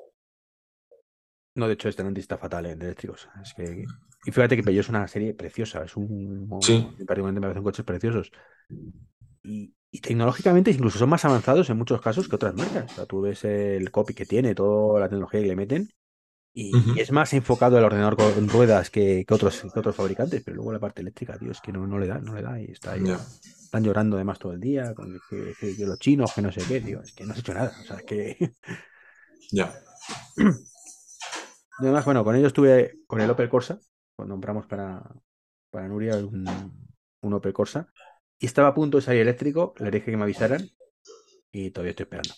[1.55, 3.29] No, de hecho, Stellantis está fatal en eléctricos.
[3.43, 3.85] Es que...
[4.25, 5.85] Y fíjate que Peugeot es una serie preciosa.
[5.85, 6.49] Es un...
[6.61, 6.83] Sí.
[6.83, 8.33] Particularmente me parecen coches preciosos.
[9.45, 12.91] Y, y tecnológicamente incluso son más avanzados en muchos casos que otras marcas.
[12.93, 15.89] O sea, tú ves el copy que tiene, toda la tecnología que le meten.
[16.61, 20.43] Y, es más enfocado al ordenador con ruedas que, que otros, que otros fabricantes.
[20.45, 22.61] Pero luego la parte eléctrica, tío, es que no, no le da, no le da.
[22.61, 23.05] Y está ahí.
[23.63, 24.93] Están llorando además todo el día.
[24.95, 27.01] Con que, que- que los chinos, que no sé qué, tío.
[27.01, 27.73] Es que no has hecho nada.
[27.81, 28.53] O sea, es que...
[29.51, 29.73] Ya.
[30.37, 33.79] Y Además, bueno, con ello estuve con el Opel Corsa,
[34.17, 35.03] cuando compramos para,
[35.71, 36.45] para Nuria un,
[37.23, 37.89] un Opel Corsa,
[38.39, 40.69] y estaba a punto de salir eléctrico, le dije que me avisaran
[41.53, 42.35] y todavía estoy esperando.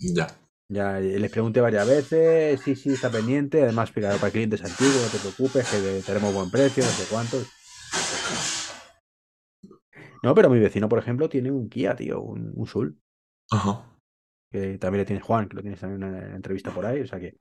[0.00, 0.26] Ya.
[0.70, 5.08] Ya les pregunté varias veces, sí, sí, está pendiente, además para, para clientes antiguos, no
[5.08, 7.38] te preocupes, que tenemos buen precio, no sé cuánto.
[10.22, 12.98] No, pero mi vecino, por ejemplo, tiene un Kia, tío, un, un Soul,
[13.50, 13.96] Ajá.
[14.50, 17.06] que también le tiene Juan, que lo tienes también en una entrevista por ahí, o
[17.06, 17.38] sea que,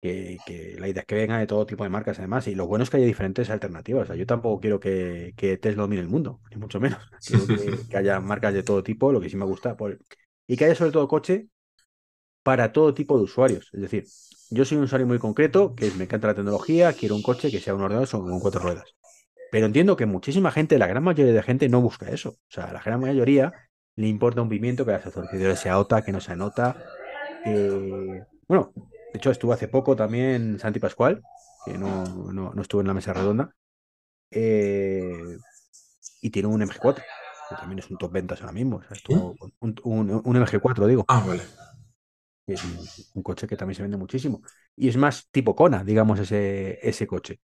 [0.00, 2.68] que, que la idea es que venga de todo tipo de marcas además, y lo
[2.68, 6.02] bueno es que haya diferentes alternativas, o sea, yo tampoco quiero que, que Tesla domine
[6.02, 9.28] el mundo, ni mucho menos, quiero que, que haya marcas de todo tipo, lo que
[9.28, 9.98] sí me gusta, por-
[10.46, 11.48] y que haya sobre todo coche
[12.46, 14.10] para todo tipo de usuarios, es decir,
[14.50, 17.50] yo soy un usuario muy concreto, que es, me encanta la tecnología, quiero un coche
[17.50, 18.94] que sea un ordenador con cuatro ruedas.
[19.50, 22.30] Pero entiendo que muchísima gente, la gran mayoría de gente no busca eso.
[22.30, 23.54] O sea, la gran mayoría
[23.96, 26.78] le importa un pimiento que las autorizaciones se OTA, que no se anota.
[27.44, 31.24] que- Bueno, de hecho estuve hace poco también Santi Pascual,
[31.64, 33.54] que no, no, no estuvo en la mesa redonda,
[34.30, 35.38] eh,
[36.20, 37.06] y tiene un MG4,
[37.48, 38.76] que también es un top ventas ahora mismo.
[38.78, 41.42] O sea, estuvo con un, un, un MG4, digo, Ah, vale.
[42.46, 42.78] Que es un,
[43.14, 44.42] un coche que también se vende muchísimo.
[44.76, 47.40] Y es más tipo Kona, digamos, ese, ese coche.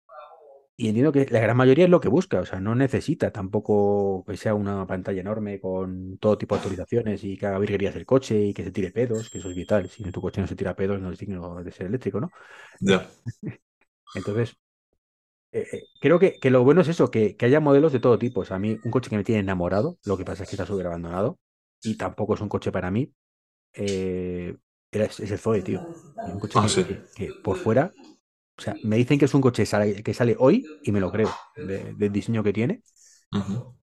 [0.80, 4.24] Y entiendo que la gran mayoría es lo que busca, o sea, no necesita tampoco
[4.28, 8.06] que sea una pantalla enorme con todo tipo de actualizaciones y que haga virguerías el
[8.06, 9.90] coche y que se tire pedos, que eso es vital.
[9.90, 12.30] Si tu coche no se tira pedos, no es digno de ser eléctrico, ¿no?
[12.80, 13.08] Ya.
[14.14, 14.58] Entonces,
[15.52, 18.20] eh, eh, creo que, que lo bueno es eso, que, que haya modelos de todo
[18.20, 18.42] tipo.
[18.42, 20.56] O sea, a mí un coche que me tiene enamorado, lo que pasa es que
[20.56, 21.40] está súper abandonado
[21.84, 23.14] y tampoco es un coche para mí,
[23.74, 24.58] eh,
[24.92, 25.86] era- es, el Zoe, tío.
[26.26, 26.84] Un coche Ah, que, sí.
[26.84, 27.96] que- que por fuera,
[28.58, 31.12] o sea, me dicen que es un coche sale- que sale hoy y me lo
[31.12, 32.84] creo, de- del diseño que tiene.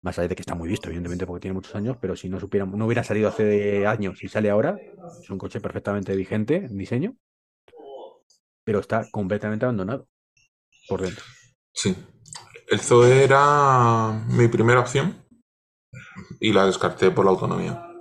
[0.03, 2.39] Más allá de que está muy visto, evidentemente, porque tiene muchos años, pero si no
[2.39, 4.81] supiera, no hubiera salido hace años y sale ahora,
[5.23, 7.17] es un coche perfectamente vigente en diseño,
[8.65, 10.09] pero está completamente abandonado
[10.89, 11.25] por dentro.
[11.73, 11.97] Sí.
[12.69, 15.17] El Zoe era mi primera opción
[16.41, 17.94] y la descarté por la autonomía.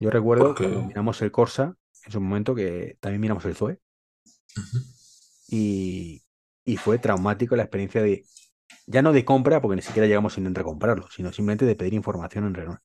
[0.00, 3.78] Yo recuerdo Porque- cuando miramos el Corsa, en su momento, que también miramos el Zoe,
[5.48, 6.22] y,
[6.64, 8.24] y fue traumático la experiencia de,
[8.86, 11.76] ya no de compra, porque ni siquiera llegamos sin entrar a comprarlo, sino simplemente de
[11.76, 12.80] pedir información en Renault.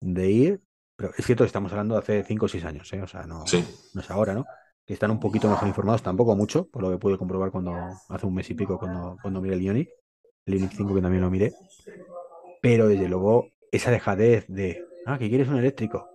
[0.00, 0.60] De ir,
[0.96, 3.02] pero es cierto que estamos hablando de hace 5 o 6 años, ¿eh?
[3.02, 3.64] o sea, no, Sí.
[3.94, 4.44] no es ahora, ¿no?
[4.86, 7.72] Que están un poquito mejor informados, tampoco mucho, por lo que pude comprobar cuando
[8.08, 9.88] hace un mes y pico cuando, cuando miré el Ioniq,
[10.46, 11.52] el Ioniq 5 que también lo miré.
[12.62, 16.10] Pero desde luego, esa dejadez de, ah, que quieres un eléctrico.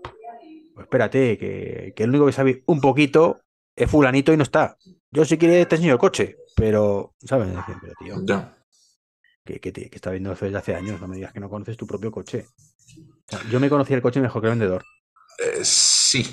[0.74, 3.42] Pues espérate, que, que el único que sabe un poquito
[3.76, 4.78] es fulanito y no está.
[5.12, 7.50] Yo si quieres te enseño el coche, pero, ¿sabes?
[7.82, 8.58] Pero tío, Ya.
[9.44, 11.76] que, que, te- que está viendo desde hace años, no me digas que no conoces
[11.78, 12.46] tu propio coche.
[12.48, 14.84] O sea, yo me conocía el coche mejor que el vendedor.
[15.40, 16.24] Eh, sí.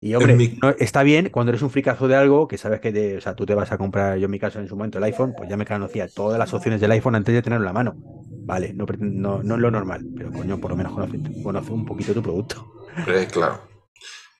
[0.00, 2.80] Y hombre, En mi- no- está bien cuando eres un fricazo de algo que sabes
[2.80, 4.76] que te- o sea, tú te vas a comprar, yo en mi caso en su
[4.76, 7.64] momento el iPhone, pues ya me conocía todas las opciones del iPhone antes de tenerlo
[7.64, 7.98] en la mano.
[8.46, 12.14] Vale, no, no es lo normal, pero coño, por lo menos conoce, conoce un poquito
[12.14, 12.68] tu producto.
[13.06, 13.62] Eh, claro.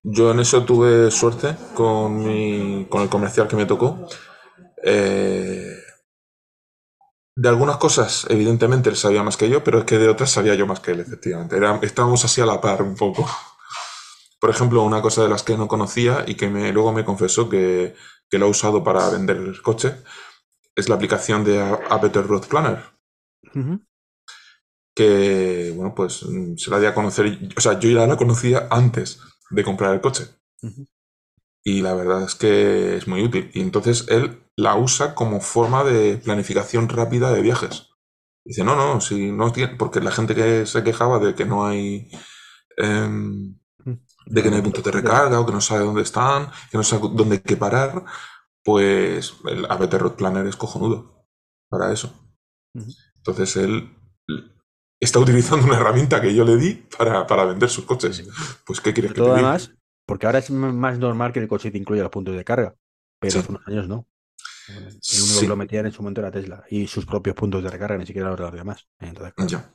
[0.02, 4.06] Yo en eso tuve suerte con, mi, con el comercial que me tocó.
[4.84, 5.74] Eh,
[7.36, 10.54] de algunas cosas, evidentemente, él sabía más que yo, pero es que de otras sabía
[10.56, 11.56] yo más que él, efectivamente.
[11.56, 13.26] Era- estábamos así a la par un poco.
[14.40, 17.48] Por ejemplo, una cosa de las que no conocía y que me, luego me confesó
[17.48, 17.94] que,
[18.30, 19.96] que lo ha usado para vender el coche
[20.76, 22.78] es la aplicación de A, A Better Road Planner.
[24.94, 28.68] Que, bueno, pues mm, se la di a conocer, o sea, yo ya la conocía
[28.70, 29.20] antes
[29.50, 30.26] de comprar el coche.
[31.64, 33.50] Y la verdad es que es muy útil.
[33.54, 37.90] Y entonces él la usa como forma de planificación rápida de viajes.
[38.44, 41.66] Dice, no, no, si no tiene, porque la gente que se quejaba de que no
[41.66, 42.10] hay,
[42.78, 43.57] em,
[44.30, 46.84] de que no hay puntos de recarga o que no sabe dónde están, que no
[46.84, 48.04] sabe dónde hay que parar,
[48.64, 51.24] pues el ABT Road Planner es cojonudo
[51.68, 52.12] para eso.
[53.16, 53.94] Entonces él
[55.00, 58.24] está utilizando una herramienta que yo le di para, para vender sus coches.
[58.66, 59.34] Pues, ¿qué quieres que te diga?
[59.34, 59.72] además,
[60.06, 62.74] porque ahora es más normal que el coche te incluya los puntos de carga,
[63.20, 63.38] pero Sí.
[63.38, 64.06] hace unos años no.
[64.68, 65.40] El único Sí.
[65.40, 68.06] que lo metían en su momento era Tesla y sus propios puntos de recarga, ni
[68.06, 68.86] siquiera los de los demás.
[68.98, 69.72] Entonces, claro, Ya,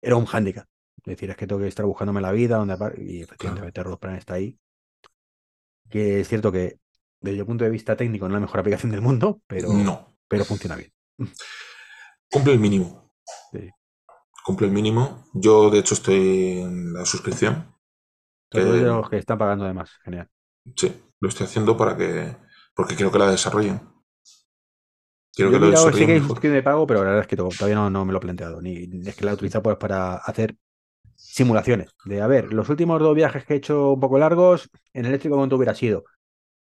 [0.00, 0.66] era un hándicap.
[1.04, 3.98] Es decir, es que tengo que estar buscándome la vida, donde y efectivamente Claro.
[3.98, 4.58] planes está ahí.
[5.88, 6.78] Que es cierto que
[7.20, 10.16] desde el punto de vista técnico no es la mejor aplicación del mundo, pero, no.
[10.28, 10.92] pero funciona bien.
[12.30, 13.12] Cumple el mínimo.
[13.52, 13.68] Sí.
[14.44, 15.24] Cumple el mínimo.
[15.34, 17.74] Yo, de hecho, estoy en la suscripción.
[18.50, 20.28] Que- de los que están pagando además, genial.
[20.76, 22.36] Sí, lo estoy haciendo para que.
[22.74, 23.80] Porque quiero que la desarrollen.
[25.32, 27.22] Quiero Yo que lo mirado, sí que desarrollen hay suscripción de pago, pero la verdad
[27.22, 28.60] es que to- todavía no, no me lo he planteado.
[28.62, 30.56] Ni ni es que la he utilizado pues, para hacer
[31.32, 31.90] simulaciones.
[32.04, 35.36] De a ver, los últimos dos viajes que he hecho un poco largos, en eléctrico
[35.36, 36.04] cuánto hubiera sido.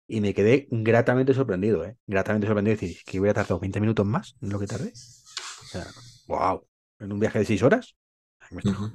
[0.08, 1.98] Y me quedé gratamente sorprendido, ¿eh?
[2.08, 2.76] Gratamente sorprendido.
[2.76, 4.92] Es decir, que hubiera tardado 20 minutos más en lo que tardé.
[4.92, 5.86] O sea,
[6.28, 6.68] wow.
[7.00, 7.96] En un viaje de 6 horas.
[8.52, 8.92] Me estoy- Ujú.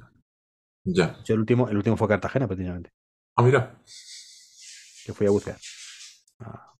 [0.85, 1.17] Ya.
[1.25, 2.91] Yo el último, el último fue Cartagena, precisamente.
[3.35, 3.81] Ah, mira.
[5.05, 5.59] Que fui a bucear.
[6.39, 6.73] A,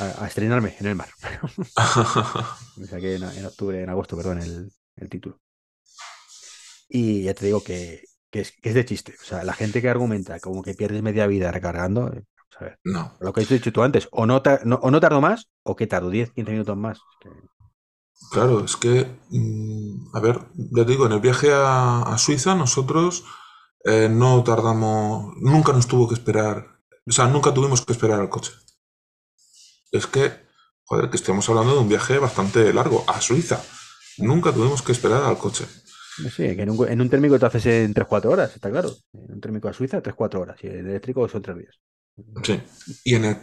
[0.00, 1.10] a- a estrenarme en el mar.
[2.76, 5.40] Me saqué en, en octubre, en agosto, perdón, el, el título.
[6.94, 9.14] Y ya te digo que, que es, que es de chiste.
[9.20, 12.64] O sea, la gente que argumenta como que pierdes media vida recargando, eh, vamos a
[12.64, 13.16] ver, no.
[13.20, 15.86] lo que has dicho tú antes, o no, no- o no tardo más, o que
[15.86, 16.98] tardo 10, 15 minutos más.
[16.98, 17.48] Es que-
[18.30, 22.54] Claro, es que, mm, a ver, ya te digo, en el viaje a, a Suiza
[22.54, 23.24] nosotros
[23.84, 28.28] eh, no tardamos, nunca nos tuvo que esperar, o sea, nunca tuvimos que esperar al
[28.30, 28.52] coche.
[29.90, 30.32] Es que,
[30.84, 33.62] joder, que estamos hablando de un viaje bastante largo a Suiza.
[34.18, 35.66] Nunca tuvimos que esperar al coche.
[36.16, 38.90] Sí, que en un, en un térmico te haces en 3-4 horas, está claro.
[39.14, 40.58] En un térmico a Suiza, 3-4 horas.
[40.62, 41.80] Y el eléctrico son 3 días.
[42.42, 42.60] Sí.
[43.04, 43.36] Y en el,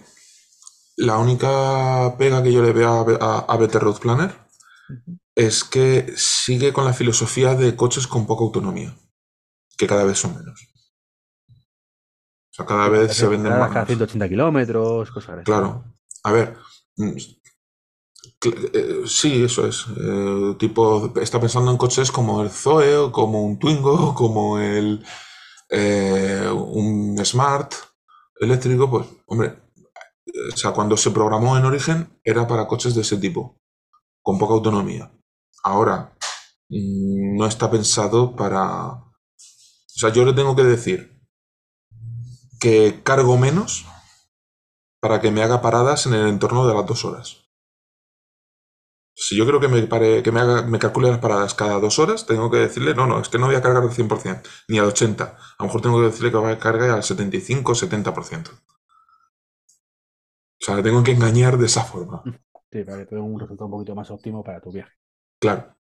[0.97, 2.89] la única pega que yo le veo
[3.21, 4.31] a, a, a Better Road Planner
[5.35, 8.95] es que sigue con la filosofía de coches con poca autonomía,
[9.77, 10.59] que cada vez son menos.
[11.49, 13.71] O sea, cada vez se venden Cada- más.
[13.73, 15.85] Cada 180 kilómetros, cosas de Claro.
[16.23, 16.55] A ver.
[18.43, 19.85] Eh, Sí, eso es.
[19.97, 25.03] Eh, tipo, está pensando en coches como el Zoe, o como un Twingo, como el
[25.69, 27.73] eh, un Smart
[28.39, 29.55] eléctrico, pues, hombre,
[30.53, 33.57] o sea, cuando se programó en origen era para coches de ese tipo,
[34.21, 35.11] con poca autonomía.
[35.63, 36.15] Ahora,
[36.69, 38.93] mm, no está pensado para...
[38.93, 41.19] O sea, yo le tengo que decir
[42.59, 43.85] que cargo menos
[45.01, 47.48] para que me haga paradas en el entorno de las dos horas.
[49.25, 51.99] Si yo creo que me, pare- que me, haga, me calcule las paradas cada dos
[51.99, 54.79] horas, tengo que decirle, no, no, es que no voy a cargar al 100%, ni
[54.79, 55.43] al 80%.
[55.59, 58.51] A lo mejor tengo que decirle que voy a cargar al 75 70%.
[60.61, 62.23] O sea, le tengo que engañar de esa forma.
[62.71, 64.93] Sí, para que te dé un resultado un poquito más óptimo para tu viaje.
[65.43, 65.75] Claro,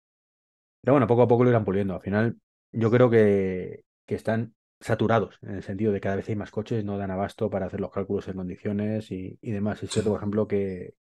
[0.81, 1.95] Pero bueno, poco a poco lo irán puliendo.
[1.95, 2.39] Al final,
[2.73, 6.51] yo creo que, que están saturados, en el sentido de que cada vez hay más
[6.51, 9.83] coches, no dan abasto para hacer los cálculos en condiciones y, y demás.
[9.83, 10.95] Es cierto, por ejemplo, que,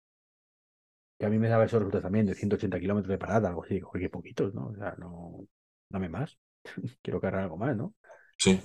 [1.18, 3.74] que a mí me daba esos resultados también de 180 kilómetros de parada, algo así.
[3.74, 4.66] Digo, "Oye, qué poquitos, ¿no?
[4.68, 5.46] O sea, no,
[5.88, 6.38] dame más.
[7.02, 7.94] Quiero cargar algo más, ¿no?
[8.38, 8.60] sí.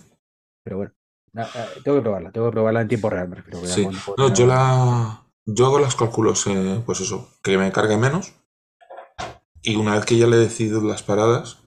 [0.63, 0.93] Pero bueno,
[1.33, 3.61] na- eh, tengo que probarla, tengo que probarla en tiempo real, me refiero.
[3.61, 3.89] que Sí.
[4.17, 5.25] No, yo la.
[5.45, 8.33] Yo hago los cálculos, eh, pues eso, que me cargue menos.
[9.61, 11.59] Y una vez que ya le he decidido las paradas,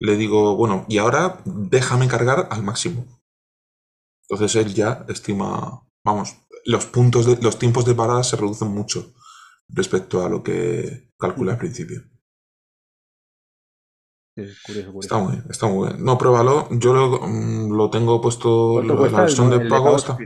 [0.00, 3.06] le digo, bueno, y ahora déjame cargar al máximo.
[4.28, 9.12] Entonces él ya estima, vamos, los puntos de, los tiempos de parada se reducen mucho
[9.68, 12.02] respecto a lo que calcula al principio.
[14.62, 15.00] curioso, curioso.
[15.00, 16.04] Está muy bien, está muy bien.
[16.04, 16.68] No, pruébalo.
[16.70, 19.84] Yo lo, mm, lo tengo puesto ¿Cuánto la el, versión de el de pago.
[19.84, 20.16] pago está-?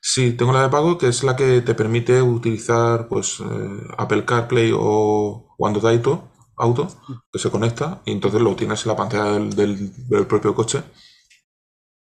[0.00, 3.44] Sí, tengo la de pago, que es la que te permite utilizar pues eh,
[3.98, 6.88] Apple CarPlay o Android Auto, Auto,
[7.32, 10.82] que se conecta y entonces lo tienes en la pantalla del, del- del propio coche.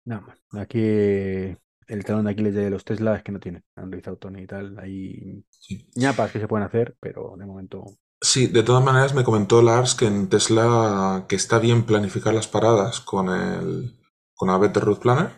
[0.05, 1.57] No, aquí
[1.91, 4.79] el talón de Aquiles de los Tesla es que no tiene Android Auto ni tal.
[4.79, 5.87] Hay Sí.
[5.95, 7.85] ñapas que se pueden hacer, pero de momento.
[8.23, 12.49] Sí, de todas maneras me comentó Lars que en Tesla que está bien planificar las
[12.49, 13.97] paradas con el
[14.35, 15.31] con la Better Route Planner,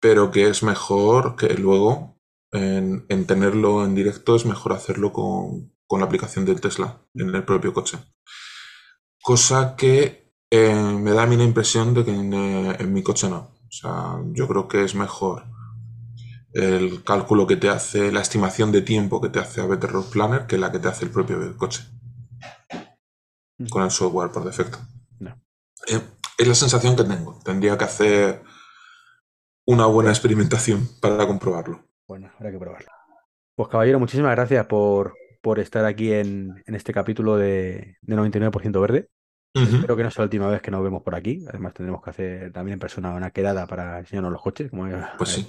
[0.00, 2.18] pero que es mejor que luego
[2.52, 7.34] en, en tenerlo en directo es mejor hacerlo con, con la aplicación del Tesla en
[7.34, 7.98] el propio coche.
[9.22, 13.02] Cosa que eh, me da a mí la impresión de que en, eh, en mi
[13.02, 13.50] coche no.
[13.70, 15.44] O sea, yo creo que es mejor
[16.52, 20.10] el cálculo que te hace, la estimación de tiempo que te hace a Better Route
[20.10, 21.84] Planner que la que te hace el propio coche
[23.70, 24.78] con el software por defecto.
[25.20, 25.40] No.
[25.86, 26.00] Eh,
[26.38, 27.38] es la sensación que tengo.
[27.44, 28.42] Tendría que hacer
[29.66, 31.84] una buena experimentación para comprobarlo.
[32.08, 32.88] Bueno, habrá que probarlo.
[33.54, 38.80] Pues caballero, muchísimas gracias por, por estar aquí en, en este capítulo de, de 99%
[38.80, 39.10] verde.
[39.54, 39.76] Ujú.
[39.76, 41.44] Espero que no sea la última vez que nos vemos por aquí.
[41.48, 44.70] Además, tendremos que hacer también en persona una quedada para enseñarnos los coches.
[44.70, 45.46] Como Pues sí.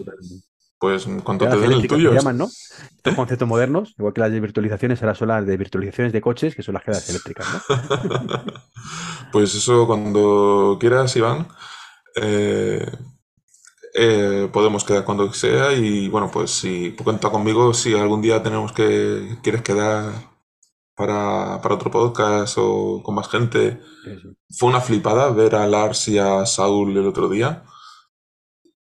[0.79, 2.11] Pues cuando te den el tuyo.
[2.11, 2.45] llaman, ¿no?
[2.45, 3.15] Estos ¿Eh?
[3.15, 6.63] conceptos modernos, igual que las de virtualizaciones, ahora son las de virtualizaciones de coches, que
[6.63, 7.61] son las quedadas eléctricas, ¿no?
[9.31, 11.47] pues eso, cuando quieras, Iván,
[12.15, 12.83] eh,
[13.93, 15.71] eh, podemos quedar cuando sea.
[15.73, 20.11] Y bueno, pues si cuenta conmigo, si algún día tenemos que quieres quedar
[20.95, 23.79] para, para otro podcast o con más gente.
[24.57, 27.63] Fue una flipada ver a Lars y a Saúl el otro día.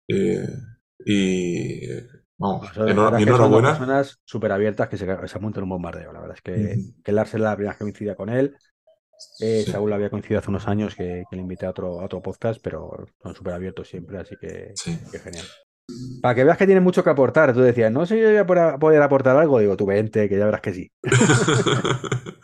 [0.08, 0.48] Eh,
[1.06, 1.82] y
[2.38, 3.70] vamos, la enhor- verdad mi es que son enhorabuena.
[3.78, 6.14] personas súper abiertas que se, se apuntan un bombardeo.
[6.14, 6.42] La verdad es
[7.04, 8.56] que, Lars era la primera vez que coincidía con él.
[9.40, 9.72] Eh, Sí.
[9.72, 12.62] Saúl había coincidido hace unos años que, que le invité a otro, a otro podcast,
[12.64, 14.96] pero son súper abiertos siempre, así que, Sí.
[15.12, 15.46] que genial.
[16.22, 18.38] Para que veas que tienen mucho que aportar, tú decías, no sé si yo voy
[18.38, 20.92] a poder- poder aportar algo, digo, tú vente, que ya verás que sí.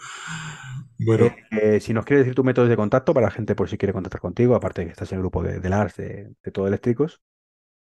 [0.97, 3.69] Bueno, Eh, eh, si nos quieres decir tus métodos de contacto para la gente por
[3.69, 6.35] si quiere contactar contigo, aparte de que estás en el grupo de, de Lars, de,
[6.43, 7.21] de Todo Eléctricos.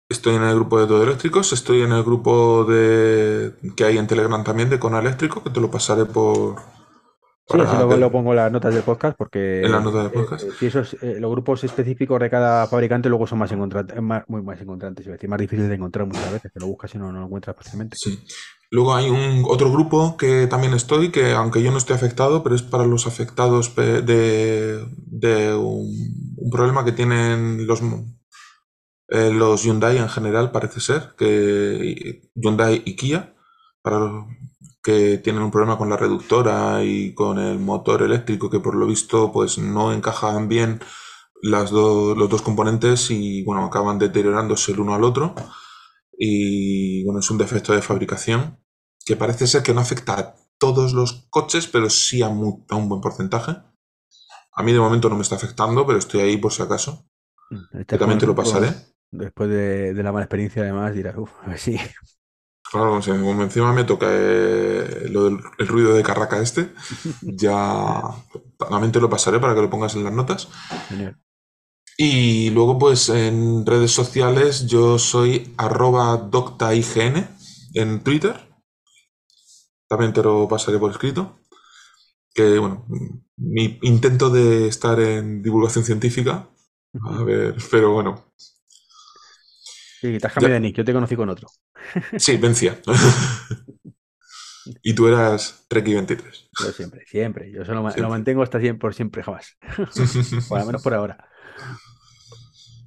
[0.09, 4.07] estoy en el grupo de Todo Eléctricos, estoy en el grupo de que hay en
[4.07, 6.55] Telegram también de Cona Eléctrico, que te lo pasaré por
[7.51, 10.03] Sí, así luego ver- lo pongo en las notas del podcast porque En las notas
[10.03, 10.43] del eh, podcast.
[10.45, 14.23] eh, si esos, eh, los grupos específicos de cada fabricante luego son más encontrantes, más,
[14.27, 16.97] muy más encontrantes, es decir, más difíciles de encontrar muchas veces, que lo buscas y
[16.99, 17.95] no, no lo encuentras fácilmente.
[17.99, 18.19] Sí.
[18.71, 22.53] Luego hay un otro grupo que también estoy, que aunque yo no estoy afectado, pero
[22.53, 25.87] es para los afectados de, de un,
[26.37, 27.81] un problema que tienen los,
[29.07, 33.33] eh, los Hyundai en general, parece ser, que Hyundai y Kia,
[33.81, 34.25] para los
[34.83, 38.87] que tienen un problema con la reductora y con el motor eléctrico, que por lo
[38.87, 40.79] visto pues no encajan bien
[41.41, 45.35] las do- los dos componentes y bueno, acaban deteriorándose el uno al otro.
[46.17, 48.59] Y bueno, es un defecto de fabricación
[49.05, 52.75] que parece ser que no afecta a todos los coches, pero sí a, mu- a
[52.75, 53.55] un buen porcentaje.
[54.53, 57.05] A mí de momento no me está afectando, pero estoy ahí por si acaso.
[57.73, 58.73] Este Que también te lo pasaré.
[59.11, 61.77] Después de, de la mala experiencia, además, dirás, uff, a ver si.
[62.71, 66.71] Claro, como encima me toca eh, lo del el ruido de carraca este,
[67.21, 68.01] ya
[68.57, 70.47] también te lo pasaré para que lo pongas en las notas.
[70.87, 71.19] Genial.
[72.01, 77.27] Y luego, pues en redes sociales, yo soy arroba doctaign
[77.73, 78.39] en Twitter.
[79.85, 81.39] También te lo pasaré por escrito.
[82.33, 82.85] Que, bueno,
[83.35, 86.47] mi intento de estar en divulgación científica.
[87.03, 88.31] A ver, pero bueno.
[89.99, 91.47] Sí, te has cambiado de nick, yo te conocí con otro.
[92.17, 92.79] Sí, vencia.
[94.83, 96.49] y tú eras Treki 23.
[96.59, 97.51] Yo siempre, siempre.
[97.51, 98.01] Yo Siempre.
[98.01, 99.57] lo mantengo hasta siempre, por siempre, jamás.
[100.49, 101.27] Por lo menos por ahora.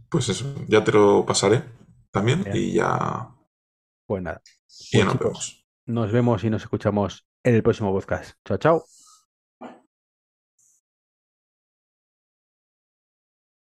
[0.08, 1.64] Pues eso, ya te lo pasaré
[2.10, 2.56] también Bien.
[2.56, 3.28] y ya,
[4.06, 4.42] Pues nada.
[4.90, 5.66] y ya Pues nos chicos, vemos.
[5.86, 8.34] nos vemos y nos escuchamos en el próximo podcast.
[8.44, 8.84] Chao, chao.